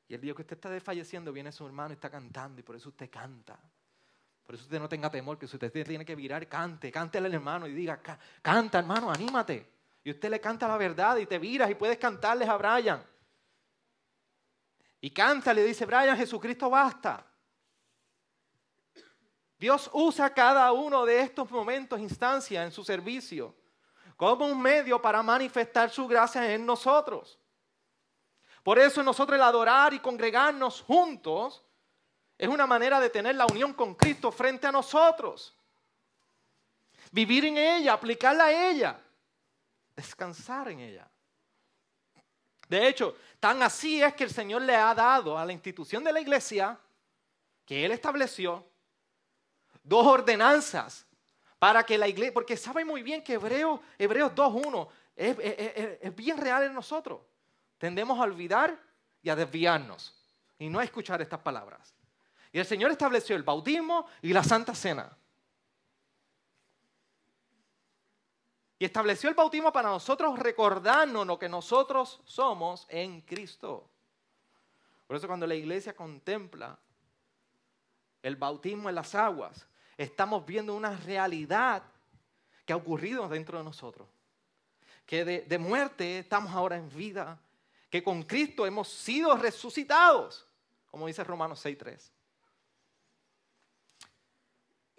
Y 0.08 0.14
el 0.14 0.22
día 0.22 0.34
que 0.34 0.44
usted 0.44 0.56
está 0.56 0.70
desfalleciendo, 0.70 1.34
viene 1.34 1.52
su 1.52 1.66
hermano 1.66 1.92
y 1.92 1.96
está 1.96 2.10
cantando, 2.10 2.60
y 2.60 2.64
por 2.64 2.76
eso 2.76 2.90
usted 2.90 3.10
canta. 3.10 3.60
Por 4.46 4.54
eso 4.54 4.66
usted 4.66 4.80
no 4.80 4.88
tenga 4.88 5.10
temor, 5.10 5.40
que 5.40 5.48
si 5.48 5.56
usted 5.56 5.72
tiene 5.72 6.06
que 6.06 6.16
virar, 6.16 6.48
cante, 6.48 6.92
cante 6.92 7.18
al 7.18 7.34
hermano 7.34 7.66
y 7.68 7.74
diga, 7.74 8.00
canta 8.42 8.80
hermano, 8.80 9.10
anímate. 9.10 9.75
Y 10.06 10.12
usted 10.12 10.30
le 10.30 10.40
canta 10.40 10.70
la 10.70 10.78
verdad 10.78 11.18
y 11.18 11.26
te 11.26 11.38
viras 11.38 11.70
y 11.70 11.76
puedes 11.76 11.98
cantarles 11.98 12.48
a 12.48 12.56
Brian. 12.56 13.06
Y 15.02 15.12
canta, 15.12 15.54
le 15.54 15.66
dice, 15.66 15.86
Brian, 15.86 16.16
Jesucristo 16.16 16.70
basta. 16.70 17.26
Dios 19.58 19.90
usa 19.92 20.34
cada 20.34 20.72
uno 20.72 21.06
de 21.06 21.20
estos 21.20 21.52
momentos, 21.52 22.00
instancias 22.00 22.64
en 22.66 22.72
su 22.72 22.86
servicio 22.86 23.54
como 24.16 24.46
un 24.46 24.62
medio 24.62 25.02
para 25.02 25.22
manifestar 25.22 25.90
su 25.90 26.08
gracia 26.08 26.54
en 26.54 26.66
nosotros. 26.66 27.40
Por 28.64 28.80
eso 28.80 29.04
nosotros 29.04 29.36
el 29.36 29.44
adorar 29.44 29.94
y 29.94 30.00
congregarnos 30.00 30.82
juntos 30.82 31.64
es 32.38 32.48
una 32.48 32.66
manera 32.66 33.00
de 33.00 33.10
tener 33.10 33.36
la 33.36 33.46
unión 33.46 33.74
con 33.74 33.96
Cristo 33.96 34.32
frente 34.32 34.68
a 34.68 34.72
nosotros. 34.72 35.56
Vivir 37.12 37.46
en 37.46 37.58
ella, 37.58 37.94
aplicarla 37.94 38.46
a 38.46 38.70
ella, 38.70 39.00
descansar 39.96 40.70
en 40.70 40.80
ella. 40.80 41.10
De 42.68 42.88
hecho, 42.88 43.16
tan 43.40 43.62
así 43.62 44.02
es 44.02 44.14
que 44.14 44.24
el 44.24 44.32
Señor 44.32 44.62
le 44.64 44.76
ha 44.76 44.94
dado 44.94 45.38
a 45.38 45.46
la 45.46 45.54
institución 45.54 46.04
de 46.04 46.12
la 46.12 46.20
iglesia 46.20 46.80
que 47.66 47.86
Él 47.86 47.92
estableció 47.92 48.66
dos 49.84 50.06
ordenanzas 50.06 51.06
para 51.60 51.84
que 51.84 51.98
la 51.98 52.08
iglesia, 52.08 52.34
porque 52.34 52.58
sabe 52.58 52.84
muy 52.84 53.04
bien 53.04 53.24
que 53.24 53.34
Hebreos, 53.34 53.80
Hebreos 53.98 54.32
2.1 54.34 54.88
es, 55.16 55.38
es 56.02 56.16
bien 56.16 56.38
real 56.38 56.64
en 56.64 56.74
nosotros. 56.74 57.22
Tendemos 57.78 58.20
a 58.20 58.24
olvidar 58.24 58.80
y 59.22 59.30
a 59.30 59.36
desviarnos 59.36 60.14
y 60.58 60.70
no 60.70 60.80
a 60.80 60.84
escuchar 60.84 61.22
estas 61.22 61.40
palabras. 61.40 61.94
Y 62.52 62.60
el 62.60 62.66
Señor 62.66 62.92
estableció 62.92 63.36
el 63.36 63.44
bautismo 63.44 64.08
y 64.22 64.34
la 64.34 64.44
Santa 64.44 64.74
Cena. 64.74 65.16
Y 68.78 68.86
estableció 68.86 69.30
el 69.30 69.36
bautismo 69.36 69.72
para 69.72 69.90
nosotros 69.90 70.38
recordarnos 70.38 71.26
lo 71.26 71.40
que 71.40 71.48
nosotros 71.48 72.22
somos 72.26 72.86
en 72.90 73.22
Cristo. 73.22 73.90
Por 75.08 75.16
eso 75.16 75.28
cuando 75.28 75.48
la 75.48 75.56
iglesia 75.56 75.96
contempla 75.96 76.78
el 78.22 78.36
bautismo 78.36 78.90
en 78.90 78.96
las 78.96 79.16
aguas, 79.16 79.66
estamos 79.98 80.46
viendo 80.46 80.76
una 80.76 80.96
realidad 80.98 81.84
que 82.66 82.74
ha 82.74 82.76
ocurrido 82.76 83.30
dentro 83.30 83.58
de 83.58 83.64
nosotros. 83.64 84.10
Que 85.06 85.24
de, 85.24 85.58
muerte 85.58 86.20
estamos 86.20 86.52
ahora 86.54 86.76
en 86.76 86.90
vida. 86.90 87.40
Que 87.90 88.04
con 88.04 88.24
Cristo 88.24 88.66
hemos 88.66 88.90
sido 88.90 89.38
resucitados, 89.38 90.46
como 90.90 91.08
dice 91.08 91.24
Romanos 91.24 91.64
6.3. 91.64 92.12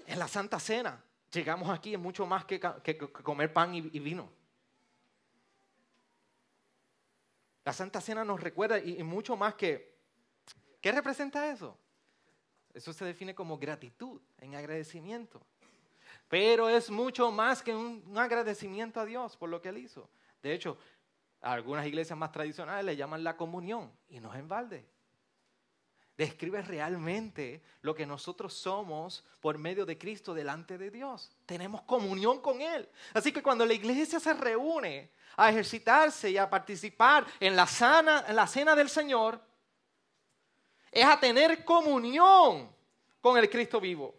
En 0.07 0.19
la 0.19 0.29
Santa 0.29 0.61
Cena 0.61 1.03
llegamos 1.37 1.70
aquí 1.70 1.94
es 1.94 2.01
mucho 2.01 2.27
más 2.27 2.44
que, 2.44 2.59
comer 3.22 3.53
pan 3.53 3.75
y, 3.75 3.81
vino. 4.00 4.29
La 7.65 7.73
Santa 7.73 8.00
Cena 8.00 8.25
nos 8.25 8.40
recuerda 8.40 8.79
y 8.79 9.02
mucho 9.02 9.37
más 9.37 9.54
que... 9.54 9.96
¿Qué 10.81 10.92
representa 10.92 11.50
eso? 11.50 11.79
Eso 12.77 12.92
se 12.92 13.04
define 13.04 13.35
como 13.35 13.58
gratitud, 13.58 14.21
en 14.38 14.54
agradecimiento. 14.54 15.40
Pero 16.29 16.69
es 16.69 16.90
mucho 16.90 17.31
más 17.31 17.63
que 17.63 17.75
un, 17.75 18.17
agradecimiento 18.19 19.00
a 19.00 19.04
Dios 19.04 19.37
por 19.37 19.48
lo 19.48 19.63
que 19.63 19.71
Él 19.71 19.79
hizo. 19.79 20.11
De 20.42 20.52
hecho, 20.52 20.77
algunas 21.40 21.87
iglesias 21.87 22.19
más 22.19 22.33
tradicionales 22.33 22.85
le 22.85 22.96
llaman 22.96 23.25
la 23.25 23.37
comunión 23.37 23.92
y 24.08 24.21
no 24.21 24.33
es 24.33 24.40
en 24.40 24.48
balde. 24.48 24.87
Describe 26.17 26.62
realmente 26.62 27.62
lo 27.83 27.94
que 27.94 28.06
nosotros 28.06 28.54
somos 28.54 29.23
por 29.40 29.58
medio 29.58 29.85
de 29.85 29.98
Cristo 29.98 30.33
delante 30.33 30.79
de 30.79 30.90
Dios. 30.90 31.31
Tenemos 31.44 31.83
comunión 31.83 32.40
con 32.40 32.62
Él. 32.62 32.88
Así 33.12 33.33
que 33.33 33.42
cuando 33.42 33.67
la 33.67 33.75
iglesia 33.75 34.19
se 34.19 34.33
reúne 34.33 35.10
a 35.37 35.50
ejercitarse 35.50 36.31
y 36.31 36.38
a 36.38 36.48
participar 36.48 37.27
en 37.38 37.54
la, 37.54 37.69
en 38.27 38.35
la 38.35 38.46
cena 38.46 38.75
del 38.75 38.88
Señor, 38.88 39.38
es 40.90 41.04
a 41.04 41.21
tener 41.21 41.62
comunión 41.67 42.75
con 43.21 43.37
el 43.37 43.50
Cristo 43.50 43.79
vivo. 43.79 44.14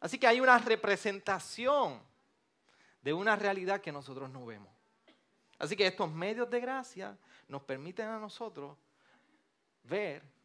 Así 0.00 0.18
que 0.18 0.26
hay 0.26 0.40
una 0.40 0.56
representación 0.56 2.00
de 3.02 3.12
una 3.12 3.36
realidad 3.36 3.82
que 3.82 3.92
nosotros 3.92 4.30
no 4.30 4.46
vemos. 4.46 4.72
Así 5.58 5.76
que 5.76 5.86
estos 5.86 6.10
medios 6.10 6.48
de 6.48 6.60
gracia 6.60 7.18
nos 7.48 7.62
permiten 7.62 8.08
a 8.08 8.18
nosotros 8.18 8.76
ver 9.82 10.35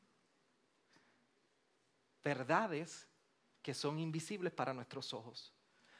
verdades 2.24 3.07
que 3.61 3.74
son 3.74 3.99
invisibles 3.99 4.51
para 4.53 4.74
nuestros 4.74 5.13
ojos, 5.13 5.53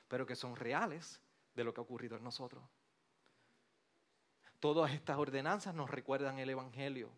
pero 0.08 0.26
que 0.26 0.36
son 0.36 0.56
reales 0.56 1.22
de 1.54 1.64
lo 1.64 1.74
que 1.74 1.82
ha 1.82 1.84
ocurrido 1.84 2.18
en 2.18 2.24
nosotros. 2.24 2.64
Todas 4.60 4.92
estas 4.92 5.18
ordenanzas 5.18 5.74
nos 5.74 5.90
recuerdan 5.90 6.40
el 6.40 6.50
Evangelio, 6.50 7.12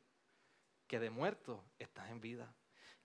que 0.87 0.99
de 0.99 1.09
muerto 1.09 1.63
estás 1.79 2.09
en 2.09 2.21
vida, 2.21 2.53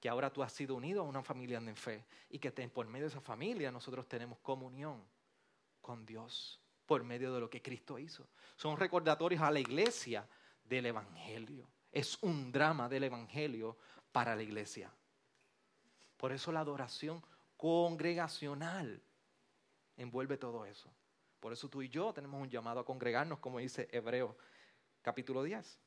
que 0.00 0.08
ahora 0.08 0.32
tú 0.32 0.42
has 0.42 0.52
sido 0.52 0.74
unido 0.76 1.00
a 1.00 1.04
una 1.04 1.22
familia 1.22 1.58
en 1.58 1.76
fe 1.76 2.04
y 2.28 2.38
que 2.38 2.50
por 2.68 2.86
medio 2.86 3.06
de 3.06 3.10
esa 3.10 3.20
familia 3.20 3.72
nosotros 3.72 4.06
tenemos 4.06 4.38
comunión 4.38 5.02
con 5.80 6.04
Dios 6.06 6.60
por 6.86 7.02
medio 7.04 7.34
de 7.34 7.40
lo 7.40 7.50
que 7.50 7.62
Cristo 7.62 7.98
hizo. 7.98 8.28
Son 8.56 8.76
recordatorios 8.76 9.42
a 9.42 9.50
la 9.50 9.60
iglesia 9.60 10.28
del 10.64 10.86
Evangelio. 10.86 11.68
Es 11.90 12.18
un 12.22 12.52
drama 12.52 12.88
del 12.88 13.04
Evangelio 13.04 13.76
para 14.12 14.36
la 14.36 14.42
iglesia. 14.42 14.92
Por 16.18 16.32
eso 16.32 16.52
la 16.52 16.60
adoración 16.60 17.22
congregacional 17.56 19.00
envuelve 19.96 20.36
todo 20.36 20.66
eso. 20.66 20.92
Por 21.40 21.52
eso 21.52 21.68
tú 21.68 21.80
y 21.80 21.88
yo 21.88 22.12
tenemos 22.12 22.42
un 22.42 22.50
llamado 22.50 22.80
a 22.80 22.84
congregarnos, 22.84 23.38
como 23.38 23.60
dice 23.60 23.88
Hebreo 23.92 24.36
capítulo 25.00 25.42
10. 25.42 25.78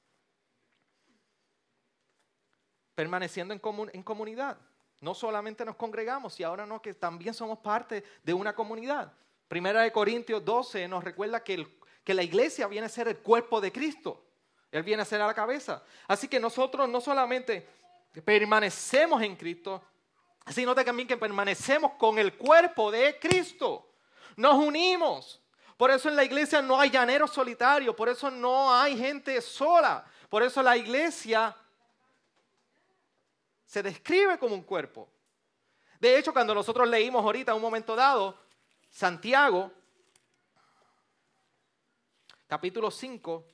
Permaneciendo 2.96 3.54
en, 3.54 3.62
en 3.94 4.04
comunidad. 4.04 4.58
No 5.02 5.14
solamente 5.14 5.66
nos 5.66 5.76
congregamos, 5.76 6.40
y 6.40 6.44
ahora 6.44 6.66
no, 6.66 6.82
que 6.82 6.94
también 6.94 7.34
somos 7.34 7.60
parte 7.60 8.04
de 8.24 8.34
una 8.34 8.56
comunidad. 8.56 9.12
Primera 9.48 9.82
de 9.82 9.92
Corintios 9.92 10.46
12 10.46 10.88
nos 10.88 11.04
recuerda 11.04 11.44
que, 11.44 11.80
que 12.04 12.14
la 12.14 12.24
iglesia 12.24 12.68
viene 12.68 12.86
a 12.86 12.90
ser 12.90 13.10
el 13.10 13.18
cuerpo 13.18 13.60
de 13.60 13.72
Cristo. 13.72 14.24
Él 14.72 14.84
viene 14.84 15.02
a 15.02 15.06
ser 15.06 15.20
a 15.20 15.28
la 15.28 15.34
cabeza. 15.34 15.84
Así 16.08 16.30
que 16.30 16.40
nosotros 16.40 16.88
no 16.88 17.02
solamente 17.02 17.68
permanecemos 18.24 19.22
en 19.22 19.36
Cristo, 19.36 19.82
sino 20.48 20.74
también 20.76 21.08
que 21.08 21.18
permanecemos 21.18 21.94
con 21.94 22.18
el 22.18 22.34
cuerpo 22.34 22.92
de 22.92 23.20
Cristo. 23.20 23.88
Nos 24.36 24.56
unimos. 24.56 25.40
Por 25.78 25.92
eso 25.92 26.10
en 26.10 26.16
la 26.16 26.24
iglesia 26.24 26.62
no 26.62 26.80
hay 26.80 26.90
llanero 26.90 27.28
solitario, 27.28 27.96
por 27.96 28.10
eso 28.10 28.30
no 28.30 28.74
hay 28.74 28.98
gente 28.98 29.40
sola. 29.42 30.06
Por 30.30 30.44
eso 30.44 30.62
la 30.62 30.78
iglesia 30.78 31.56
se 33.66 33.82
describe 33.82 34.38
como 34.38 34.56
un 34.56 34.64
cuerpo. 34.64 35.10
De 36.00 36.18
hecho, 36.18 36.34
cuando 36.34 36.54
nosotros 36.54 36.88
leímos 36.88 37.24
ahorita, 37.24 37.54
un 37.54 37.62
momento 37.62 37.96
dado, 37.96 38.38
Santiago, 38.90 39.72
capítulo 42.48 42.92
5, 42.92 43.46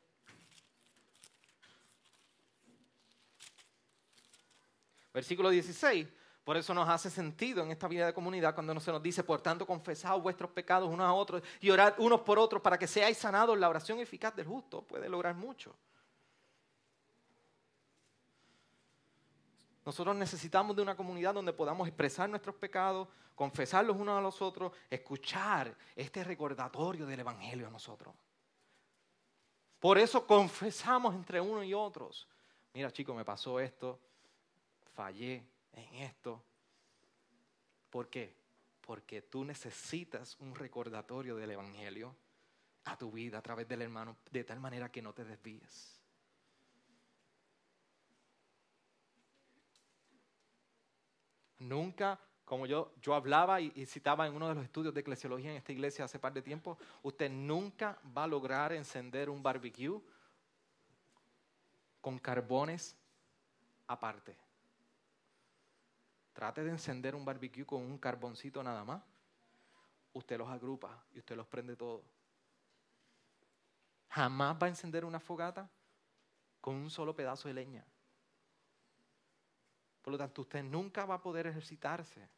versículo 5.13 5.49
16. 5.49 6.07
Por 6.47 6.55
eso 6.55 6.73
nos 6.73 6.87
hace 6.87 7.09
sentido 7.09 7.61
en 7.61 7.71
esta 7.71 7.89
vida 7.89 8.05
de 8.05 8.13
comunidad 8.13 8.55
cuando 8.55 8.79
se 8.79 8.89
nos 8.89 9.03
dice, 9.03 9.21
por 9.21 9.41
tanto, 9.41 9.65
confesad 9.67 10.17
vuestros 10.17 10.49
pecados 10.51 10.89
unos 10.89 11.05
a 11.05 11.11
otros 11.11 11.43
y 11.59 11.69
orad 11.69 11.95
unos 11.97 12.21
por 12.21 12.39
otros 12.39 12.61
para 12.61 12.79
que 12.79 12.87
seáis 12.87 13.17
sanados. 13.17 13.59
La 13.59 13.67
oración 13.67 13.99
eficaz 13.99 14.33
del 14.33 14.47
justo 14.47 14.81
puede 14.81 15.09
lograr 15.09 15.35
mucho. 15.35 15.75
Nosotros 19.85 20.15
necesitamos 20.15 20.73
de 20.73 20.83
una 20.83 20.95
comunidad 20.95 21.33
donde 21.33 21.51
podamos 21.51 21.85
expresar 21.85 22.29
nuestros 22.29 22.55
pecados, 22.55 23.09
confesarlos 23.35 23.97
unos 23.97 24.17
a 24.17 24.21
los 24.21 24.41
otros, 24.41 24.71
escuchar 24.89 25.75
este 25.97 26.23
recordatorio 26.23 27.05
del 27.05 27.19
Evangelio 27.19 27.67
a 27.67 27.71
nosotros. 27.71 28.15
Por 29.81 29.97
eso 29.97 30.25
confesamos 30.25 31.13
entre 31.13 31.41
unos 31.41 31.65
y 31.65 31.73
otros. 31.73 32.25
Mira, 32.73 32.89
chico, 32.89 33.13
me 33.13 33.25
pasó 33.25 33.59
esto, 33.59 33.99
fallé 34.93 35.56
en 35.78 35.95
esto. 35.95 36.43
¿Por 37.89 38.09
qué? 38.09 38.36
Porque 38.82 39.21
tú 39.21 39.43
necesitas 39.43 40.36
un 40.39 40.55
recordatorio 40.55 41.36
del 41.36 41.51
Evangelio 41.51 42.15
a 42.86 42.97
tu 42.97 43.11
vida 43.11 43.38
a 43.38 43.41
través 43.41 43.67
del 43.67 43.82
hermano, 43.82 44.17
de 44.32 44.43
tal 44.43 44.59
manera 44.59 44.91
que 44.91 45.01
no 45.01 45.13
te 45.13 45.23
desvíes. 45.23 46.01
Nunca 51.59 52.19
como 52.47 52.65
yo, 52.65 52.93
yo 53.01 53.13
hablaba 53.13 53.59
y, 53.59 53.86
citaba 53.86 54.25
en 54.25 54.34
uno 54.34 54.47
de 54.47 54.55
los 54.55 54.63
estudios 54.63 54.93
de 54.93 55.01
eclesiología 55.01 55.51
en 55.51 55.57
esta 55.57 55.73
iglesia 55.73 56.05
hace 56.05 56.17
par 56.17 56.32
de 56.34 56.41
tiempo, 56.41 56.78
usted 57.03 57.30
nunca 57.30 57.99
va 58.17 58.23
a 58.23 58.28
lograr 58.28 58.71
encender 58.71 59.30
un 59.30 59.43
barbecue 59.43 59.99
con 61.99 62.17
carbones 62.19 62.95
aparte. 63.86 64.46
Trate 66.38 66.63
de 66.63 66.69
encender 66.69 67.15
un 67.15 67.25
barbecue 67.25 67.65
con 67.65 67.81
un 67.81 67.97
carboncito 67.97 68.61
nada 68.61 68.85
más. 68.85 69.01
Usted 70.13 70.38
los 70.38 70.47
agrupa 70.47 71.03
y 71.11 71.17
usted 71.17 71.35
los 71.35 71.47
prende 71.47 71.75
todos. 71.75 72.05
Jamás 74.09 74.55
va 74.61 74.67
a 74.67 74.69
encender 74.69 75.03
una 75.03 75.19
fogata 75.19 75.67
con 76.61 76.75
un 76.75 76.91
solo 76.91 77.15
pedazo 77.15 77.47
de 77.47 77.55
leña. 77.55 77.83
Por 80.03 80.11
lo 80.11 80.17
tanto, 80.19 80.43
usted 80.43 80.61
nunca 80.61 81.05
va 81.05 81.15
a 81.15 81.21
poder 81.23 81.47
ejercitarse 81.47 82.29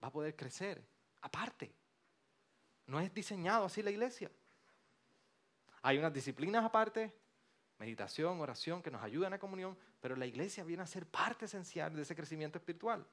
va 0.00 0.06
a 0.06 0.12
poder 0.12 0.36
crecer. 0.36 0.80
Aparte, 1.22 1.74
no 2.86 3.00
es 3.00 3.12
diseñado 3.12 3.64
así 3.64 3.82
la 3.82 3.90
iglesia. 3.90 4.30
Hay 5.82 5.98
unas 5.98 6.12
disciplinas 6.12 6.64
aparte, 6.64 7.12
meditación, 7.78 8.40
oración, 8.40 8.82
que 8.82 8.90
nos 8.90 9.02
ayudan 9.02 9.32
a 9.32 9.36
la 9.36 9.40
comunión, 9.40 9.76
pero 10.00 10.16
la 10.16 10.26
iglesia 10.26 10.64
viene 10.64 10.82
a 10.82 10.86
ser 10.86 11.06
parte 11.06 11.46
esencial 11.46 11.94
de 11.94 12.02
ese 12.02 12.14
crecimiento 12.14 12.58
espiritual. 12.58 13.06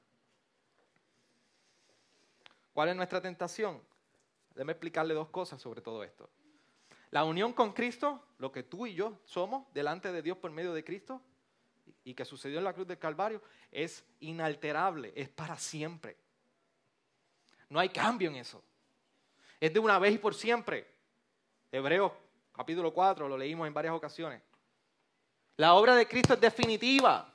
¿Cuál 2.72 2.90
es 2.90 2.96
nuestra 2.96 3.20
tentación? 3.20 3.82
Déjame 4.54 4.72
explicarle 4.72 5.14
dos 5.14 5.28
cosas 5.28 5.60
sobre 5.60 5.80
todo 5.80 6.04
esto. 6.04 6.28
La 7.10 7.24
unión 7.24 7.52
con 7.52 7.72
Cristo, 7.72 8.24
lo 8.38 8.52
que 8.52 8.62
tú 8.62 8.86
y 8.86 8.94
yo 8.94 9.18
somos 9.24 9.72
delante 9.74 10.12
de 10.12 10.22
Dios 10.22 10.38
por 10.38 10.50
medio 10.52 10.72
de 10.72 10.84
Cristo 10.84 11.20
y 12.04 12.14
que 12.14 12.24
sucedió 12.24 12.58
en 12.58 12.64
la 12.64 12.72
cruz 12.72 12.86
del 12.86 12.98
Calvario, 12.98 13.42
es 13.72 14.04
inalterable, 14.20 15.12
es 15.16 15.28
para 15.28 15.58
siempre. 15.58 16.16
No 17.68 17.80
hay 17.80 17.88
cambio 17.88 18.30
en 18.30 18.36
eso. 18.36 18.62
Es 19.58 19.72
de 19.72 19.80
una 19.80 19.98
vez 19.98 20.14
y 20.14 20.18
por 20.18 20.34
siempre. 20.34 20.86
Hebreos 21.72 22.12
capítulo 22.52 22.92
4, 22.92 23.28
lo 23.28 23.38
leímos 23.38 23.66
en 23.66 23.74
varias 23.74 23.94
ocasiones. 23.94 24.42
La 25.60 25.74
obra 25.74 25.94
de 25.94 26.08
Cristo 26.08 26.32
es 26.32 26.40
definitiva. 26.40 27.30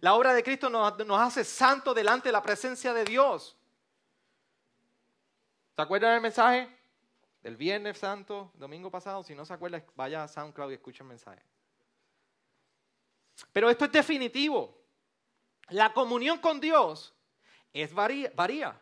La 0.00 0.14
obra 0.14 0.32
de 0.32 0.42
Cristo 0.42 0.70
nos, 0.70 1.20
hace 1.20 1.44
santos 1.44 1.94
delante 1.94 2.30
de 2.30 2.32
la 2.32 2.42
presencia 2.42 2.94
de 2.94 3.04
Dios. 3.04 3.54
¿Se 5.76 5.82
acuerdan 5.82 6.14
del 6.14 6.22
mensaje? 6.22 6.74
Del 7.42 7.58
Viernes 7.58 7.98
Santo, 7.98 8.50
domingo 8.54 8.90
pasado. 8.90 9.22
Si 9.22 9.34
no 9.34 9.44
se 9.44 9.52
acuerda, 9.52 9.84
vaya 9.94 10.24
a 10.24 10.28
SoundCloud 10.28 10.70
y 10.70 10.74
escuche 10.76 11.02
el 11.02 11.10
mensaje. 11.10 11.42
Pero 13.52 13.68
esto 13.68 13.84
es 13.84 13.92
definitivo. 13.92 14.82
La 15.68 15.92
comunión 15.92 16.38
con 16.38 16.60
Dios 16.60 17.12
es 17.74 17.92
varía. 17.92 18.32
varía. 18.34 18.80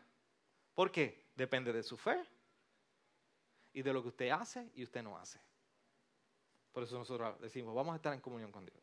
¿Por 0.76 0.92
qué? 0.92 1.26
Depende 1.34 1.72
de 1.72 1.82
su 1.82 1.96
fe 1.96 2.24
y 3.72 3.82
de 3.82 3.92
lo 3.92 4.02
que 4.02 4.08
usted 4.10 4.30
hace 4.30 4.70
y 4.76 4.84
usted 4.84 5.02
no 5.02 5.18
hace. 5.18 5.40
Por 6.78 6.84
eso 6.84 6.96
nosotros 6.96 7.40
decimos, 7.40 7.74
vamos 7.74 7.92
a 7.92 7.96
estar 7.96 8.14
en 8.14 8.20
comunión 8.20 8.52
con 8.52 8.64
Dios. 8.64 8.78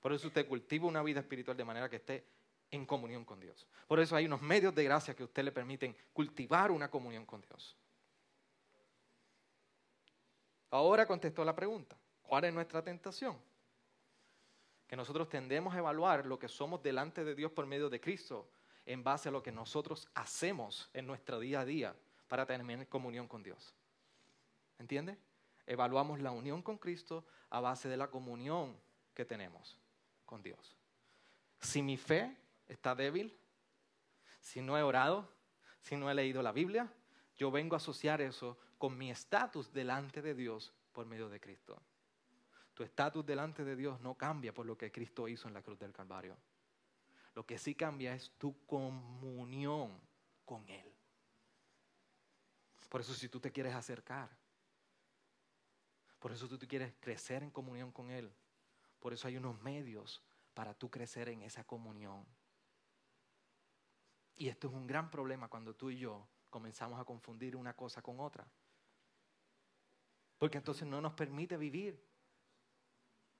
Por 0.00 0.12
eso 0.12 0.26
usted 0.26 0.48
cultiva 0.48 0.84
una 0.84 1.00
vida 1.00 1.20
espiritual 1.20 1.56
de 1.56 1.64
manera 1.64 1.88
que 1.88 1.94
esté 1.94 2.24
en 2.72 2.84
comunión 2.84 3.24
con 3.24 3.38
Dios. 3.38 3.68
Por 3.86 4.00
eso 4.00 4.16
hay 4.16 4.26
unos 4.26 4.42
medios 4.42 4.74
de 4.74 4.82
gracia 4.82 5.14
que 5.14 5.22
a 5.22 5.26
usted 5.26 5.44
le 5.44 5.52
permiten 5.52 5.96
cultivar 6.12 6.72
una 6.72 6.90
comunión 6.90 7.24
con 7.24 7.40
Dios. 7.40 7.76
Ahora 10.70 11.06
contestó 11.06 11.44
la 11.44 11.54
pregunta, 11.54 11.96
¿cuál 12.20 12.46
es 12.46 12.52
nuestra 12.52 12.82
tentación? 12.82 13.38
Que 14.88 14.96
nosotros 14.96 15.28
tendemos 15.28 15.72
a 15.76 15.78
evaluar 15.78 16.26
lo 16.26 16.36
que 16.36 16.48
somos 16.48 16.82
delante 16.82 17.22
de 17.22 17.36
Dios 17.36 17.52
por 17.52 17.64
medio 17.64 17.88
de 17.88 18.00
Cristo 18.00 18.50
en 18.86 19.04
base 19.04 19.28
a 19.28 19.30
lo 19.30 19.40
que 19.40 19.52
nosotros 19.52 20.08
hacemos 20.14 20.90
en 20.94 21.06
nuestro 21.06 21.38
día 21.38 21.60
a 21.60 21.64
día 21.64 21.94
para 22.26 22.44
tener 22.44 22.88
comunión 22.88 23.28
con 23.28 23.44
Dios. 23.44 23.72
¿Entiende? 24.80 25.16
Evaluamos 25.68 26.20
la 26.20 26.30
unión 26.30 26.62
con 26.62 26.78
Cristo 26.78 27.26
a 27.50 27.60
base 27.60 27.90
de 27.90 27.98
la 27.98 28.10
comunión 28.10 28.74
que 29.12 29.26
tenemos 29.26 29.78
con 30.24 30.42
Dios. 30.42 30.78
Si 31.60 31.82
mi 31.82 31.98
fe 31.98 32.34
está 32.66 32.94
débil, 32.94 33.38
si 34.40 34.62
no 34.62 34.78
he 34.78 34.82
orado, 34.82 35.30
si 35.82 35.94
no 35.94 36.10
he 36.10 36.14
leído 36.14 36.40
la 36.40 36.52
Biblia, 36.52 36.90
yo 37.36 37.50
vengo 37.50 37.76
a 37.76 37.76
asociar 37.76 38.22
eso 38.22 38.56
con 38.78 38.96
mi 38.96 39.10
estatus 39.10 39.70
delante 39.70 40.22
de 40.22 40.34
Dios 40.34 40.72
por 40.90 41.04
medio 41.04 41.28
de 41.28 41.38
Cristo. 41.38 41.78
Tu 42.72 42.82
estatus 42.82 43.26
delante 43.26 43.62
de 43.62 43.76
Dios 43.76 44.00
no 44.00 44.14
cambia 44.14 44.54
por 44.54 44.64
lo 44.64 44.78
que 44.78 44.90
Cristo 44.90 45.28
hizo 45.28 45.48
en 45.48 45.54
la 45.54 45.62
cruz 45.62 45.78
del 45.78 45.92
Calvario. 45.92 46.34
Lo 47.34 47.44
que 47.44 47.58
sí 47.58 47.74
cambia 47.74 48.14
es 48.14 48.30
tu 48.38 48.64
comunión 48.64 50.00
con 50.46 50.66
Él. 50.70 50.90
Por 52.88 53.02
eso 53.02 53.12
si 53.12 53.28
tú 53.28 53.38
te 53.38 53.52
quieres 53.52 53.74
acercar, 53.74 54.30
por 56.18 56.32
eso 56.32 56.48
tú 56.48 56.58
quieres 56.66 56.94
crecer 57.00 57.42
en 57.42 57.50
comunión 57.50 57.92
con 57.92 58.10
Él, 58.10 58.32
por 58.98 59.12
eso 59.12 59.28
hay 59.28 59.36
unos 59.36 59.60
medios 59.62 60.22
para 60.54 60.74
tú 60.74 60.90
crecer 60.90 61.28
en 61.28 61.42
esa 61.42 61.64
comunión. 61.64 62.26
Y 64.34 64.48
esto 64.48 64.68
es 64.68 64.74
un 64.74 64.86
gran 64.86 65.10
problema 65.10 65.48
cuando 65.48 65.74
tú 65.74 65.90
y 65.90 65.98
yo 65.98 66.28
comenzamos 66.50 67.00
a 67.00 67.04
confundir 67.04 67.56
una 67.56 67.74
cosa 67.74 68.02
con 68.02 68.20
otra. 68.20 68.46
Porque 70.38 70.58
entonces 70.58 70.86
no 70.86 71.00
nos 71.00 71.12
permite 71.14 71.56
vivir 71.56 72.00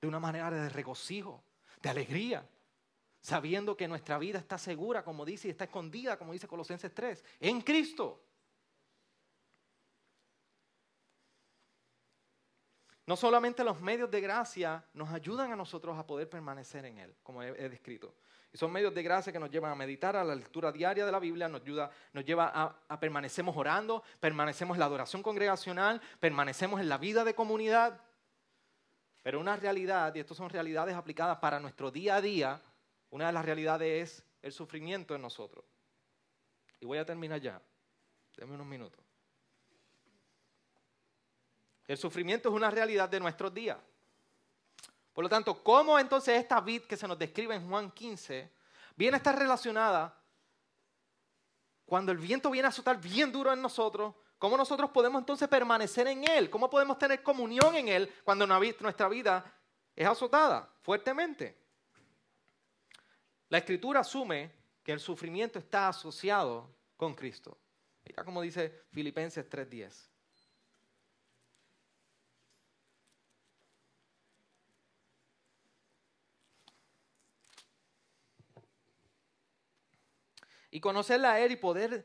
de 0.00 0.08
una 0.08 0.20
manera 0.20 0.50
de 0.50 0.68
regocijo, 0.68 1.42
de 1.80 1.88
alegría, 1.88 2.48
sabiendo 3.20 3.76
que 3.76 3.88
nuestra 3.88 4.18
vida 4.18 4.38
está 4.38 4.58
segura, 4.58 5.04
como 5.04 5.24
dice, 5.24 5.48
y 5.48 5.50
está 5.50 5.64
escondida, 5.64 6.16
como 6.16 6.32
dice 6.32 6.48
Colosenses 6.48 6.92
3, 6.94 7.24
en 7.40 7.60
Cristo. 7.60 8.27
No 13.08 13.16
solamente 13.16 13.64
los 13.64 13.80
medios 13.80 14.10
de 14.10 14.20
gracia 14.20 14.84
nos 14.92 15.08
ayudan 15.08 15.50
a 15.50 15.56
nosotros 15.56 15.98
a 15.98 16.06
poder 16.06 16.28
permanecer 16.28 16.84
en 16.84 16.98
Él, 16.98 17.16
como 17.22 17.42
he, 17.42 17.66
descrito. 17.70 18.14
Y 18.52 18.58
son 18.58 18.70
medios 18.70 18.94
de 18.94 19.02
gracia 19.02 19.32
que 19.32 19.38
nos 19.38 19.50
llevan 19.50 19.72
a 19.72 19.74
meditar, 19.74 20.14
a 20.14 20.22
la 20.22 20.34
lectura 20.34 20.70
diaria 20.70 21.06
de 21.06 21.10
la 21.10 21.18
Biblia, 21.18 21.48
nos, 21.48 21.62
ayuda, 21.62 21.90
nos 22.12 22.22
lleva 22.22 22.52
a, 22.54 22.76
a 22.86 23.00
permanecemos 23.00 23.56
orando, 23.56 24.02
permanecemos 24.20 24.74
en 24.74 24.80
la 24.80 24.84
adoración 24.84 25.22
congregacional, 25.22 26.02
permanecemos 26.20 26.82
en 26.82 26.90
la 26.90 26.98
vida 26.98 27.24
de 27.24 27.34
comunidad. 27.34 27.98
Pero 29.22 29.40
una 29.40 29.56
realidad, 29.56 30.14
y 30.14 30.20
estas 30.20 30.36
son 30.36 30.50
realidades 30.50 30.94
aplicadas 30.94 31.38
para 31.38 31.58
nuestro 31.58 31.90
día 31.90 32.16
a 32.16 32.20
día, 32.20 32.60
una 33.08 33.28
de 33.28 33.32
las 33.32 33.44
realidades 33.46 34.18
es 34.18 34.26
el 34.42 34.52
sufrimiento 34.52 35.14
en 35.14 35.22
nosotros. 35.22 35.64
Y 36.78 36.84
voy 36.84 36.98
a 36.98 37.06
terminar 37.06 37.40
ya. 37.40 37.58
Denme 38.36 38.52
unos 38.52 38.66
minutos. 38.66 39.07
El 41.88 41.96
sufrimiento 41.96 42.50
es 42.50 42.54
una 42.54 42.70
realidad 42.70 43.08
de 43.08 43.18
nuestros 43.18 43.52
días. 43.52 43.78
Por 45.14 45.24
lo 45.24 45.28
tanto, 45.28 45.64
¿cómo 45.64 45.98
entonces 45.98 46.38
esta 46.38 46.60
vid 46.60 46.82
que 46.82 46.96
se 46.96 47.08
nos 47.08 47.18
describe 47.18 47.54
en 47.54 47.68
Juan 47.68 47.90
15 47.90 48.52
viene 48.94 49.16
a 49.16 49.18
estar 49.18 49.36
relacionada 49.36 50.14
cuando 51.86 52.12
el 52.12 52.18
viento 52.18 52.50
viene 52.50 52.66
a 52.66 52.68
azotar 52.68 53.00
bien 53.00 53.32
duro 53.32 53.52
en 53.52 53.60
nosotros? 53.60 54.14
¿Cómo 54.38 54.56
nosotros 54.56 54.90
podemos 54.90 55.20
entonces 55.20 55.48
permanecer 55.48 56.06
en 56.06 56.28
Él? 56.30 56.50
¿Cómo 56.50 56.70
podemos 56.70 56.98
tener 56.98 57.22
comunión 57.22 57.74
en 57.74 57.88
Él 57.88 58.14
cuando 58.22 58.46
nuestra 58.46 59.08
vida 59.08 59.52
es 59.96 60.06
azotada 60.06 60.70
fuertemente? 60.82 61.58
La 63.48 63.58
Escritura 63.58 64.00
asume 64.00 64.52
que 64.84 64.92
el 64.92 65.00
sufrimiento 65.00 65.58
está 65.58 65.88
asociado 65.88 66.70
con 66.96 67.14
Cristo. 67.14 67.58
Mira 68.04 68.22
cómo 68.22 68.42
dice 68.42 68.84
Filipenses 68.92 69.48
3:10. 69.48 70.10
Y 80.70 80.80
conocerla 80.80 81.32
a 81.32 81.40
Él 81.40 81.52
y 81.52 81.56
poder 81.56 82.04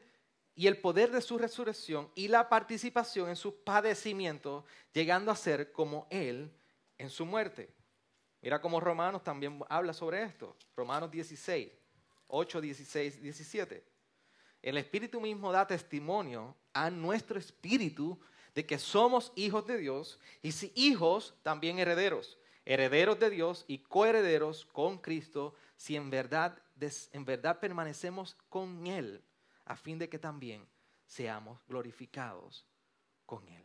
y 0.56 0.68
el 0.68 0.78
poder 0.78 1.12
de 1.12 1.22
su 1.22 1.38
resurrección 1.38 2.12
y 2.16 2.28
la 2.28 2.48
participación 2.48 3.30
en 3.30 3.36
sus 3.36 3.54
padecimientos, 3.54 4.64
llegando 4.94 5.32
a 5.32 5.36
ser 5.36 5.72
como 5.72 6.08
Él 6.10 6.52
en 6.98 7.10
su 7.10 7.26
muerte. 7.26 7.74
Mira 8.42 8.62
cómo 8.62 8.80
Romanos 8.80 9.24
también 9.24 9.60
habla 9.70 9.94
sobre 9.94 10.22
esto. 10.24 10.56
Romanos 10.76 11.10
16, 11.10 11.72
8, 12.28 12.62
16, 12.62 13.22
17. 13.22 13.84
El 14.62 14.78
Espíritu 14.78 15.20
mismo 15.20 15.52
da 15.52 15.66
testimonio 15.66 16.56
a 16.74 16.90
nuestro 16.90 17.40
espíritu 17.40 18.20
de 18.54 18.66
que 18.66 18.78
somos 18.78 19.32
hijos 19.36 19.66
de 19.66 19.78
Dios 19.78 20.20
y 20.42 20.52
si 20.52 20.72
hijos, 20.76 21.36
también 21.42 21.80
herederos. 21.80 22.38
Herederos 22.66 23.20
de 23.20 23.30
Dios 23.30 23.66
y 23.68 23.80
coherederos 23.80 24.66
con 24.66 25.00
Cristo 25.00 25.56
si 25.76 25.96
en 25.96 26.10
verdad 26.10 26.58
en 26.80 27.26
verdad 27.26 27.60
permanecemos 27.60 28.36
con 28.50 28.88
Él, 28.88 29.24
a 29.66 29.76
fin 29.76 29.98
de 30.00 30.10
que 30.10 30.20
también 30.20 30.68
seamos 31.06 31.60
glorificados 31.68 32.66
con 33.26 33.48
Él. 33.48 33.64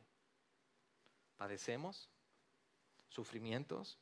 Padecemos 1.37 2.09
sufrimientos. 3.09 3.99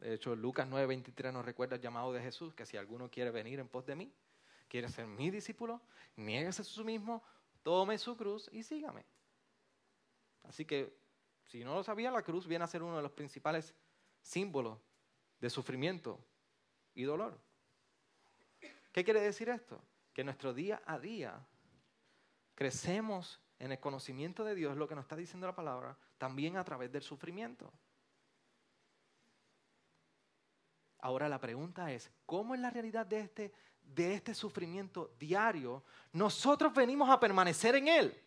De 0.00 0.14
hecho, 0.14 0.34
Lucas 0.34 0.68
9:23 0.68 1.32
nos 1.32 1.44
recuerda 1.44 1.76
el 1.76 1.82
llamado 1.82 2.12
de 2.12 2.22
Jesús, 2.22 2.54
que 2.54 2.66
si 2.66 2.76
alguno 2.76 3.10
quiere 3.10 3.30
venir 3.30 3.58
en 3.58 3.68
pos 3.68 3.84
de 3.84 3.96
mí, 3.96 4.12
quiere 4.68 4.88
ser 4.88 5.06
mi 5.06 5.30
discípulo, 5.30 5.80
niéguese 6.16 6.62
a 6.62 6.64
sí 6.64 6.84
mismo, 6.84 7.22
tome 7.62 7.98
su 7.98 8.16
cruz 8.16 8.48
y 8.52 8.62
sígame. 8.62 9.04
Así 10.44 10.64
que, 10.64 10.96
si 11.46 11.64
no 11.64 11.74
lo 11.74 11.82
sabía, 11.82 12.10
la 12.10 12.22
cruz 12.22 12.46
viene 12.46 12.64
a 12.64 12.68
ser 12.68 12.82
uno 12.82 12.96
de 12.96 13.02
los 13.02 13.12
principales 13.12 13.74
símbolos 14.22 14.78
de 15.40 15.50
sufrimiento 15.50 16.24
y 16.94 17.02
dolor. 17.02 17.38
¿Qué 18.92 19.04
quiere 19.04 19.20
decir 19.20 19.48
esto? 19.48 19.80
Que 20.12 20.24
nuestro 20.24 20.52
día 20.52 20.82
a 20.86 20.98
día 20.98 21.38
crecemos 22.54 23.40
en 23.58 23.72
el 23.72 23.80
conocimiento 23.80 24.44
de 24.44 24.54
Dios, 24.54 24.76
lo 24.76 24.88
que 24.88 24.94
nos 24.94 25.04
está 25.04 25.16
diciendo 25.16 25.46
la 25.46 25.54
palabra, 25.54 25.96
también 26.16 26.56
a 26.56 26.64
través 26.64 26.90
del 26.92 27.02
sufrimiento. 27.02 27.72
Ahora 31.00 31.28
la 31.28 31.40
pregunta 31.40 31.92
es, 31.92 32.10
¿cómo 32.26 32.54
es 32.54 32.60
la 32.60 32.70
realidad 32.70 33.06
de 33.06 33.20
este, 33.20 33.52
de 33.82 34.14
este 34.14 34.34
sufrimiento 34.34 35.14
diario 35.18 35.84
nosotros 36.12 36.74
venimos 36.74 37.08
a 37.08 37.20
permanecer 37.20 37.76
en 37.76 37.88
él? 37.88 38.24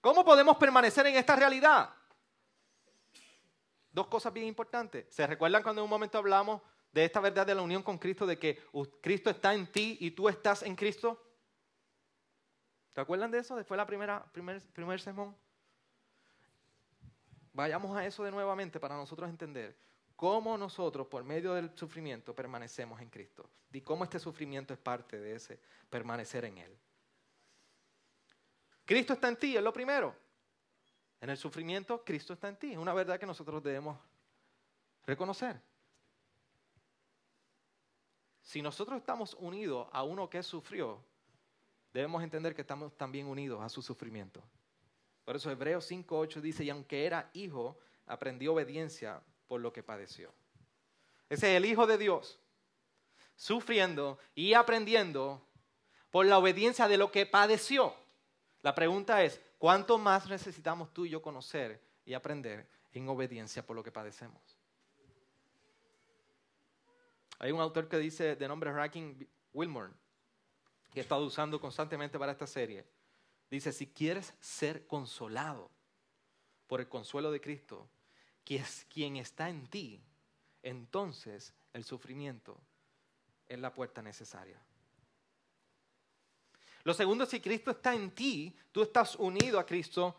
¿Cómo 0.00 0.24
podemos 0.24 0.56
permanecer 0.56 1.06
en 1.06 1.16
esta 1.16 1.36
realidad? 1.36 1.90
Dos 3.90 4.06
cosas 4.06 4.32
bien 4.32 4.46
importantes. 4.46 5.06
¿Se 5.10 5.26
recuerdan 5.26 5.62
cuando 5.62 5.80
en 5.80 5.84
un 5.84 5.90
momento 5.90 6.18
hablamos 6.18 6.62
de 6.92 7.04
esta 7.04 7.20
verdad 7.20 7.46
de 7.46 7.54
la 7.54 7.62
unión 7.62 7.82
con 7.82 7.98
Cristo, 7.98 8.26
de 8.26 8.38
que 8.38 8.62
Cristo 9.00 9.30
está 9.30 9.54
en 9.54 9.66
ti 9.66 9.96
y 10.00 10.10
tú 10.10 10.28
estás 10.28 10.62
en 10.62 10.76
Cristo? 10.76 11.20
¿Te 12.92 13.00
acuerdan 13.00 13.30
de 13.30 13.38
eso? 13.38 13.56
Después 13.56 13.76
la 13.76 13.86
primera, 13.86 14.24
primer, 14.32 14.60
primer 14.72 15.00
sermón. 15.00 15.34
Vayamos 17.54 17.96
a 17.96 18.06
eso 18.06 18.24
de 18.24 18.30
nuevamente 18.30 18.78
para 18.78 18.96
nosotros 18.96 19.28
entender 19.28 19.76
cómo 20.16 20.56
nosotros, 20.56 21.06
por 21.06 21.24
medio 21.24 21.54
del 21.54 21.76
sufrimiento, 21.76 22.34
permanecemos 22.34 23.00
en 23.00 23.08
Cristo. 23.08 23.48
Y 23.72 23.80
cómo 23.80 24.04
este 24.04 24.18
sufrimiento 24.18 24.74
es 24.74 24.78
parte 24.78 25.18
de 25.18 25.34
ese 25.34 25.58
permanecer 25.88 26.44
en 26.44 26.58
Él. 26.58 26.78
Cristo 28.84 29.14
está 29.14 29.28
en 29.28 29.36
ti, 29.36 29.56
es 29.56 29.62
lo 29.62 29.72
primero. 29.72 30.14
En 31.20 31.30
el 31.30 31.36
sufrimiento, 31.36 32.04
Cristo 32.04 32.34
está 32.34 32.48
en 32.48 32.56
ti. 32.56 32.72
Es 32.72 32.78
una 32.78 32.92
verdad 32.92 33.18
que 33.18 33.26
nosotros 33.26 33.62
debemos 33.62 33.98
reconocer. 35.06 35.60
Si 38.42 38.60
nosotros 38.60 38.98
estamos 38.98 39.34
unidos 39.38 39.88
a 39.92 40.02
uno 40.02 40.28
que 40.28 40.42
sufrió, 40.42 40.98
debemos 41.92 42.22
entender 42.22 42.54
que 42.54 42.62
estamos 42.62 42.96
también 42.96 43.26
unidos 43.26 43.62
a 43.62 43.68
su 43.68 43.82
sufrimiento. 43.82 44.42
Por 45.24 45.36
eso 45.36 45.50
Hebreos 45.50 45.90
5.8 45.90 46.40
dice, 46.40 46.64
y 46.64 46.70
aunque 46.70 47.06
era 47.06 47.30
hijo, 47.32 47.78
aprendió 48.06 48.52
obediencia 48.52 49.20
por 49.46 49.60
lo 49.60 49.72
que 49.72 49.82
padeció. 49.82 50.32
Ese 51.28 51.52
es 51.52 51.56
el 51.56 51.64
Hijo 51.64 51.86
de 51.86 51.96
Dios, 51.96 52.38
sufriendo 53.36 54.18
y 54.34 54.54
aprendiendo 54.54 55.46
por 56.10 56.26
la 56.26 56.38
obediencia 56.38 56.88
de 56.88 56.98
lo 56.98 57.10
que 57.10 57.24
padeció. 57.24 57.94
La 58.62 58.74
pregunta 58.74 59.22
es, 59.24 59.40
¿cuánto 59.58 59.98
más 59.98 60.28
necesitamos 60.28 60.92
tú 60.92 61.06
y 61.06 61.10
yo 61.10 61.22
conocer 61.22 61.80
y 62.04 62.14
aprender 62.14 62.68
en 62.92 63.08
obediencia 63.08 63.64
por 63.64 63.76
lo 63.76 63.82
que 63.82 63.92
padecemos? 63.92 64.61
Hay 67.42 67.50
un 67.50 67.60
autor 67.60 67.88
que 67.88 67.98
dice, 67.98 68.36
de 68.36 68.46
nombre 68.46 68.72
Racking 68.72 69.28
Wilmore, 69.52 69.90
que 70.92 71.00
he 71.00 71.02
estado 71.02 71.26
usando 71.26 71.60
constantemente 71.60 72.16
para 72.16 72.30
esta 72.30 72.46
serie. 72.46 72.86
Dice, 73.50 73.72
si 73.72 73.88
quieres 73.88 74.32
ser 74.38 74.86
consolado 74.86 75.68
por 76.68 76.80
el 76.80 76.88
consuelo 76.88 77.32
de 77.32 77.40
Cristo, 77.40 77.90
que 78.44 78.56
es 78.56 78.86
quien 78.88 79.16
está 79.16 79.48
en 79.48 79.66
ti, 79.66 80.00
entonces 80.62 81.52
el 81.72 81.82
sufrimiento 81.82 82.60
es 83.48 83.58
la 83.58 83.74
puerta 83.74 84.02
necesaria. 84.02 84.62
Lo 86.84 86.94
segundo, 86.94 87.26
si 87.26 87.40
Cristo 87.40 87.72
está 87.72 87.92
en 87.92 88.12
ti, 88.12 88.56
tú 88.70 88.82
estás 88.82 89.16
unido 89.16 89.58
a 89.58 89.66
Cristo, 89.66 90.16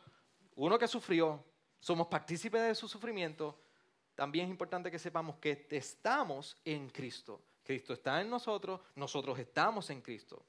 uno 0.55 0.77
que 0.77 0.89
sufrió, 0.89 1.41
somos 1.79 2.07
partícipes 2.07 2.61
de 2.61 2.75
su 2.75 2.89
sufrimiento, 2.89 3.62
también 4.15 4.45
es 4.45 4.51
importante 4.51 4.91
que 4.91 4.99
sepamos 4.99 5.37
que 5.37 5.67
estamos 5.69 6.57
en 6.63 6.89
Cristo. 6.89 7.41
Cristo 7.63 7.93
está 7.93 8.21
en 8.21 8.29
nosotros, 8.29 8.81
nosotros 8.95 9.39
estamos 9.39 9.89
en 9.89 10.01
Cristo. 10.01 10.45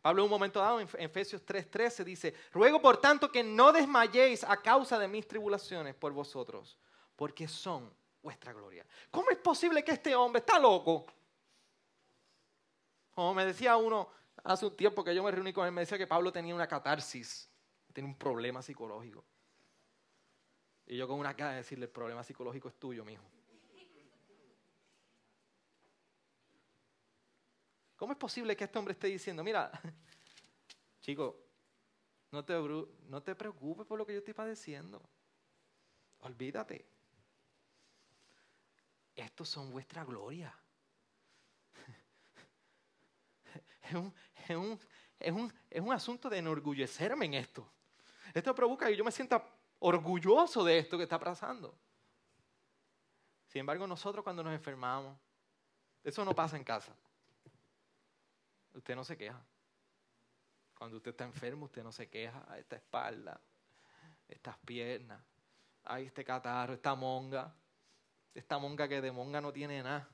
Pablo 0.00 0.22
en 0.22 0.24
un 0.24 0.30
momento 0.30 0.60
dado 0.60 0.80
en 0.80 0.88
Efesios 0.98 1.44
3:13 1.44 2.04
dice, 2.04 2.34
ruego 2.52 2.80
por 2.80 3.00
tanto 3.00 3.30
que 3.30 3.42
no 3.42 3.72
desmayéis 3.72 4.44
a 4.44 4.56
causa 4.60 4.98
de 4.98 5.08
mis 5.08 5.26
tribulaciones 5.26 5.94
por 5.94 6.12
vosotros, 6.12 6.78
porque 7.16 7.46
son 7.46 7.92
vuestra 8.20 8.52
gloria. 8.52 8.86
¿Cómo 9.10 9.30
es 9.30 9.38
posible 9.38 9.84
que 9.84 9.92
este 9.92 10.14
hombre 10.14 10.40
está 10.40 10.58
loco? 10.58 11.06
Como 13.12 13.34
me 13.34 13.44
decía 13.44 13.76
uno 13.76 14.08
hace 14.42 14.66
un 14.66 14.76
tiempo 14.76 15.04
que 15.04 15.14
yo 15.14 15.22
me 15.22 15.30
reuní 15.30 15.52
con 15.52 15.66
él, 15.66 15.72
me 15.72 15.82
decía 15.82 15.98
que 15.98 16.06
Pablo 16.06 16.32
tenía 16.32 16.54
una 16.54 16.66
catarsis 16.66 17.48
tiene 17.92 18.08
un 18.08 18.16
problema 18.16 18.62
psicológico. 18.62 19.24
Y 20.86 20.96
yo 20.96 21.06
con 21.06 21.18
una 21.18 21.34
cara 21.34 21.50
de 21.50 21.56
decirle, 21.58 21.86
el 21.86 21.90
problema 21.90 22.24
psicológico 22.24 22.68
es 22.68 22.74
tuyo, 22.74 23.04
mijo. 23.04 23.24
¿Cómo 27.96 28.12
es 28.12 28.18
posible 28.18 28.56
que 28.56 28.64
este 28.64 28.78
hombre 28.78 28.92
esté 28.92 29.06
diciendo, 29.06 29.44
mira, 29.44 29.70
chico, 31.00 31.38
no 32.32 32.44
te, 32.44 32.54
no 32.54 33.22
te 33.22 33.34
preocupes 33.34 33.86
por 33.86 33.98
lo 33.98 34.04
que 34.04 34.14
yo 34.14 34.18
estoy 34.18 34.34
padeciendo. 34.34 35.00
Olvídate. 36.20 36.84
Estos 39.14 39.48
son 39.48 39.70
vuestra 39.70 40.04
gloria. 40.04 40.52
Es 43.82 43.94
un, 43.94 44.14
es, 44.48 44.56
un, 44.56 44.80
es, 45.18 45.32
un, 45.32 45.52
es 45.68 45.80
un 45.80 45.92
asunto 45.92 46.30
de 46.30 46.38
enorgullecerme 46.38 47.26
en 47.26 47.34
esto. 47.34 47.70
Esto 48.32 48.54
provoca 48.54 48.86
que 48.86 48.96
yo 48.96 49.04
me 49.04 49.12
sienta 49.12 49.44
orgulloso 49.82 50.62
de 50.64 50.78
esto 50.78 50.96
que 50.96 51.02
está 51.04 51.18
pasando. 51.18 51.74
Sin 53.48 53.60
embargo, 53.60 53.86
nosotros 53.86 54.22
cuando 54.22 54.42
nos 54.42 54.54
enfermamos, 54.54 55.18
eso 56.04 56.24
no 56.24 56.34
pasa 56.34 56.56
en 56.56 56.64
casa. 56.64 56.94
Usted 58.74 58.94
no 58.94 59.04
se 59.04 59.16
queja. 59.16 59.44
Cuando 60.78 60.96
usted 60.96 61.10
está 61.10 61.24
enfermo, 61.24 61.66
usted 61.66 61.82
no 61.82 61.92
se 61.92 62.08
queja. 62.08 62.46
Esta 62.56 62.76
espalda, 62.76 63.40
estas 64.28 64.56
piernas, 64.58 65.20
ay, 65.84 66.06
este 66.06 66.24
catarro, 66.24 66.74
esta 66.74 66.94
monga. 66.94 67.52
Esta 68.34 68.58
monga 68.58 68.88
que 68.88 69.00
de 69.00 69.12
monga 69.12 69.40
no 69.40 69.52
tiene 69.52 69.82
nada. 69.82 70.08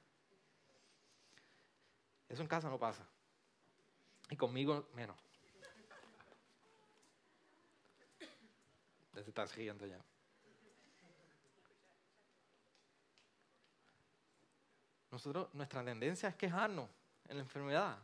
Eso 2.29 2.43
en 2.43 2.49
casa 2.49 2.69
no 2.69 2.79
pasa. 2.79 3.07
Y 4.31 4.37
conmigo 4.37 4.89
menos. 4.95 5.28
Ya 9.19 9.25
se 9.25 9.31
está 9.31 9.45
riendo 9.47 9.85
ya. 9.85 9.99
Nosotros, 15.11 15.53
nuestra 15.55 15.85
tendencia 15.85 16.29
es 16.29 16.37
quejarnos 16.37 16.89
en 17.27 17.39
la 17.39 17.43
enfermedad. 17.43 17.99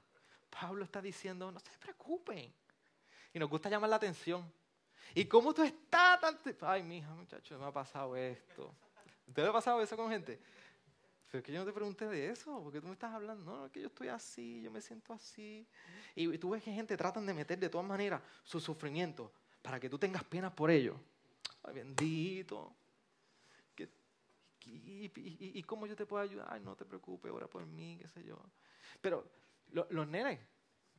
Pablo 0.50 0.84
está 0.84 1.00
diciendo, 1.00 1.52
no 1.52 1.60
se 1.60 1.70
preocupen. 1.78 2.52
Y 3.32 3.38
nos 3.38 3.48
gusta 3.48 3.70
llamar 3.70 3.90
la 3.90 3.96
atención. 3.96 4.52
¿Y 5.14 5.26
cómo 5.26 5.54
tú 5.54 5.62
estás? 5.62 6.18
Ay, 6.62 6.82
mija, 6.82 7.14
muchacho, 7.14 7.60
me 7.60 7.66
ha 7.66 7.72
pasado 7.72 8.16
esto. 8.16 8.74
¿Te 9.32 9.46
ha 9.46 9.52
pasado 9.52 9.80
eso 9.82 9.96
con 9.96 10.10
gente? 10.10 10.40
Pero 11.28 11.38
es 11.38 11.44
que 11.44 11.52
yo 11.52 11.60
no 11.60 11.66
te 11.66 11.72
pregunté 11.72 12.08
de 12.08 12.30
eso, 12.30 12.60
porque 12.60 12.80
tú 12.80 12.88
me 12.88 12.94
estás 12.94 13.14
hablando, 13.14 13.44
no, 13.44 13.66
es 13.66 13.70
que 13.70 13.82
yo 13.82 13.86
estoy 13.86 14.08
así, 14.08 14.62
yo 14.62 14.72
me 14.72 14.80
siento 14.80 15.12
así. 15.12 15.64
Y 16.16 16.36
tú 16.38 16.50
ves 16.50 16.62
que 16.64 16.72
gente 16.72 16.96
tratan 16.96 17.24
de 17.24 17.34
meter 17.34 17.56
de 17.56 17.68
todas 17.68 17.86
maneras 17.86 18.20
su 18.42 18.58
sufrimiento 18.58 19.30
para 19.64 19.80
que 19.80 19.88
tú 19.88 19.98
tengas 19.98 20.22
penas 20.24 20.52
por 20.52 20.70
ello. 20.70 20.94
Ay, 21.62 21.74
bendito. 21.74 22.76
y, 24.66 25.62
cómo 25.62 25.86
yo 25.86 25.96
te 25.96 26.04
puedo 26.04 26.22
ayudar? 26.22 26.46
Ay, 26.50 26.60
no 26.60 26.76
te 26.76 26.84
preocupes, 26.84 27.32
ora 27.32 27.46
por 27.46 27.64
mí, 27.64 27.96
qué 27.98 28.06
sé 28.08 28.22
yo. 28.22 28.38
Pero 29.00 29.26
los 29.72 30.06
nenes, 30.06 30.38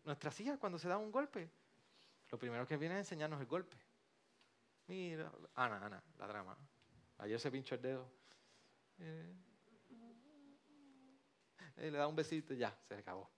nuestras 0.03 0.39
hijas, 0.39 0.57
cuando 0.57 0.79
se 0.79 0.87
dan 0.87 0.99
un 0.99 1.11
golpe, 1.11 1.47
lo 2.31 2.39
primero 2.39 2.67
que 2.67 2.75
vienen 2.77 2.97
a 2.97 3.01
enseñarnos 3.01 3.37
es 3.37 3.41
el 3.41 3.47
golpe. 3.47 3.77
Mira, 4.87 5.31
Ana, 5.53 5.85
Ana, 5.85 6.03
la 6.17 6.27
drama. 6.27 6.57
Ayer 7.19 7.39
se 7.39 7.51
pinchó 7.51 7.75
el 7.75 7.81
dedo. 7.83 8.11
Eh, 8.97 9.35
le 11.77 11.91
da 11.91 12.07
un 12.07 12.15
besito 12.15 12.55
y 12.55 12.57
ya, 12.57 12.75
se 12.87 12.95
acabó. 12.95 13.29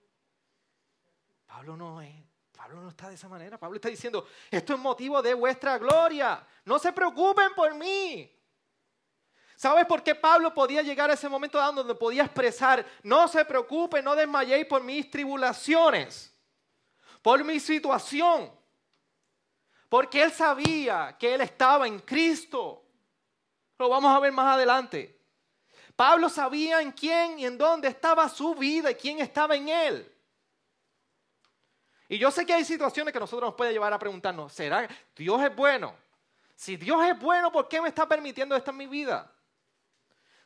Pablo 1.46 1.76
no 1.76 2.02
es, 2.02 2.26
Pablo 2.58 2.82
no 2.82 2.90
está 2.90 3.08
de 3.08 3.16
esa 3.16 3.30
manera. 3.30 3.60
Pablo 3.60 3.76
está 3.76 3.88
diciendo, 3.88 4.28
esto 4.50 4.74
es 4.74 4.80
motivo 4.80 5.22
de 5.22 5.36
vuestra 5.36 5.78
gloria. 5.78 6.44
No 6.66 6.80
se 6.80 6.92
preocupen 6.92 7.54
por 7.56 7.76
mí. 7.76 8.34
¿Sabes 9.56 9.86
por 9.86 10.02
qué 10.02 10.16
Pablo 10.16 10.54
podía 10.54 10.82
llegar 10.82 11.10
a 11.10 11.14
ese 11.14 11.30
momento 11.30 11.60
donde 11.60 11.94
podía 11.96 12.24
expresar, 12.24 12.86
no 13.04 13.28
se 13.28 13.46
preocupe, 13.46 14.02
no 14.02 14.16
desmayéis 14.16 14.66
por 14.66 14.84
mis 14.84 15.10
tribulaciones, 15.10 16.36
por 17.22 17.44
mi 17.44 17.60
situación? 17.60 18.52
Porque 19.88 20.24
él 20.24 20.32
sabía 20.32 21.16
que 21.18 21.36
él 21.36 21.42
estaba 21.42 21.88
en 21.88 22.00
Cristo. 22.00 22.84
Lo 23.78 23.88
vamos 23.88 24.16
a 24.16 24.20
ver 24.20 24.32
más 24.32 24.56
adelante. 24.56 25.20
Pablo 25.96 26.28
sabía 26.28 26.82
en 26.82 26.92
quién 26.92 27.40
y 27.40 27.46
en 27.46 27.58
dónde 27.58 27.88
estaba 27.88 28.28
su 28.30 28.56
vida 28.56 28.92
y 28.92 28.96
quién 28.96 29.20
estaba 29.20 29.56
en 29.56 29.70
él. 29.70 30.17
Y 32.10 32.18
yo 32.18 32.32
sé 32.32 32.46
que 32.46 32.54
hay 32.54 32.64
situaciones 32.64 33.14
que 33.14 33.20
nosotros 33.20 33.50
nos 33.50 33.56
puede 33.56 33.74
llevar 33.74 33.92
a 33.92 34.00
preguntarnos, 34.00 34.54
¿será 34.54 34.88
Dios 35.16 35.42
es 35.42 35.56
bueno? 35.56 35.96
Si 36.56 36.78
Dios 36.78 37.06
es 37.06 37.20
bueno, 37.20 37.52
¿por 37.52 37.68
qué 37.68 37.82
me 37.82 37.90
está 37.90 38.08
permitiendo 38.08 38.56
esto 38.56 38.72
en 38.72 38.78
mi 38.78 38.88
vida? 38.88 39.32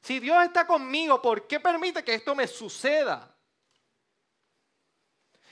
Si 0.01 0.19
Dios 0.19 0.43
está 0.43 0.65
conmigo, 0.65 1.21
¿por 1.21 1.47
qué 1.47 1.59
permite 1.59 2.03
que 2.03 2.15
esto 2.15 2.33
me 2.33 2.47
suceda? 2.47 3.33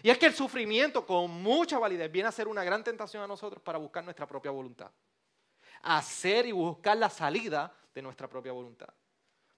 Y 0.01 0.09
es 0.09 0.17
que 0.17 0.25
el 0.25 0.33
sufrimiento 0.33 1.05
con 1.05 1.29
mucha 1.29 1.77
validez 1.77 2.11
viene 2.11 2.29
a 2.29 2.31
ser 2.31 2.47
una 2.47 2.63
gran 2.63 2.83
tentación 2.83 3.21
a 3.21 3.27
nosotros 3.27 3.61
para 3.61 3.77
buscar 3.77 4.03
nuestra 4.03 4.25
propia 4.25 4.49
voluntad. 4.49 4.91
Hacer 5.83 6.47
y 6.47 6.51
buscar 6.51 6.97
la 6.97 7.09
salida 7.09 7.71
de 7.93 8.01
nuestra 8.01 8.27
propia 8.27 8.51
voluntad. 8.51 8.89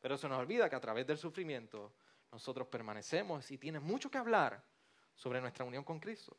Pero 0.01 0.17
se 0.17 0.27
nos 0.27 0.39
olvida 0.39 0.69
que 0.69 0.75
a 0.75 0.81
través 0.81 1.07
del 1.07 1.17
sufrimiento 1.17 1.93
nosotros 2.31 2.67
permanecemos 2.67 3.49
y 3.51 3.57
tiene 3.57 3.79
mucho 3.79 4.09
que 4.09 4.17
hablar 4.17 4.61
sobre 5.21 5.39
nuestra 5.39 5.63
unión 5.63 5.83
con 5.83 5.99
Cristo. 5.99 6.35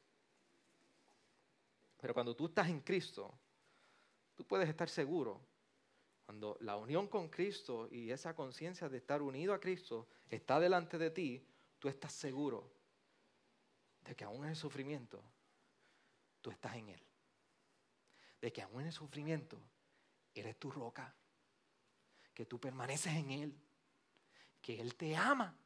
Pero 2.00 2.12
cuando 2.12 2.34
tú 2.34 2.46
estás 2.46 2.68
en 2.68 2.80
Cristo, 2.80 3.32
tú 4.34 4.44
puedes 4.44 4.68
estar 4.68 4.88
seguro 4.88 5.40
cuando 6.26 6.56
la 6.62 6.76
unión 6.76 7.06
con 7.06 7.28
Cristo 7.28 7.88
y 7.92 8.10
esa 8.10 8.34
conciencia 8.34 8.88
de 8.88 8.96
estar 8.98 9.22
unido 9.22 9.54
a 9.54 9.60
Cristo 9.60 10.08
está 10.28 10.58
delante 10.58 10.98
de 10.98 11.10
ti, 11.10 11.46
tú 11.78 11.88
estás 11.88 12.12
seguro 12.12 12.72
de 14.02 14.16
que 14.16 14.24
aún 14.24 14.42
en 14.42 14.50
el 14.50 14.56
sufrimiento, 14.56 15.22
tú 16.40 16.50
estás 16.50 16.74
en 16.74 16.88
Él. 16.88 17.02
De 18.40 18.52
que 18.52 18.62
aún 18.62 18.80
en 18.80 18.88
el 18.88 18.92
sufrimiento, 18.92 19.60
eres 20.34 20.58
tu 20.58 20.72
roca. 20.72 21.14
Que 22.34 22.46
tú 22.46 22.58
permaneces 22.58 23.14
en 23.14 23.30
Él. 23.30 23.54
Que 24.60 24.80
Él 24.80 24.96
te 24.96 25.14
ama. 25.14 25.56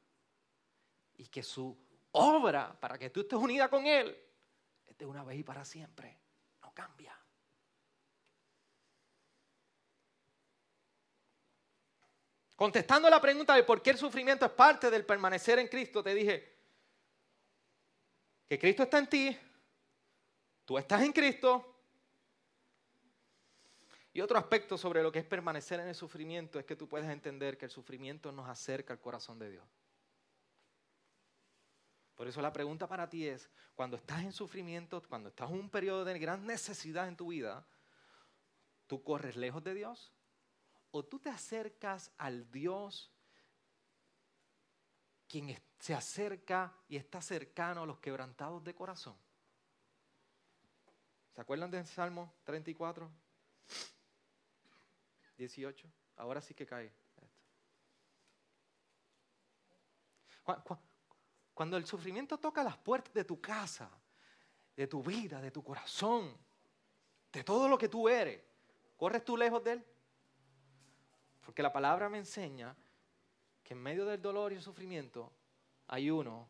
Y 1.17 1.29
que 1.29 1.43
su 1.43 1.86
obra 2.17 2.79
para 2.79 2.99
que 2.99 3.11
tú 3.11 3.21
estés 3.21 3.39
unida 3.39 3.69
con 3.69 3.87
Él 3.87 4.17
es 4.87 4.97
de 4.97 5.07
una 5.07 5.25
vez 5.25 5.39
y 5.39 5.43
para 5.43 5.64
siempre. 5.64 6.19
No 6.62 6.73
cambia. 6.73 7.17
Contestando 12.57 13.11
la 13.11 13.21
pregunta 13.21 13.55
de 13.55 13.64
por 13.64 13.83
qué 13.83 13.91
el 13.91 13.99
sufrimiento 13.99 14.47
es 14.47 14.53
parte 14.53 14.91
del 14.91 15.05
permanecer 15.05 15.59
en 15.59 15.69
Cristo, 15.69 16.03
te 16.03 16.14
dije 16.14 16.57
que 18.49 18.59
Cristo 18.59 18.85
está 18.85 18.99
en 18.99 19.09
ti, 19.09 19.39
tú 20.64 20.79
estás 20.79 21.03
en 21.03 21.12
Cristo. 21.12 21.75
Y 24.14 24.23
otro 24.23 24.39
aspecto 24.39 24.79
sobre 24.79 25.03
lo 25.03 25.12
que 25.12 25.19
es 25.19 25.27
permanecer 25.27 25.79
en 25.81 25.89
el 25.89 25.95
sufrimiento 25.95 26.59
es 26.59 26.64
que 26.64 26.75
tú 26.75 26.89
puedes 26.89 27.11
entender 27.11 27.59
que 27.59 27.67
el 27.67 27.71
sufrimiento 27.71 28.33
nos 28.33 28.49
acerca 28.49 28.95
al 28.95 29.01
corazón 29.01 29.39
de 29.39 29.51
Dios. 29.51 29.64
Por 32.17 32.27
eso 32.27 32.41
la 32.41 32.53
pregunta 32.53 32.89
para 32.89 33.09
ti 33.09 33.27
es, 33.27 33.49
cuando 33.75 33.97
estás 33.97 34.23
en 34.23 34.33
sufrimiento, 34.33 35.03
cuando 35.09 35.29
estás 35.29 35.51
en 35.51 35.61
un 35.61 35.71
periodo 35.71 36.05
de 36.05 36.19
gran 36.19 36.47
necesidad 36.47 37.07
en 37.09 37.17
tu 37.17 37.29
vida, 37.29 37.67
¿tú 38.87 39.03
corres 39.03 39.37
lejos 39.37 39.62
de 39.62 39.75
Dios? 39.75 40.17
o 40.97 41.05
tú 41.05 41.19
te 41.19 41.29
acercas 41.29 42.11
al 42.17 42.51
Dios 42.51 43.12
quien 45.29 45.55
se 45.79 45.93
acerca 45.93 46.73
y 46.89 46.97
está 46.97 47.21
cercano 47.21 47.83
a 47.83 47.87
los 47.87 47.99
quebrantados 47.99 48.64
de 48.64 48.75
corazón. 48.75 49.14
¿Se 51.35 51.41
acuerdan 51.43 51.71
del 51.71 51.87
Salmo 51.87 52.33
34? 52.45 53.11
18. 55.37 55.93
Ahora 56.17 56.41
sí 56.41 56.55
que 56.55 56.67
cae. 56.67 56.91
Cuando 61.57 61.79
el 61.79 61.87
sufrimiento 61.87 62.37
toca 62.37 62.63
las 62.63 62.77
puertas 62.77 63.15
de 63.15 63.25
tu 63.25 63.41
casa, 63.41 63.89
de 64.77 64.87
tu 64.87 65.03
vida, 65.03 65.41
de 65.41 65.51
tu 65.51 65.65
corazón, 65.65 66.37
de 67.33 67.43
todo 67.43 67.67
lo 67.67 67.79
que 67.79 67.89
tú 67.89 68.11
eres, 68.11 68.43
¿corres 68.95 69.25
tú 69.25 69.39
lejos 69.39 69.65
de 69.65 69.73
él? 69.73 69.85
Porque 71.47 71.63
la 71.63 71.73
palabra 71.73 72.11
me 72.11 72.19
enseña 72.19 72.77
que 73.65 73.73
en 73.73 73.83
medio 73.83 74.05
del 74.05 74.21
dolor 74.21 74.53
y 74.53 74.57
el 74.57 74.61
sufrimiento 74.61 75.33
hay 75.87 76.11
uno 76.11 76.47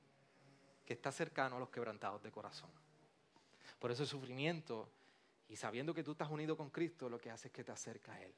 que 0.84 0.94
está 0.94 1.12
cercano 1.12 1.54
a 1.54 1.60
los 1.60 1.68
quebrantados 1.68 2.20
de 2.20 2.32
corazón. 2.32 2.70
Por 3.78 3.92
eso 3.92 4.02
el 4.02 4.08
sufrimiento, 4.08 4.88
y 5.48 5.54
sabiendo 5.54 5.94
que 5.94 6.02
tú 6.02 6.10
estás 6.10 6.30
unido 6.30 6.56
con 6.56 6.68
Cristo, 6.68 7.08
lo 7.08 7.20
que 7.20 7.30
hace 7.30 7.46
es 7.46 7.54
que 7.54 7.62
te 7.62 7.70
acerca 7.70 8.10
a 8.10 8.22
Él. 8.24 8.34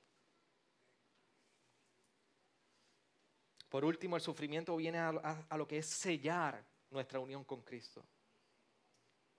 Por 3.69 3.85
último, 3.85 4.17
el 4.17 4.23
sufrimiento 4.23 4.77
viene 4.77 4.99
a, 4.99 5.57
lo 5.57 5.69
que 5.69 5.79
es 5.79 5.87
sellar 5.87 6.65
nuestra 6.91 7.21
unión 7.21 7.45
con 7.45 7.63
Cristo. 7.63 8.05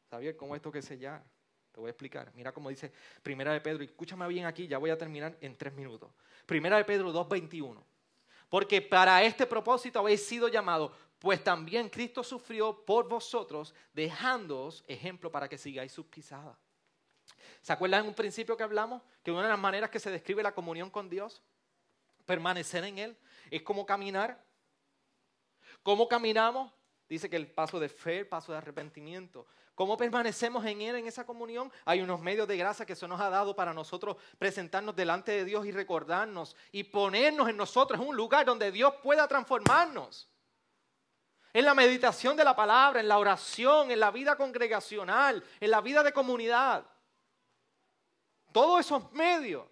¿Sabía 0.10 0.36
cómo 0.38 0.56
esto 0.56 0.72
que 0.72 0.82
sellar? 0.82 1.24
Te 1.72 1.80
voy 1.80 1.88
a 1.88 1.92
explicar. 1.92 2.32
Mira 2.36 2.52
cómo 2.52 2.70
dice 2.70 2.92
Primera 3.22 3.54
de 3.54 3.62
Pedro, 3.62 3.84
escúchame 3.84 4.28
bien 4.28 4.46
aquí, 4.46 4.68
ya 4.68 4.78
voy 4.78 4.90
a 4.90 4.98
terminar 4.98 5.38
en 5.42 5.56
tres 5.56 5.74
minutos. 5.74 6.12
Primera 6.46 6.78
de 6.78 6.86
Pedro 6.86 7.12
2.21. 7.12 7.84
Porque 8.50 8.82
para 8.82 9.24
este 9.24 9.46
propósito 9.46 10.00
habéis 10.00 10.26
sido 10.26 10.48
llamados, 10.48 10.92
pues 11.20 11.44
también 11.44 11.90
Cristo 11.90 12.24
sufrió 12.24 12.86
por 12.86 13.08
vosotros, 13.08 13.76
dejándoos 13.94 14.84
ejemplo 14.88 15.32
para 15.32 15.48
que 15.48 15.58
sigáis 15.58 15.92
sus 15.92 16.06
pisadas. 16.06 16.58
¿Se 17.62 17.74
acuerdan 17.74 18.04
en 18.04 18.10
un 18.10 18.16
principio 18.16 18.56
que 18.56 18.64
hablamos? 18.64 19.02
Que 19.22 19.32
una 19.32 19.44
de 19.44 19.50
las 19.50 19.60
maneras 19.60 19.90
que 19.90 20.00
se 20.00 20.10
describe 20.10 20.42
la 20.42 20.56
comunión 20.56 20.90
con 20.90 21.10
Dios, 21.10 21.44
permanecer 22.26 22.84
en 22.86 22.98
Él, 23.00 23.18
es 23.52 23.62
como 23.62 23.86
caminar. 23.86 24.44
¿Cómo 25.84 26.08
caminamos? 26.08 26.72
Dice 27.08 27.30
que 27.30 27.36
el 27.36 27.52
paso 27.52 27.80
de 27.80 27.90
fe, 27.90 28.20
el 28.20 28.28
paso 28.28 28.52
de 28.52 28.58
arrepentimiento. 28.58 29.48
¿Cómo 29.74 29.96
permanecemos 29.96 30.66
en 30.66 30.82
Él, 30.82 30.98
en 30.98 31.08
esa 31.08 31.26
comunión? 31.26 31.72
Hay 31.86 32.02
unos 32.02 32.20
medios 32.20 32.48
de 32.48 32.58
gracia 32.58 32.86
que 32.86 32.96
se 32.96 33.08
nos 33.08 33.22
ha 33.22 33.30
dado 33.30 33.56
para 33.56 33.74
nosotros 33.74 34.18
presentarnos 34.38 34.96
delante 34.96 35.32
de 35.32 35.46
Dios 35.46 35.66
y 35.66 35.72
recordarnos 35.72 36.56
y 36.72 36.84
ponernos 36.84 37.48
en 37.48 37.56
nosotros 37.56 38.00
un 38.00 38.16
lugar 38.16 38.46
donde 38.46 38.72
Dios 38.72 38.94
pueda 39.02 39.28
transformarnos. 39.28 40.30
En 41.54 41.66
la 41.66 41.74
meditación 41.74 42.36
de 42.36 42.44
la 42.44 42.56
palabra, 42.56 43.00
en 43.00 43.08
la 43.08 43.18
oración, 43.18 43.90
en 43.90 44.00
la 44.00 44.12
vida 44.12 44.36
congregacional, 44.36 45.44
en 45.60 45.72
la 45.72 45.82
vida 45.82 46.04
de 46.04 46.12
comunidad. 46.12 46.86
Todos 48.52 48.82
esos 48.82 49.12
medios 49.14 49.66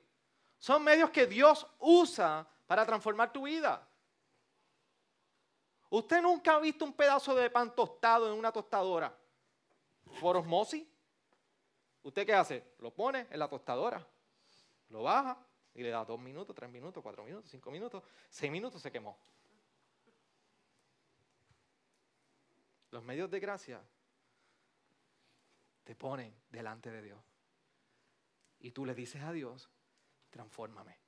son 0.58 0.84
medios 0.84 1.10
que 1.10 1.28
Dios 1.28 1.68
usa 1.80 2.48
para 2.68 2.86
transformar 2.86 3.32
tu 3.32 3.44
vida. 3.44 3.88
¿Usted 5.90 6.22
nunca 6.22 6.56
ha 6.56 6.60
visto 6.60 6.84
un 6.84 6.94
pedazo 6.94 7.34
de 7.34 7.50
pan 7.50 7.74
tostado 7.74 8.32
en 8.32 8.38
una 8.38 8.52
tostadora? 8.52 9.18
Por 10.20 10.36
osmosis. 10.38 10.86
¿Usted 12.04 12.26
qué 12.26 12.34
hace? 12.34 12.76
Lo 12.80 12.94
pone 12.94 13.28
en 13.30 13.40
la 13.40 13.50
tostadora, 13.50 14.06
lo 14.90 15.04
baja 15.04 15.38
y 15.74 15.82
le 15.82 15.90
da 15.90 16.06
dos 16.06 16.20
minutos, 16.20 16.56
tres 16.56 16.70
minutos, 16.70 17.02
cuatro 17.02 17.24
minutos, 17.24 17.50
cinco 17.50 17.72
minutos, 17.72 18.04
seis 18.30 18.52
minutos, 18.52 18.82
se 18.82 18.92
quemó. 18.92 19.18
Los 22.92 23.04
medios 23.04 23.30
de 23.30 23.40
gracia 23.40 23.82
te 25.84 25.96
ponen 25.96 26.34
delante 26.50 26.92
de 26.92 27.02
Dios. 27.02 27.20
Y 28.60 28.72
tú 28.72 28.86
le 28.86 28.96
dices 28.96 29.22
a 29.24 29.32
Dios, 29.32 29.70
transfórmame. 30.30 31.07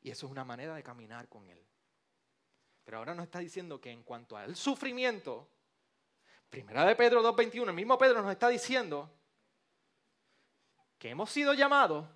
Y 0.00 0.10
eso 0.10 0.26
es 0.26 0.32
una 0.32 0.44
manera 0.44 0.74
de 0.74 0.82
caminar 0.82 1.28
con 1.28 1.48
Él. 1.48 1.64
Pero 2.84 2.98
ahora 2.98 3.14
nos 3.14 3.24
está 3.24 3.40
diciendo 3.40 3.80
que 3.80 3.90
en 3.90 4.02
cuanto 4.02 4.36
al 4.36 4.56
sufrimiento, 4.56 5.48
primera 6.48 6.84
de 6.84 6.96
Pedro 6.96 7.22
2.21, 7.22 7.68
el 7.68 7.74
mismo 7.74 7.98
Pedro 7.98 8.22
nos 8.22 8.30
está 8.30 8.48
diciendo 8.48 9.10
que 10.98 11.10
hemos 11.10 11.30
sido 11.30 11.52
llamados 11.54 12.06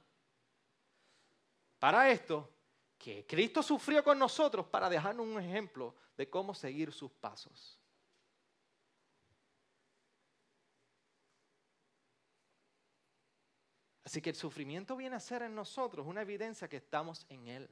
para 1.79 2.11
esto, 2.11 2.49
que 2.97 3.27
Cristo 3.27 3.63
sufrió 3.63 4.05
con 4.05 4.19
nosotros 4.19 4.67
para 4.67 4.89
dejarnos 4.89 5.27
un 5.27 5.41
ejemplo 5.41 5.95
de 6.17 6.31
cómo 6.31 6.55
seguir 6.55 6.93
sus 6.93 7.11
pasos. 7.11 7.82
Así 14.13 14.21
que 14.21 14.29
el 14.29 14.37
sufrimiento 14.37 14.95
viene 14.95 15.17
a 15.17 15.21
ser 15.21 15.41
en 15.41 15.55
nosotros 15.55 16.07
una 16.07 16.21
evidencia 16.21 16.69
que 16.69 16.77
estamos 16.77 17.25
en 17.31 17.49
Él. 17.49 17.71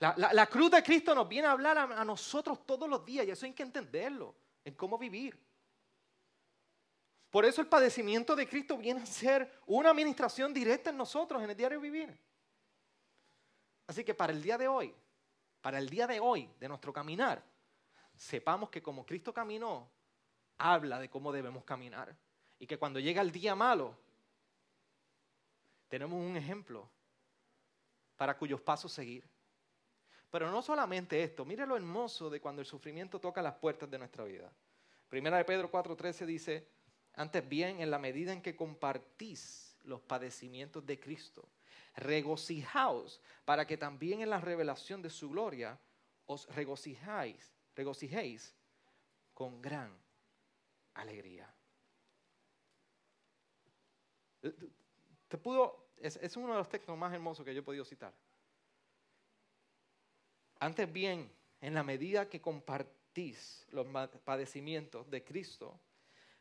La, 0.00 0.46
cruz 0.46 0.70
de 0.70 0.82
Cristo 0.82 1.14
nos 1.14 1.28
viene 1.28 1.46
a 1.46 1.50
hablar 1.50 1.76
a, 1.76 2.04
nosotros 2.06 2.64
todos 2.64 2.88
los 2.88 3.04
días 3.04 3.26
y 3.26 3.32
eso 3.32 3.44
hay 3.44 3.52
que 3.52 3.64
entenderlo, 3.64 4.34
en 4.64 4.72
cómo 4.76 4.96
vivir. 4.96 5.38
Por 7.28 7.44
eso 7.44 7.60
el 7.60 7.66
padecimiento 7.66 8.34
de 8.34 8.48
Cristo 8.48 8.78
viene 8.78 9.02
a 9.02 9.06
ser 9.06 9.60
una 9.66 9.90
administración 9.90 10.54
directa 10.54 10.88
en 10.88 10.96
nosotros, 10.96 11.42
en 11.42 11.50
el 11.50 11.56
diario 11.58 11.78
vivir. 11.78 12.18
Así 13.88 14.04
que 14.04 14.14
para 14.14 14.32
el 14.32 14.42
día 14.42 14.56
de 14.56 14.68
hoy, 14.68 14.94
para 15.60 15.76
el 15.76 15.90
día 15.90 16.06
de 16.06 16.18
hoy, 16.18 16.48
de 16.58 16.68
nuestro 16.68 16.94
caminar, 16.94 17.44
sepamos 18.16 18.70
que 18.70 18.82
como 18.82 19.04
Cristo 19.04 19.34
caminó, 19.34 19.86
habla 20.56 20.98
de 20.98 21.10
cómo 21.10 21.30
debemos 21.30 21.62
caminar. 21.64 22.23
Y 22.58 22.66
que 22.66 22.78
cuando 22.78 23.00
llega 23.00 23.20
el 23.20 23.32
día 23.32 23.54
malo, 23.54 23.96
tenemos 25.88 26.18
un 26.18 26.36
ejemplo 26.36 26.88
para 28.16 28.36
cuyos 28.36 28.60
pasos 28.60 28.92
seguir. 28.92 29.28
Pero 30.30 30.50
no 30.50 30.62
solamente 30.62 31.22
esto, 31.22 31.44
mire 31.44 31.66
lo 31.66 31.76
hermoso 31.76 32.28
de 32.28 32.40
cuando 32.40 32.60
el 32.60 32.66
sufrimiento 32.66 33.20
toca 33.20 33.42
las 33.42 33.54
puertas 33.54 33.90
de 33.90 33.98
nuestra 33.98 34.24
vida. 34.24 34.52
Primera 35.08 35.36
de 35.36 35.44
Pedro 35.44 35.70
4:13 35.70 36.26
dice, 36.26 36.68
antes 37.14 37.48
bien, 37.48 37.80
en 37.80 37.90
la 37.90 37.98
medida 37.98 38.32
en 38.32 38.42
que 38.42 38.56
compartís 38.56 39.76
los 39.84 40.00
padecimientos 40.00 40.84
de 40.84 40.98
Cristo, 40.98 41.48
regocijaos 41.94 43.20
para 43.44 43.66
que 43.66 43.76
también 43.76 44.22
en 44.22 44.30
la 44.30 44.40
revelación 44.40 45.02
de 45.02 45.10
su 45.10 45.30
gloria 45.30 45.78
os 46.26 46.52
regocijáis, 46.54 47.54
regocijéis 47.76 48.54
con 49.32 49.62
gran 49.62 49.96
alegría. 50.94 51.54
Te 55.28 55.38
pudo, 55.38 55.88
es, 55.96 56.16
es 56.16 56.36
uno 56.36 56.52
de 56.52 56.58
los 56.58 56.68
textos 56.68 56.96
más 56.96 57.12
hermosos 57.12 57.44
que 57.44 57.54
yo 57.54 57.60
he 57.60 57.64
podido 57.64 57.84
citar. 57.84 58.12
Antes 60.60 60.92
bien, 60.92 61.30
en 61.60 61.74
la 61.74 61.82
medida 61.82 62.28
que 62.28 62.40
compartís 62.40 63.66
los 63.70 63.86
padecimientos 64.24 65.10
de 65.10 65.24
Cristo, 65.24 65.80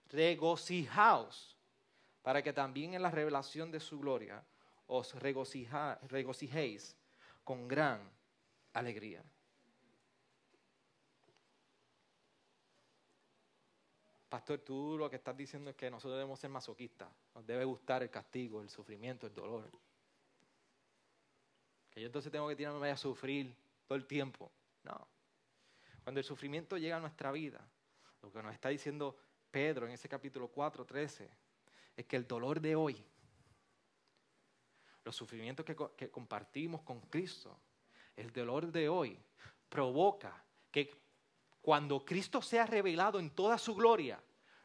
regocijaos 0.08 1.58
para 2.22 2.41
que 2.41 2.54
también 2.54 2.93
en 2.93 3.01
la 3.01 3.12
revelación 3.12 3.72
de 3.72 3.80
su 3.80 3.99
gloria 3.99 4.43
os 4.88 5.14
regocijéis 5.22 6.95
con 7.43 7.68
gran 7.68 8.10
alegría. 8.74 9.24
Pastor, 14.34 14.57
tú 14.61 14.97
lo 14.97 15.11
que 15.11 15.17
estás 15.17 15.38
diciendo 15.38 15.69
es 15.69 15.75
que 15.75 15.91
nosotros 15.91 16.17
debemos 16.17 16.39
ser 16.39 16.49
masoquistas. 16.49 17.07
Nos 17.36 17.45
debe 17.45 17.65
gustar 17.65 18.01
el 18.01 18.09
castigo, 18.09 18.63
el 18.63 18.69
sufrimiento, 18.71 19.27
el 19.27 19.36
dolor. 19.36 19.69
Que 21.91 22.01
yo 22.01 22.07
entonces 22.07 22.31
tengo 22.31 22.47
que 22.47 22.55
tirarme 22.55 22.89
a 22.89 22.97
sufrir 22.97 23.55
todo 23.86 23.95
el 23.95 24.07
tiempo. 24.07 24.51
No. 24.81 25.07
Cuando 26.01 26.19
el 26.19 26.23
sufrimiento 26.23 26.79
llega 26.79 26.97
a 26.97 26.99
nuestra 26.99 27.31
vida, 27.31 27.63
lo 28.23 28.31
que 28.31 28.41
nos 28.41 28.55
está 28.55 28.69
diciendo 28.69 29.15
Pedro 29.51 29.86
en 29.86 29.91
ese 29.91 30.09
capítulo 30.09 30.47
4, 30.47 30.84
13, 30.84 31.29
es 31.95 32.05
que 32.07 32.15
el 32.15 32.25
dolor 32.25 32.59
de 32.59 32.75
hoy, 32.75 33.05
los 35.03 35.15
sufrimientos 35.15 35.63
que, 35.63 35.77
que 35.95 36.09
compartimos 36.09 36.81
con 36.81 37.01
Cristo, 37.01 37.55
el 38.15 38.34
dolor 38.34 38.71
de 38.71 38.89
hoy 38.89 39.15
provoca 39.69 40.43
que 40.71 41.03
cuando 41.64 42.03
Cristo 42.03 42.41
sea 42.41 42.66
revelado 42.66 43.20
en 43.20 43.30
toda 43.30 43.57
su 43.57 43.74
gloria, 43.74 44.22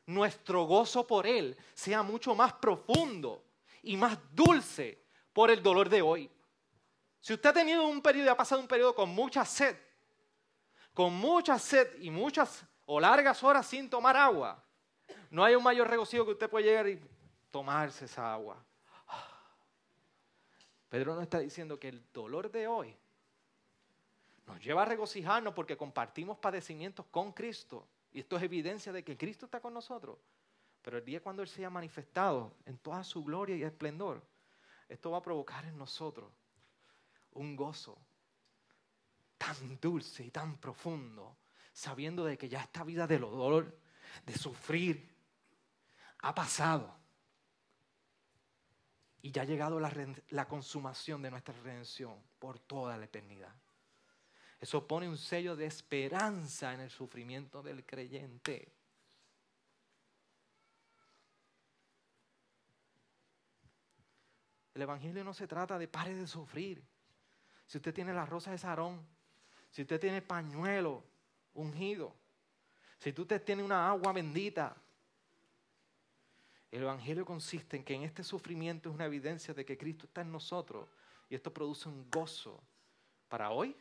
nuestro 0.07 0.64
gozo 0.64 1.07
por 1.07 1.28
Él 1.28 1.57
sea 1.72 2.03
mucho 2.03 2.34
más 2.34 2.55
profundo 2.55 3.44
y 3.84 3.96
más 3.96 4.18
dulce 4.32 5.07
por 5.32 5.49
el 5.49 5.62
dolor 5.62 5.88
de 5.88 6.03
hoy. 6.03 6.28
Si 7.20 7.32
usted 7.32 7.51
ha 7.51 7.53
tenido 7.53 7.86
un 7.86 8.03
periodo, 8.03 8.32
ha 8.32 8.36
pasado 8.36 8.61
un 8.61 8.66
periodo 8.66 8.96
con 8.96 9.11
mucha 9.11 9.44
sed, 9.44 9.76
con 10.92 11.14
mucha 11.14 11.57
sed 11.57 12.01
y 12.01 12.11
muchas 12.11 12.64
o 12.84 12.99
largas 12.99 13.44
horas 13.44 13.64
sin 13.64 13.88
tomar 13.88 14.16
agua, 14.16 14.61
no 15.30 15.44
hay 15.44 15.55
un 15.55 15.62
mayor 15.62 15.88
regocijo 15.88 16.24
que 16.24 16.32
usted 16.32 16.51
pueda 16.51 16.66
llegar 16.66 16.88
y 16.88 17.01
tomarse 17.53 18.07
esa 18.07 18.32
agua. 18.32 18.57
Pedro 20.88 21.14
nos 21.14 21.22
está 21.22 21.38
diciendo 21.38 21.78
que 21.78 21.90
el 21.90 22.05
dolor 22.12 22.51
de 22.51 22.66
hoy 22.66 22.96
nos 24.49 24.64
lleva 24.64 24.82
a 24.82 24.86
regocijarnos 24.86 25.53
porque 25.53 25.76
compartimos 25.76 26.38
padecimientos 26.38 27.05
con 27.11 27.32
Cristo. 27.32 27.86
Y 28.11 28.20
esto 28.20 28.38
es 28.38 28.42
evidencia 28.42 28.92
de 28.92 29.05
que 29.05 29.16
Cristo 29.16 29.44
está 29.44 29.61
con 29.61 29.74
nosotros. 29.74 30.18
Pero 30.80 30.96
el 30.96 31.05
día 31.05 31.22
cuando 31.22 31.42
Él 31.42 31.49
sea 31.49 31.68
manifestado 31.68 32.57
en 32.64 32.78
toda 32.78 33.05
su 33.05 33.22
gloria 33.22 33.57
y 33.57 33.62
esplendor, 33.62 34.26
esto 34.88 35.11
va 35.11 35.18
a 35.18 35.22
provocar 35.22 35.66
en 35.66 35.76
nosotros 35.76 36.32
un 37.32 37.55
gozo 37.57 37.99
tan 39.36 39.78
dulce 39.80 40.24
y 40.24 40.30
tan 40.30 40.57
profundo, 40.57 41.36
sabiendo 41.74 42.24
de 42.24 42.38
que 42.38 42.49
ya 42.49 42.62
esta 42.62 42.84
vida 42.84 43.07
del 43.07 43.20
dolor, 43.20 43.78
de 44.24 44.34
sufrir, 44.34 45.14
ha 46.20 46.34
pasado. 46.34 46.96
Y 49.20 49.30
ya 49.30 49.42
ha 49.42 49.44
llegado 49.44 49.78
la, 49.78 49.92
la 50.30 50.49
consumación 50.49 51.20
de 51.20 51.30
nuestra 51.30 51.55
redención 51.62 52.16
por 52.38 52.59
toda 52.59 52.96
la 52.96 53.05
eternidad. 53.05 53.55
Eso 54.61 54.86
pone 54.86 55.09
un 55.09 55.16
sello 55.16 55.54
de 55.54 55.66
esperanza 55.66 56.74
en 56.74 56.80
el 56.80 56.90
sufrimiento 56.90 57.62
del 57.62 57.84
creyente. 57.84 58.72
El 64.74 64.82
Evangelio 64.82 65.24
no 65.24 65.34
se 65.34 65.46
trata 65.46 65.78
de 65.78 65.88
pare 65.88 66.14
de 66.14 66.26
sufrir. 66.26 66.82
Si 67.66 67.78
usted 67.78 67.92
tiene 67.92 68.12
la 68.12 68.26
rosa 68.26 68.50
de 68.50 68.59
Sarón, 68.59 69.04
si 69.70 69.82
usted 69.82 70.00
tiene 70.00 70.22
pañuelo 70.22 71.04
ungido, 71.54 72.14
si 72.98 73.12
tú 73.12 73.26
te 73.26 73.38
tienes 73.40 73.64
una 73.64 73.88
agua 73.88 74.12
bendita, 74.12 74.76
el 76.70 76.82
Evangelio 76.82 77.24
consiste 77.24 77.76
en 77.76 77.84
que 77.84 77.94
en 77.94 78.02
este 78.02 78.22
sufrimiento 78.22 78.88
es 78.88 78.94
una 78.94 79.06
evidencia 79.06 79.54
de 79.54 79.64
que 79.64 79.78
Cristo 79.78 80.06
está 80.06 80.20
en 80.20 80.32
nosotros 80.32 80.88
y 81.30 81.34
esto 81.34 81.52
produce 81.52 81.88
un 81.88 82.11
gozo 82.11 82.62
para 83.28 83.50
hoy, 83.50 83.76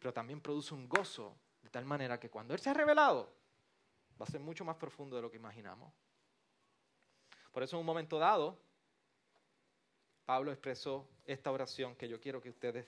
pero 0.00 0.12
también 0.12 0.40
produce 0.40 0.74
un 0.74 0.88
gozo 0.88 1.36
de 1.62 1.68
tal 1.68 1.84
manera 1.84 2.18
que 2.18 2.30
cuando 2.30 2.54
Él 2.54 2.60
se 2.60 2.70
ha 2.70 2.74
revelado, 2.74 3.30
va 4.20 4.24
a 4.24 4.30
ser 4.30 4.40
mucho 4.40 4.64
más 4.64 4.76
profundo 4.76 5.14
de 5.14 5.22
lo 5.22 5.30
que 5.30 5.36
imaginamos. 5.36 5.92
Por 7.52 7.62
eso 7.62 7.76
en 7.76 7.80
un 7.80 7.86
momento 7.86 8.18
dado, 8.18 8.58
Pablo 10.24 10.50
expresó 10.52 11.06
esta 11.26 11.52
oración 11.52 11.94
que 11.96 12.08
yo 12.08 12.18
quiero 12.18 12.40
que 12.40 12.48
ustedes 12.48 12.86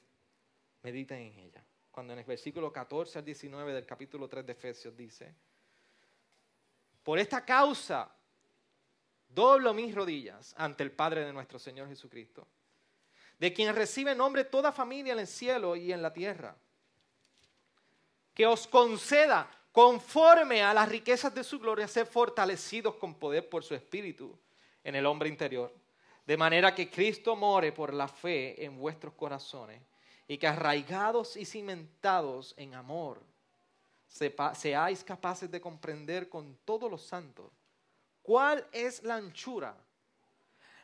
mediten 0.82 1.18
en 1.18 1.38
ella. 1.38 1.62
Cuando 1.90 2.14
en 2.14 2.20
el 2.20 2.24
versículo 2.24 2.72
14 2.72 3.18
al 3.18 3.24
19 3.24 3.74
del 3.74 3.84
capítulo 3.84 4.26
3 4.26 4.46
de 4.46 4.52
Efesios 4.52 4.96
dice, 4.96 5.34
por 7.02 7.18
esta 7.18 7.44
causa 7.44 8.10
doblo 9.28 9.74
mis 9.74 9.94
rodillas 9.94 10.54
ante 10.56 10.82
el 10.82 10.92
Padre 10.92 11.26
de 11.26 11.32
nuestro 11.32 11.58
Señor 11.58 11.88
Jesucristo, 11.88 12.46
de 13.38 13.52
quien 13.52 13.74
recibe 13.74 14.14
nombre 14.14 14.44
toda 14.44 14.72
familia 14.72 15.12
en 15.12 15.18
el 15.18 15.26
cielo 15.26 15.76
y 15.76 15.92
en 15.92 16.00
la 16.00 16.12
tierra, 16.12 16.56
que 18.34 18.46
os 18.46 18.66
conceda 18.66 19.48
conforme 19.72 20.62
a 20.62 20.74
las 20.74 20.88
riquezas 20.88 21.34
de 21.34 21.44
su 21.44 21.58
gloria 21.58 21.88
ser 21.88 22.06
fortalecidos 22.06 22.94
con 22.96 23.14
poder 23.14 23.48
por 23.48 23.64
su 23.64 23.74
espíritu 23.74 24.38
en 24.84 24.94
el 24.94 25.06
hombre 25.06 25.28
interior, 25.28 25.72
de 26.26 26.36
manera 26.36 26.74
que 26.74 26.90
Cristo 26.90 27.34
more 27.34 27.72
por 27.72 27.92
la 27.92 28.08
fe 28.08 28.64
en 28.64 28.78
vuestros 28.78 29.14
corazones 29.14 29.80
y 30.28 30.38
que 30.38 30.46
arraigados 30.46 31.36
y 31.36 31.44
cimentados 31.44 32.54
en 32.56 32.74
amor, 32.74 33.20
seáis 34.08 35.02
capaces 35.02 35.50
de 35.50 35.60
comprender 35.60 36.28
con 36.28 36.56
todos 36.64 36.90
los 36.90 37.02
santos 37.02 37.50
cuál 38.22 38.66
es 38.72 39.02
la 39.02 39.16
anchura, 39.16 39.74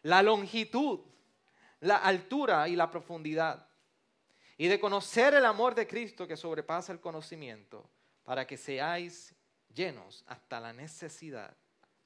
la 0.03 0.23
longitud, 0.23 1.01
la 1.81 1.97
altura 1.97 2.69
y 2.69 2.75
la 2.75 2.91
profundidad, 2.91 3.68
y 4.61 4.67
de 4.67 4.81
conocer 4.81 5.35
el 5.35 5.45
amor 5.45 5.77
de 5.77 5.87
Cristo 5.87 6.27
que 6.27 6.37
sobrepasa 6.37 6.93
el 6.93 7.01
conocimiento, 7.01 7.89
para 8.25 8.45
que 8.45 8.57
seáis 8.57 9.35
llenos 9.73 10.25
hasta 10.27 10.59
la 10.59 10.73
necesidad, 10.73 11.57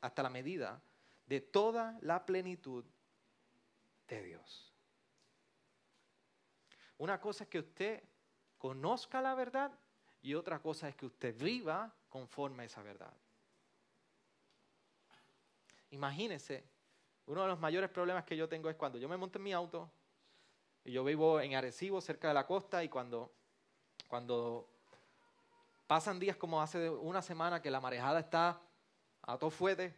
hasta 0.02 0.22
la 0.22 0.28
medida 0.28 0.82
de 1.26 1.40
toda 1.40 1.98
la 2.02 2.26
plenitud 2.26 2.84
de 4.06 4.22
Dios. 4.22 4.70
Una 6.98 7.18
cosa 7.18 7.44
es 7.44 7.50
que 7.50 7.60
usted 7.60 8.04
conozca 8.58 9.22
la 9.22 9.34
verdad 9.34 9.72
y 10.20 10.34
otra 10.34 10.60
cosa 10.60 10.88
es 10.88 10.94
que 10.94 11.06
usted 11.06 11.34
viva 11.36 11.92
conforme 12.10 12.64
a 12.64 12.66
esa 12.66 12.82
verdad. 12.82 13.16
Imagínese, 15.90 16.64
uno 17.26 17.42
de 17.42 17.48
los 17.48 17.58
mayores 17.58 17.88
problemas 17.88 18.24
que 18.24 18.36
yo 18.36 18.46
tengo 18.46 18.68
es 18.68 18.76
cuando 18.76 18.98
yo 18.98 19.08
me 19.08 19.16
monto 19.16 19.38
en 19.38 19.44
mi 19.44 19.52
auto 19.54 19.90
yo 20.84 21.04
vivo 21.04 21.40
en 21.40 21.54
Arecibo, 21.54 22.00
cerca 22.00 22.28
de 22.28 22.34
la 22.34 22.46
costa, 22.46 22.82
y 22.82 22.88
cuando, 22.88 23.32
cuando 24.08 24.68
pasan 25.86 26.18
días 26.18 26.36
como 26.36 26.60
hace 26.60 26.90
una 26.90 27.22
semana 27.22 27.62
que 27.62 27.70
la 27.70 27.80
marejada 27.80 28.20
está 28.20 28.60
a 29.22 29.38
todo 29.38 29.50
fuerte, 29.50 29.94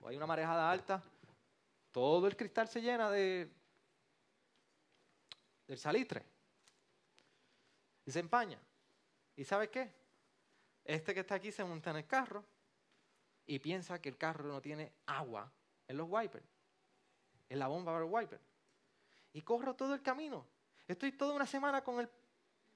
o 0.00 0.08
hay 0.08 0.16
una 0.16 0.26
marejada 0.26 0.70
alta, 0.70 1.02
todo 1.90 2.26
el 2.26 2.36
cristal 2.36 2.68
se 2.68 2.80
llena 2.80 3.10
de 3.10 3.50
del 5.68 5.78
salitre 5.78 6.24
y 8.04 8.10
se 8.10 8.20
empaña. 8.20 8.58
¿Y 9.36 9.44
sabe 9.44 9.70
qué? 9.70 9.92
Este 10.82 11.14
que 11.14 11.20
está 11.20 11.36
aquí 11.36 11.52
se 11.52 11.62
monta 11.62 11.90
en 11.90 11.98
el 11.98 12.06
carro 12.06 12.44
y 13.46 13.58
piensa 13.58 14.00
que 14.00 14.08
el 14.08 14.16
carro 14.16 14.44
no 14.44 14.60
tiene 14.60 14.92
agua 15.06 15.52
en 15.86 15.96
los 15.98 16.08
wipers, 16.10 16.48
en 17.48 17.58
la 17.58 17.68
bomba 17.68 17.92
para 17.92 18.04
el 18.04 18.10
wiper. 18.10 18.40
Y 19.38 19.42
corro 19.42 19.76
todo 19.76 19.94
el 19.94 20.02
camino. 20.02 20.44
Estoy 20.88 21.12
toda 21.12 21.32
una 21.32 21.46
semana 21.46 21.84
con 21.84 22.00
el 22.00 22.08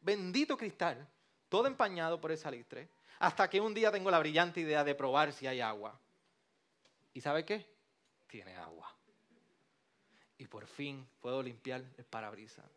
bendito 0.01 0.57
cristal, 0.57 1.09
todo 1.49 1.67
empañado 1.67 2.21
por 2.21 2.31
el 2.31 2.39
salitre, 2.39 2.89
hasta 3.19 3.51
que 3.51 3.61
un 3.61 3.75
día 3.75 3.91
tengo 3.91 4.13
la 4.13 4.21
brillante 4.21 4.61
idea 4.61 4.85
de 4.85 4.95
probar 4.95 5.33
si 5.33 5.49
hay 5.49 5.61
agua. 5.61 5.99
¿Y 7.15 7.21
sabe 7.21 7.45
qué? 7.45 7.67
Tiene 8.29 8.55
agua. 8.55 8.95
Y 10.39 10.47
por 10.47 10.69
fin 10.69 11.05
puedo 11.21 11.43
limpiar 11.43 11.83
el 11.99 12.05
parabrisas. 12.05 12.71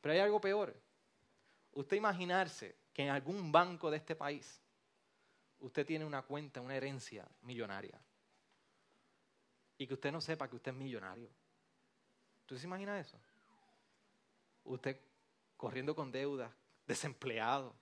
Pero 0.00 0.12
hay 0.12 0.18
algo 0.18 0.40
peor. 0.40 0.74
Usted 1.74 1.96
imaginarse 1.96 2.74
que 2.92 3.04
en 3.04 3.10
algún 3.10 3.52
banco 3.52 3.88
de 3.88 3.98
este 3.98 4.16
país 4.16 4.60
usted 5.60 5.86
tiene 5.86 6.04
una 6.04 6.22
cuenta, 6.22 6.60
una 6.60 6.74
herencia 6.74 7.24
millonaria. 7.42 8.02
Y 9.78 9.86
que 9.86 9.94
usted 9.94 10.10
no 10.10 10.20
sepa 10.20 10.48
que 10.48 10.56
usted 10.56 10.72
es 10.72 10.76
millonario. 10.76 11.30
¿Usted 12.50 12.62
se 12.62 12.66
imagina 12.66 12.98
eso? 12.98 13.16
Usted 14.64 14.98
corriendo 15.56 15.94
con 15.94 16.10
deudas, 16.10 16.50
desempleado, 16.84 17.72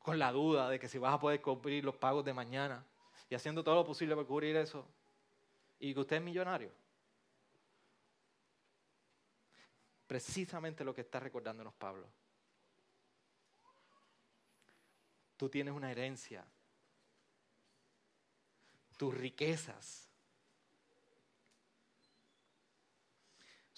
con 0.00 0.18
la 0.18 0.32
duda 0.32 0.68
de 0.68 0.80
que 0.80 0.88
si 0.88 0.98
vas 0.98 1.14
a 1.14 1.20
poder 1.20 1.40
cubrir 1.40 1.84
los 1.84 1.94
pagos 1.94 2.24
de 2.24 2.34
mañana 2.34 2.84
y 3.28 3.36
haciendo 3.36 3.62
todo 3.62 3.76
lo 3.76 3.86
posible 3.86 4.16
para 4.16 4.26
cubrir 4.26 4.56
eso, 4.56 4.84
y 5.78 5.94
que 5.94 6.00
usted 6.00 6.16
es 6.16 6.22
millonario. 6.22 6.72
Precisamente 10.08 10.82
lo 10.82 10.92
que 10.92 11.02
está 11.02 11.20
recordándonos 11.20 11.72
Pablo. 11.74 12.08
Tú 15.36 15.48
tienes 15.48 15.72
una 15.72 15.92
herencia. 15.92 16.44
Tus 18.96 19.14
riquezas 19.14 20.09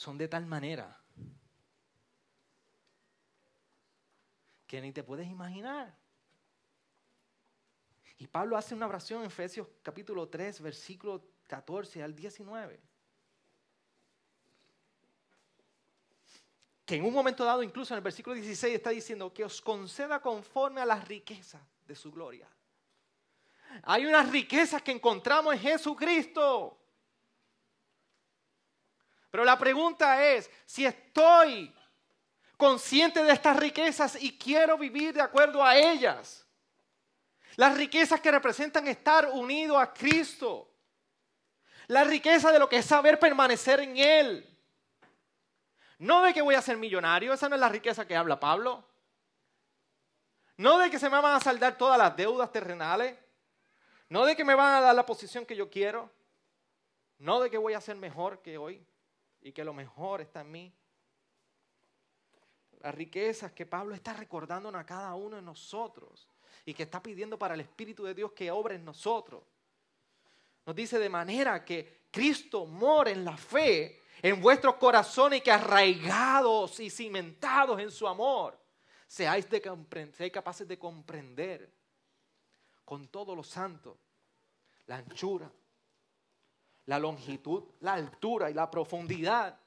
son 0.02 0.18
de 0.18 0.26
tal 0.26 0.46
manera 0.46 1.00
que 4.66 4.80
ni 4.80 4.90
te 4.92 5.04
puedes 5.04 5.28
imaginar. 5.28 5.96
Y 8.18 8.26
Pablo 8.26 8.56
hace 8.56 8.74
una 8.74 8.88
oración 8.88 9.20
en 9.20 9.26
Efesios 9.26 9.68
capítulo 9.80 10.28
3, 10.28 10.60
versículo 10.60 11.24
14 11.46 12.02
al 12.02 12.14
19. 12.14 12.80
que 16.84 16.96
en 16.96 17.04
un 17.04 17.14
momento 17.14 17.44
dado, 17.44 17.62
incluso 17.62 17.94
en 17.94 17.98
el 17.98 18.02
versículo 18.02 18.34
16, 18.34 18.74
está 18.74 18.90
diciendo 18.90 19.32
que 19.32 19.44
os 19.44 19.62
conceda 19.62 20.20
conforme 20.20 20.80
a 20.80 20.84
las 20.84 21.06
riquezas 21.06 21.62
de 21.86 21.94
su 21.94 22.10
gloria. 22.10 22.48
Hay 23.84 24.04
unas 24.04 24.28
riquezas 24.28 24.82
que 24.82 24.90
encontramos 24.90 25.54
en 25.54 25.60
Jesucristo. 25.60 26.81
Pero 29.32 29.46
la 29.46 29.58
pregunta 29.58 30.22
es 30.22 30.50
si 30.66 30.84
estoy 30.84 31.74
consciente 32.58 33.24
de 33.24 33.32
estas 33.32 33.56
riquezas 33.56 34.22
y 34.22 34.36
quiero 34.36 34.76
vivir 34.76 35.14
de 35.14 35.22
acuerdo 35.22 35.64
a 35.64 35.74
ellas. 35.74 36.46
Las 37.56 37.74
riquezas 37.74 38.20
que 38.20 38.30
representan 38.30 38.86
estar 38.88 39.30
unido 39.32 39.78
a 39.78 39.90
Cristo. 39.90 40.70
La 41.86 42.04
riqueza 42.04 42.52
de 42.52 42.58
lo 42.58 42.68
que 42.68 42.76
es 42.76 42.84
saber 42.84 43.18
permanecer 43.18 43.80
en 43.80 43.96
Él. 43.96 44.58
No 45.96 46.20
de 46.22 46.34
que 46.34 46.42
voy 46.42 46.54
a 46.54 46.60
ser 46.60 46.76
millonario, 46.76 47.32
esa 47.32 47.48
no 47.48 47.54
es 47.54 47.60
la 47.60 47.70
riqueza 47.70 48.06
que 48.06 48.14
habla 48.14 48.38
Pablo. 48.38 48.84
No 50.58 50.76
de 50.76 50.90
que 50.90 50.98
se 50.98 51.08
me 51.08 51.18
van 51.18 51.36
a 51.36 51.40
saldar 51.40 51.78
todas 51.78 51.96
las 51.96 52.14
deudas 52.14 52.52
terrenales. 52.52 53.18
No 54.10 54.26
de 54.26 54.36
que 54.36 54.44
me 54.44 54.54
van 54.54 54.74
a 54.74 54.80
dar 54.82 54.94
la 54.94 55.06
posición 55.06 55.46
que 55.46 55.56
yo 55.56 55.70
quiero. 55.70 56.10
No 57.16 57.40
de 57.40 57.50
que 57.50 57.56
voy 57.56 57.72
a 57.72 57.80
ser 57.80 57.96
mejor 57.96 58.42
que 58.42 58.58
hoy 58.58 58.86
y 59.42 59.52
que 59.52 59.64
lo 59.64 59.74
mejor 59.74 60.20
está 60.20 60.40
en 60.40 60.50
mí. 60.50 60.72
Las 62.80 62.94
riquezas 62.94 63.52
que 63.52 63.66
Pablo 63.66 63.94
está 63.94 64.12
recordando 64.12 64.68
a 64.70 64.86
cada 64.86 65.14
uno 65.14 65.36
de 65.36 65.42
nosotros 65.42 66.28
y 66.64 66.74
que 66.74 66.84
está 66.84 67.02
pidiendo 67.02 67.38
para 67.38 67.54
el 67.54 67.60
Espíritu 67.60 68.04
de 68.04 68.14
Dios 68.14 68.32
que 68.32 68.50
obre 68.50 68.76
en 68.76 68.84
nosotros. 68.84 69.42
Nos 70.64 70.76
dice 70.76 70.98
de 70.98 71.08
manera 71.08 71.64
que 71.64 72.02
Cristo 72.10 72.66
mora 72.66 73.10
en 73.10 73.24
la 73.24 73.36
fe 73.36 74.02
en 74.22 74.40
vuestros 74.40 74.76
corazones 74.76 75.40
y 75.40 75.42
que 75.42 75.50
arraigados 75.50 76.78
y 76.78 76.88
cimentados 76.88 77.80
en 77.80 77.90
su 77.90 78.06
amor, 78.06 78.56
seáis, 79.08 79.48
de, 79.50 79.60
capaces 80.30 80.66
de 80.68 80.78
comprender 80.78 81.72
con 82.84 83.08
todos 83.08 83.36
los 83.36 83.48
santos 83.48 83.96
la 84.86 84.96
anchura, 84.96 85.50
la 86.86 86.98
longitud, 86.98 87.64
la 87.80 87.94
altura 87.94 88.50
y 88.50 88.54
la 88.54 88.70
profundidad 88.70 89.58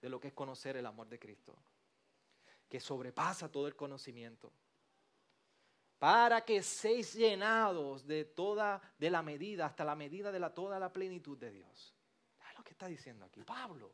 de 0.00 0.08
lo 0.08 0.20
que 0.20 0.28
es 0.28 0.34
conocer 0.34 0.76
el 0.76 0.86
amor 0.86 1.08
de 1.08 1.18
Cristo, 1.18 1.56
que 2.68 2.80
sobrepasa 2.80 3.50
todo 3.50 3.66
el 3.66 3.76
conocimiento, 3.76 4.52
para 5.98 6.44
que 6.44 6.62
seáis 6.62 7.14
llenados 7.14 8.06
de 8.06 8.24
toda 8.24 8.80
de 8.98 9.10
la 9.10 9.22
medida 9.22 9.66
hasta 9.66 9.84
la 9.84 9.94
medida 9.94 10.30
de 10.30 10.38
la 10.38 10.52
toda 10.52 10.78
la 10.78 10.92
plenitud 10.92 11.38
de 11.38 11.50
Dios. 11.50 11.96
¿Qué 12.66 12.72
está 12.72 12.88
diciendo 12.88 13.24
aquí? 13.24 13.44
Pablo, 13.44 13.92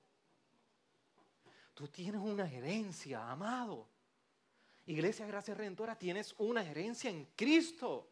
tú 1.74 1.88
tienes 1.88 2.22
una 2.22 2.50
herencia, 2.50 3.30
amado. 3.30 3.86
Iglesia 4.86 5.26
Gracia 5.26 5.54
Redentora, 5.54 5.94
tienes 5.94 6.34
una 6.38 6.64
herencia 6.64 7.10
en 7.10 7.26
Cristo. 7.36 8.08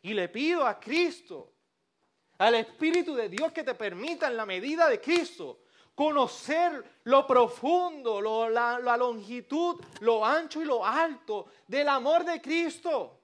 Y 0.00 0.14
le 0.14 0.30
pido 0.30 0.66
a 0.66 0.80
Cristo, 0.80 1.52
al 2.38 2.54
Espíritu 2.54 3.14
de 3.14 3.28
Dios, 3.28 3.52
que 3.52 3.62
te 3.62 3.74
permita 3.74 4.26
en 4.28 4.36
la 4.36 4.46
medida 4.46 4.88
de 4.88 5.00
Cristo 5.00 5.60
conocer 5.94 7.00
lo 7.04 7.26
profundo, 7.26 8.20
la, 8.20 8.78
la 8.80 8.96
longitud, 8.96 9.80
lo 10.00 10.24
ancho 10.24 10.60
y 10.60 10.64
lo 10.64 10.84
alto 10.84 11.46
del 11.68 11.88
amor 11.88 12.24
de 12.24 12.40
Cristo. 12.40 13.20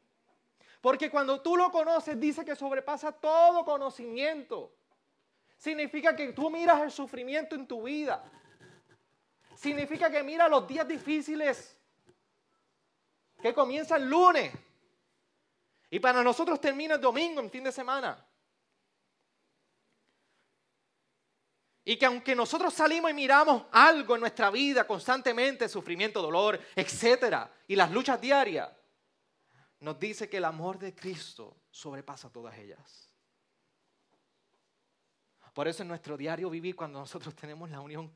Porque 0.80 1.10
cuando 1.10 1.40
tú 1.42 1.56
lo 1.56 1.70
conoces, 1.70 2.18
dice 2.18 2.44
que 2.44 2.56
sobrepasa 2.56 3.12
todo 3.12 3.64
conocimiento. 3.64 4.72
Significa 5.56 6.16
que 6.16 6.32
tú 6.32 6.48
miras 6.48 6.80
el 6.80 6.90
sufrimiento 6.90 7.54
en 7.54 7.66
tu 7.66 7.82
vida. 7.82 8.24
Significa 9.56 10.10
que 10.10 10.22
miras 10.22 10.48
los 10.48 10.66
días 10.66 10.88
difíciles 10.88 11.76
que 13.42 13.52
comienzan 13.52 14.08
lunes. 14.08 14.52
Y 15.90 15.98
para 15.98 16.22
nosotros 16.22 16.60
termina 16.60 16.94
el 16.94 17.00
domingo, 17.00 17.40
en 17.40 17.50
fin 17.50 17.64
de 17.64 17.72
semana. 17.72 18.24
Y 21.84 21.96
que 21.96 22.06
aunque 22.06 22.34
nosotros 22.34 22.74
salimos 22.74 23.10
y 23.10 23.14
miramos 23.14 23.64
algo 23.72 24.14
en 24.14 24.20
nuestra 24.20 24.50
vida 24.50 24.86
constantemente, 24.86 25.68
sufrimiento, 25.68 26.20
dolor, 26.20 26.60
etcétera, 26.76 27.52
y 27.66 27.74
las 27.74 27.90
luchas 27.90 28.20
diarias, 28.20 28.70
nos 29.80 29.98
dice 29.98 30.28
que 30.28 30.36
el 30.36 30.44
amor 30.44 30.78
de 30.78 30.94
Cristo 30.94 31.56
sobrepasa 31.70 32.30
todas 32.30 32.56
ellas. 32.58 33.10
Por 35.54 35.66
eso 35.68 35.82
en 35.82 35.88
nuestro 35.88 36.16
diario 36.16 36.48
vivir, 36.50 36.76
cuando 36.76 36.98
nosotros 36.98 37.34
tenemos 37.34 37.70
la 37.70 37.80
unión 37.80 38.12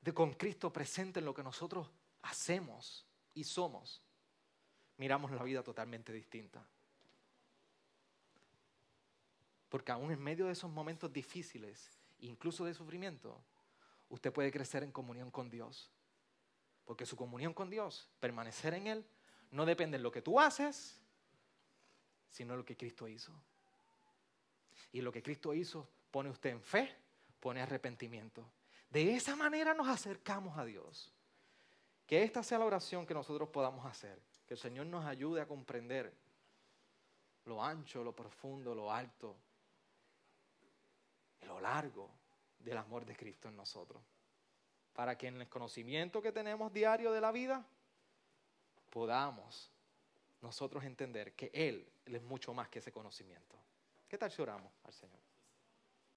de 0.00 0.12
con 0.12 0.32
Cristo 0.34 0.72
presente 0.72 1.20
en 1.20 1.26
lo 1.26 1.34
que 1.34 1.42
nosotros 1.42 1.90
hacemos 2.22 3.06
y 3.34 3.44
somos, 3.44 4.02
miramos 4.96 5.30
la 5.30 5.42
vida 5.42 5.62
totalmente 5.62 6.12
distinta. 6.12 6.66
Porque 9.68 9.92
aún 9.92 10.10
en 10.10 10.20
medio 10.20 10.46
de 10.46 10.52
esos 10.52 10.70
momentos 10.70 11.12
difíciles, 11.12 11.99
incluso 12.20 12.64
de 12.64 12.74
sufrimiento, 12.74 13.40
usted 14.08 14.32
puede 14.32 14.50
crecer 14.50 14.82
en 14.82 14.92
comunión 14.92 15.30
con 15.30 15.50
Dios. 15.50 15.90
Porque 16.84 17.06
su 17.06 17.16
comunión 17.16 17.54
con 17.54 17.70
Dios, 17.70 18.08
permanecer 18.20 18.74
en 18.74 18.86
Él, 18.86 19.06
no 19.50 19.64
depende 19.64 19.98
de 19.98 20.02
lo 20.02 20.12
que 20.12 20.22
tú 20.22 20.40
haces, 20.40 21.00
sino 22.30 22.52
de 22.52 22.58
lo 22.58 22.64
que 22.64 22.76
Cristo 22.76 23.08
hizo. 23.08 23.32
Y 24.92 25.00
lo 25.00 25.12
que 25.12 25.22
Cristo 25.22 25.54
hizo 25.54 25.88
pone 26.10 26.30
usted 26.30 26.50
en 26.50 26.62
fe, 26.62 26.96
pone 27.38 27.60
arrepentimiento. 27.60 28.44
De 28.90 29.14
esa 29.14 29.36
manera 29.36 29.72
nos 29.74 29.88
acercamos 29.88 30.58
a 30.58 30.64
Dios. 30.64 31.12
Que 32.06 32.24
esta 32.24 32.42
sea 32.42 32.58
la 32.58 32.64
oración 32.64 33.06
que 33.06 33.14
nosotros 33.14 33.48
podamos 33.50 33.86
hacer. 33.86 34.20
Que 34.46 34.54
el 34.54 34.60
Señor 34.60 34.86
nos 34.86 35.04
ayude 35.04 35.40
a 35.40 35.46
comprender 35.46 36.12
lo 37.44 37.62
ancho, 37.62 38.02
lo 38.02 38.14
profundo, 38.14 38.74
lo 38.74 38.92
alto, 38.92 39.36
lo 41.42 41.60
largo 41.60 42.10
del 42.58 42.76
amor 42.76 43.04
de 43.04 43.16
Cristo 43.16 43.48
en 43.48 43.56
nosotros. 43.56 44.02
Para 44.92 45.16
que 45.16 45.28
en 45.28 45.40
el 45.40 45.48
conocimiento 45.48 46.20
que 46.20 46.32
tenemos 46.32 46.72
diario 46.72 47.12
de 47.12 47.20
la 47.20 47.32
vida 47.32 47.66
podamos 48.90 49.70
nosotros 50.42 50.84
entender 50.84 51.34
que 51.34 51.50
Él, 51.52 51.90
es 52.06 52.22
mucho 52.22 52.52
más 52.52 52.68
que 52.68 52.80
ese 52.80 52.92
conocimiento. 52.92 53.56
¿Qué 54.08 54.18
tal 54.18 54.30
si 54.30 54.42
oramos 54.42 54.72
al 54.84 54.92
Señor? 54.92 55.29